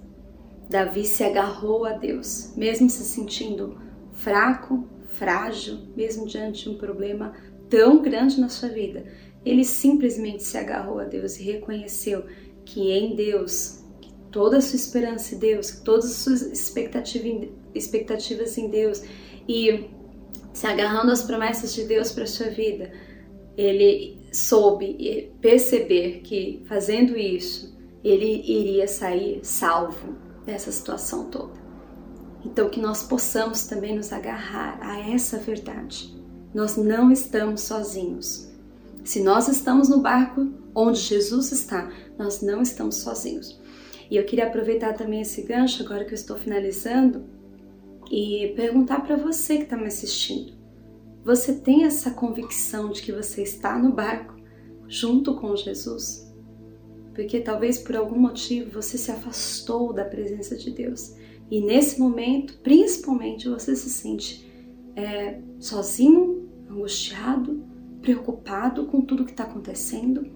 Davi 0.70 1.04
se 1.04 1.24
agarrou 1.24 1.84
a 1.84 1.92
Deus, 1.92 2.52
mesmo 2.54 2.88
se 2.90 3.02
sentindo 3.02 3.80
fraco, 4.12 4.86
frágil, 5.08 5.78
mesmo 5.96 6.26
diante 6.26 6.64
de 6.64 6.70
um 6.70 6.78
problema 6.78 7.34
tão 7.68 8.00
grande 8.02 8.40
na 8.40 8.48
sua 8.48 8.68
vida. 8.68 9.04
Ele 9.44 9.64
simplesmente 9.64 10.42
se 10.42 10.58
agarrou 10.58 10.98
a 10.98 11.04
Deus 11.04 11.38
e 11.38 11.42
reconheceu 11.42 12.24
que 12.64 12.92
em 12.92 13.16
Deus, 13.16 13.77
toda 14.30 14.58
a 14.58 14.60
sua 14.60 14.76
esperança 14.76 15.34
em 15.34 15.38
Deus, 15.38 15.80
todas 15.84 16.06
as 16.06 16.16
suas 16.16 16.42
expectativas 16.42 18.58
em 18.58 18.68
Deus 18.68 19.02
e 19.48 19.88
se 20.52 20.66
agarrando 20.66 21.12
às 21.12 21.22
promessas 21.22 21.74
de 21.74 21.84
Deus 21.84 22.12
para 22.12 22.26
sua 22.26 22.48
vida, 22.48 22.92
ele 23.56 24.18
soube 24.32 25.32
perceber 25.40 26.20
que 26.20 26.62
fazendo 26.66 27.16
isso, 27.16 27.76
ele 28.04 28.42
iria 28.46 28.86
sair 28.86 29.40
salvo 29.42 30.16
dessa 30.44 30.70
situação 30.70 31.30
toda. 31.30 31.58
Então, 32.44 32.70
que 32.70 32.80
nós 32.80 33.02
possamos 33.02 33.66
também 33.66 33.96
nos 33.96 34.12
agarrar 34.12 34.78
a 34.80 35.10
essa 35.10 35.38
verdade. 35.38 36.16
Nós 36.54 36.76
não 36.76 37.10
estamos 37.10 37.62
sozinhos. 37.62 38.48
Se 39.04 39.22
nós 39.22 39.48
estamos 39.48 39.88
no 39.88 40.00
barco 40.00 40.48
onde 40.74 41.00
Jesus 41.00 41.52
está, 41.52 41.90
nós 42.18 42.40
não 42.40 42.62
estamos 42.62 42.96
sozinhos. 42.96 43.60
E 44.10 44.16
eu 44.16 44.24
queria 44.24 44.46
aproveitar 44.46 44.94
também 44.94 45.20
esse 45.20 45.42
gancho, 45.42 45.82
agora 45.82 46.04
que 46.04 46.12
eu 46.12 46.16
estou 46.16 46.36
finalizando, 46.36 47.24
e 48.10 48.52
perguntar 48.56 49.00
para 49.00 49.16
você 49.16 49.58
que 49.58 49.64
está 49.64 49.76
me 49.76 49.86
assistindo: 49.86 50.52
você 51.24 51.54
tem 51.54 51.84
essa 51.84 52.10
convicção 52.10 52.90
de 52.90 53.02
que 53.02 53.12
você 53.12 53.42
está 53.42 53.78
no 53.78 53.92
barco 53.92 54.34
junto 54.86 55.34
com 55.34 55.54
Jesus? 55.54 56.26
Porque 57.14 57.40
talvez 57.40 57.78
por 57.78 57.96
algum 57.96 58.18
motivo 58.18 58.80
você 58.80 58.96
se 58.96 59.10
afastou 59.10 59.92
da 59.92 60.04
presença 60.04 60.56
de 60.56 60.70
Deus 60.70 61.16
e 61.50 61.60
nesse 61.60 61.98
momento, 61.98 62.58
principalmente, 62.62 63.48
você 63.48 63.74
se 63.74 63.88
sente 63.88 64.46
é, 64.94 65.40
sozinho, 65.58 66.48
angustiado, 66.70 67.62
preocupado 68.02 68.86
com 68.86 69.00
tudo 69.00 69.24
que 69.24 69.30
está 69.30 69.44
acontecendo. 69.44 70.26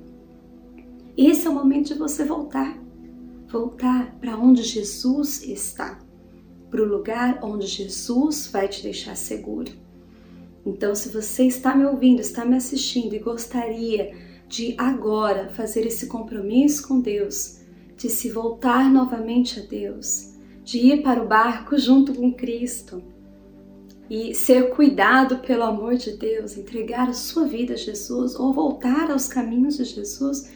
Esse 1.17 1.47
é 1.47 1.51
o 1.51 1.55
momento 1.55 1.89
de 1.89 1.95
você 1.95 2.25
voltar, 2.25 2.82
voltar 3.53 4.17
para 4.19 4.37
onde 4.37 4.63
Jesus 4.63 5.43
está 5.43 6.01
para 6.73 6.83
o 6.83 6.87
lugar 6.87 7.39
onde 7.43 7.67
Jesus 7.67 8.49
vai 8.51 8.67
te 8.67 8.83
deixar 8.83 9.15
seguro. 9.15 9.71
Então, 10.65 10.95
se 10.95 11.11
você 11.11 11.45
está 11.45 11.77
me 11.77 11.85
ouvindo, 11.85 12.21
está 12.21 12.47
me 12.47 12.57
assistindo 12.57 13.15
e 13.15 13.19
gostaria 13.19 14.17
de 14.49 14.75
agora 14.79 15.51
fazer 15.51 15.87
esse 15.87 16.07
compromisso 16.07 16.89
com 16.89 16.99
Deus, 16.99 17.61
de 17.95 18.09
se 18.09 18.31
voltar 18.31 18.91
novamente 18.91 19.61
a 19.61 19.63
Deus, 19.63 20.33
de 20.65 20.79
ir 20.79 21.03
para 21.03 21.23
o 21.23 21.29
barco 21.29 21.77
junto 21.77 22.15
com 22.15 22.33
Cristo 22.33 23.03
e 24.09 24.35
ser 24.35 24.71
cuidado 24.71 25.41
pelo 25.41 25.65
amor 25.65 25.97
de 25.97 26.17
Deus, 26.17 26.57
entregar 26.57 27.11
a 27.11 27.15
sua 27.15 27.45
vida 27.45 27.75
a 27.75 27.77
Jesus 27.77 28.35
ou 28.35 28.51
voltar 28.53 29.11
aos 29.11 29.29
caminhos 29.29 29.77
de 29.77 29.85
Jesus, 29.85 30.49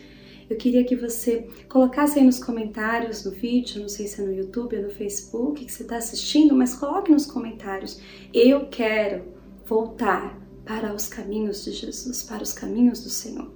eu 0.49 0.57
queria 0.57 0.85
que 0.85 0.95
você 0.95 1.49
colocasse 1.69 2.19
aí 2.19 2.25
nos 2.25 2.43
comentários 2.43 3.25
no 3.25 3.33
vídeo, 3.33 3.81
não 3.81 3.89
sei 3.89 4.07
se 4.07 4.21
é 4.21 4.25
no 4.25 4.33
YouTube 4.33 4.77
ou 4.77 4.83
no 4.85 4.91
Facebook 4.91 5.65
que 5.65 5.73
você 5.73 5.83
está 5.83 5.97
assistindo, 5.97 6.55
mas 6.55 6.75
coloque 6.75 7.11
nos 7.11 7.27
comentários. 7.27 8.01
Eu 8.33 8.69
quero 8.69 9.25
voltar 9.65 10.41
para 10.65 10.95
os 10.95 11.09
caminhos 11.09 11.65
de 11.65 11.73
Jesus, 11.73 12.23
para 12.23 12.43
os 12.43 12.53
caminhos 12.53 13.03
do 13.03 13.11
Senhor. 13.11 13.51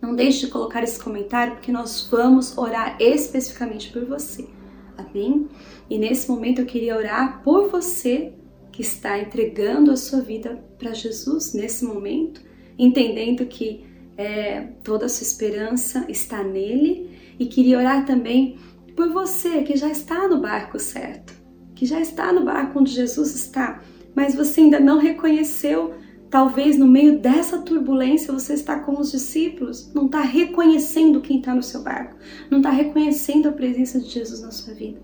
Não 0.00 0.14
deixe 0.14 0.46
de 0.46 0.52
colocar 0.52 0.82
esse 0.82 0.98
comentário 0.98 1.54
porque 1.54 1.70
nós 1.70 2.08
vamos 2.10 2.56
orar 2.56 2.96
especificamente 3.00 3.92
por 3.92 4.04
você. 4.04 4.48
Amém? 4.96 5.48
E 5.88 5.98
nesse 5.98 6.28
momento 6.28 6.60
eu 6.60 6.66
queria 6.66 6.96
orar 6.96 7.42
por 7.42 7.68
você 7.68 8.32
que 8.72 8.82
está 8.82 9.18
entregando 9.18 9.90
a 9.90 9.96
sua 9.96 10.20
vida 10.20 10.64
para 10.78 10.92
Jesus 10.92 11.52
nesse 11.52 11.84
momento, 11.84 12.40
entendendo 12.78 13.44
que 13.46 13.84
é, 14.20 14.68
toda 14.84 15.06
a 15.06 15.08
sua 15.08 15.24
esperança 15.24 16.04
está 16.06 16.44
nele 16.44 17.10
e 17.38 17.46
queria 17.46 17.78
orar 17.78 18.04
também 18.04 18.58
por 18.94 19.08
você 19.10 19.62
que 19.62 19.76
já 19.76 19.88
está 19.88 20.28
no 20.28 20.42
barco 20.42 20.78
certo, 20.78 21.32
que 21.74 21.86
já 21.86 21.98
está 21.98 22.30
no 22.30 22.44
barco 22.44 22.78
onde 22.78 22.92
Jesus 22.92 23.34
está, 23.34 23.80
mas 24.14 24.34
você 24.34 24.60
ainda 24.60 24.78
não 24.78 24.98
reconheceu. 24.98 25.94
Talvez 26.28 26.76
no 26.78 26.86
meio 26.86 27.18
dessa 27.18 27.58
turbulência 27.58 28.32
você 28.32 28.52
está 28.52 28.78
com 28.78 29.00
os 29.00 29.10
discípulos, 29.10 29.90
não 29.94 30.04
está 30.04 30.20
reconhecendo 30.20 31.22
quem 31.22 31.38
está 31.38 31.54
no 31.54 31.62
seu 31.62 31.82
barco, 31.82 32.16
não 32.50 32.58
está 32.58 32.70
reconhecendo 32.70 33.48
a 33.48 33.52
presença 33.52 33.98
de 33.98 34.10
Jesus 34.10 34.42
na 34.42 34.50
sua 34.50 34.74
vida. 34.74 35.00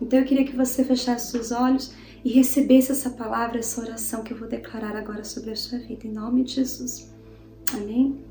Então 0.00 0.18
eu 0.18 0.24
queria 0.26 0.44
que 0.44 0.54
você 0.54 0.84
fechasse 0.84 1.30
seus 1.30 1.50
olhos 1.50 1.92
e 2.22 2.28
recebesse 2.28 2.92
essa 2.92 3.10
palavra, 3.10 3.58
essa 3.58 3.80
oração 3.80 4.22
que 4.22 4.32
eu 4.32 4.36
vou 4.36 4.46
declarar 4.46 4.94
agora 4.94 5.24
sobre 5.24 5.52
a 5.52 5.56
sua 5.56 5.78
vida, 5.78 6.06
em 6.06 6.12
nome 6.12 6.44
de 6.44 6.52
Jesus. 6.56 7.10
Amém? 7.74 8.27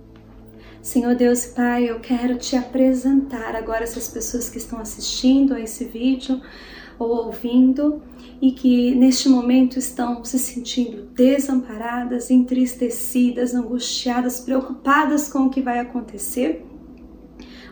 Senhor 0.87 1.15
Deus 1.15 1.45
Pai, 1.45 1.89
eu 1.89 1.99
quero 1.99 2.37
te 2.37 2.55
apresentar 2.55 3.57
agora 3.57 3.83
essas 3.83 4.07
pessoas 4.07 4.49
que 4.49 4.57
estão 4.57 4.79
assistindo 4.79 5.53
a 5.53 5.59
esse 5.59 5.83
vídeo 5.83 6.41
ou 6.97 7.25
ouvindo 7.25 8.01
e 8.41 8.53
que 8.53 8.95
neste 8.95 9.27
momento 9.27 9.77
estão 9.77 10.23
se 10.23 10.39
sentindo 10.39 11.03
desamparadas, 11.13 12.31
entristecidas, 12.31 13.53
angustiadas, 13.53 14.39
preocupadas 14.39 15.27
com 15.27 15.39
o 15.39 15.49
que 15.49 15.61
vai 15.61 15.79
acontecer. 15.79 16.65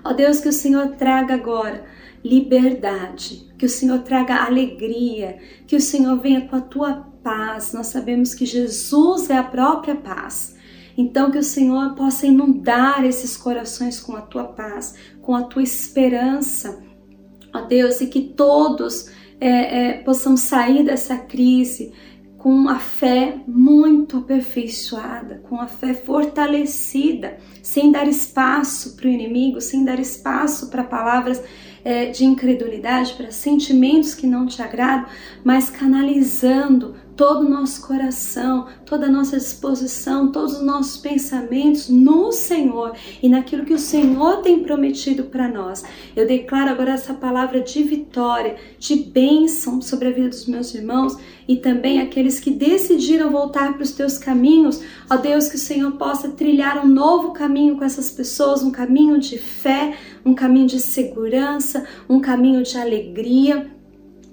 Ó 0.03 0.11
Deus, 0.11 0.41
que 0.41 0.49
o 0.49 0.53
Senhor 0.53 0.89
traga 0.97 1.36
agora 1.36 1.86
liberdade, 2.22 3.49
que 3.57 3.66
o 3.66 3.70
Senhor 3.70 3.99
traga 3.99 4.43
alegria, 4.43 5.38
que 5.66 5.78
o 5.78 5.82
Senhor 5.82 6.20
venha 6.20 6.49
com 6.49 6.57
a 6.57 6.61
tua 6.61 7.07
paz. 7.24 7.72
Nós 7.72 7.88
sabemos 7.88 8.34
que 8.34 8.45
Jesus 8.45 9.30
é 9.30 9.38
a 9.38 9.43
própria 9.43 9.95
paz. 9.95 10.54
Então, 10.97 11.29
que 11.29 11.37
o 11.37 11.43
Senhor 11.43 11.93
possa 11.95 12.25
inundar 12.25 13.03
esses 13.05 13.35
corações 13.35 13.99
com 13.99 14.15
a 14.15 14.21
tua 14.21 14.45
paz, 14.45 14.95
com 15.21 15.35
a 15.35 15.43
tua 15.43 15.63
esperança, 15.63 16.81
ó 17.53 17.61
Deus, 17.61 17.99
e 18.01 18.07
que 18.07 18.21
todos 18.21 19.09
é, 19.39 19.49
é, 19.49 19.93
possamos 20.03 20.41
sair 20.41 20.83
dessa 20.83 21.17
crise 21.17 21.91
com 22.37 22.69
a 22.69 22.77
fé 22.77 23.39
muito 23.47 24.17
aperfeiçoada, 24.17 25.41
com 25.49 25.59
a 25.59 25.67
fé 25.67 25.95
fortalecida, 25.95 27.37
sem 27.61 27.91
dar 27.91 28.07
espaço 28.07 28.95
para 28.95 29.07
o 29.07 29.09
inimigo, 29.09 29.59
sem 29.59 29.83
dar 29.83 29.99
espaço 29.99 30.69
para 30.69 30.83
palavras 30.83 31.41
é, 31.86 32.07
de 32.07 32.25
incredulidade, 32.25 33.13
para 33.13 33.31
sentimentos 33.31 34.15
que 34.15 34.25
não 34.25 34.47
te 34.47 34.59
agradam, 34.59 35.05
mas 35.43 35.69
canalizando 35.69 36.95
todo 37.15 37.45
o 37.45 37.49
nosso 37.49 37.88
coração, 37.88 38.67
toda 38.86 39.05
a 39.05 39.11
nossa 39.11 39.38
disposição, 39.38 40.31
todos 40.31 40.57
os 40.57 40.65
nossos 40.65 40.97
pensamentos 40.97 41.88
no 41.88 42.31
Senhor 42.31 42.93
e 43.21 43.29
naquilo 43.29 43.65
que 43.65 43.73
o 43.73 43.79
Senhor 43.79 44.41
tem 44.41 44.59
prometido 44.63 45.25
para 45.25 45.47
nós. 45.47 45.83
Eu 46.15 46.27
declaro 46.27 46.71
agora 46.71 46.91
essa 46.91 47.13
palavra 47.13 47.61
de 47.61 47.83
vitória, 47.83 48.57
de 48.77 48.95
bênção 48.95 49.81
sobre 49.81 50.09
a 50.09 50.11
vida 50.11 50.29
dos 50.29 50.45
meus 50.45 50.73
irmãos 50.73 51.17
e 51.47 51.55
também 51.55 52.01
aqueles 52.01 52.39
que 52.39 52.51
decidiram 52.51 53.31
voltar 53.31 53.73
para 53.73 53.83
os 53.83 53.91
teus 53.91 54.17
caminhos. 54.17 54.81
Ó 55.09 55.15
Deus, 55.15 55.47
que 55.47 55.55
o 55.55 55.59
Senhor 55.59 55.91
possa 55.93 56.29
trilhar 56.29 56.83
um 56.83 56.88
novo 56.88 57.31
caminho 57.31 57.77
com 57.77 57.83
essas 57.86 58.11
pessoas, 58.11 58.61
um 58.61 58.71
caminho 58.71 59.19
de 59.19 59.38
fé, 59.38 59.95
um 60.26 60.34
caminho 60.34 60.65
de 60.65 60.80
segurança, 60.80 61.86
um 62.09 62.19
caminho 62.19 62.63
de 62.63 62.78
alegria. 62.78 63.71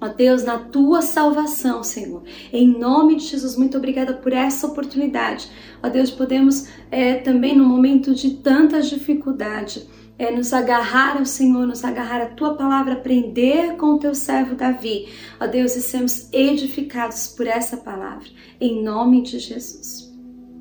Ó 0.01 0.07
Deus, 0.09 0.43
na 0.43 0.57
tua 0.57 1.01
salvação, 1.01 1.83
Senhor. 1.83 2.23
Em 2.51 2.67
nome 2.67 3.15
de 3.15 3.25
Jesus, 3.27 3.55
muito 3.55 3.77
obrigada 3.77 4.13
por 4.13 4.33
essa 4.33 4.67
oportunidade. 4.67 5.49
Ó 5.81 5.87
Deus, 5.87 6.09
podemos 6.09 6.67
é, 6.91 7.15
também 7.15 7.55
no 7.55 7.63
momento 7.63 8.13
de 8.13 8.31
tanta 8.31 8.81
dificuldade 8.81 9.87
é, 10.17 10.31
nos 10.31 10.51
agarrar 10.51 11.17
ao 11.17 11.25
Senhor, 11.25 11.65
nos 11.65 11.83
agarrar 11.83 12.21
à 12.21 12.25
tua 12.25 12.55
palavra, 12.55 12.93
aprender 12.93 13.77
com 13.77 13.93
o 13.93 13.99
teu 13.99 14.13
servo 14.13 14.55
Davi, 14.55 15.07
ó 15.39 15.47
Deus, 15.47 15.75
e 15.75 15.81
sermos 15.81 16.29
edificados 16.31 17.27
por 17.27 17.47
essa 17.47 17.77
palavra, 17.77 18.27
em 18.59 18.83
nome 18.83 19.21
de 19.21 19.39
Jesus. 19.39 20.13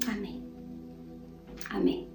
Amém. 0.07 0.43
Amém. 1.70 2.09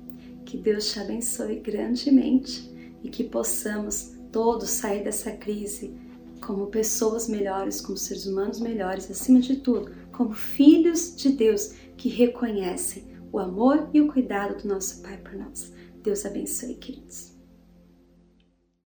Que 0.46 0.58
Deus 0.58 0.92
te 0.92 1.00
abençoe 1.00 1.60
grandemente 1.60 2.67
e 3.04 3.10
que 3.10 3.24
possamos 3.24 4.14
todos 4.32 4.70
sair 4.70 5.04
dessa 5.04 5.32
crise 5.32 5.96
como 6.42 6.68
pessoas 6.68 7.28
melhores, 7.28 7.82
como 7.82 7.98
seres 7.98 8.26
humanos 8.26 8.60
melhores, 8.60 9.10
acima 9.10 9.40
de 9.40 9.58
tudo, 9.58 9.92
como 10.12 10.32
filhos 10.34 11.16
de 11.16 11.30
Deus 11.30 11.74
que 11.98 12.10
reconhecem 12.10 13.06
o 13.32 13.40
amor 13.40 13.90
e 13.94 14.02
o 14.02 14.12
cuidado 14.12 14.62
do 14.62 14.68
nosso 14.68 15.02
Pai 15.02 15.18
por 15.18 15.34
nós. 15.34 15.74
Deus 16.02 16.26
abençoe, 16.26 16.76
queridos. 16.76 17.37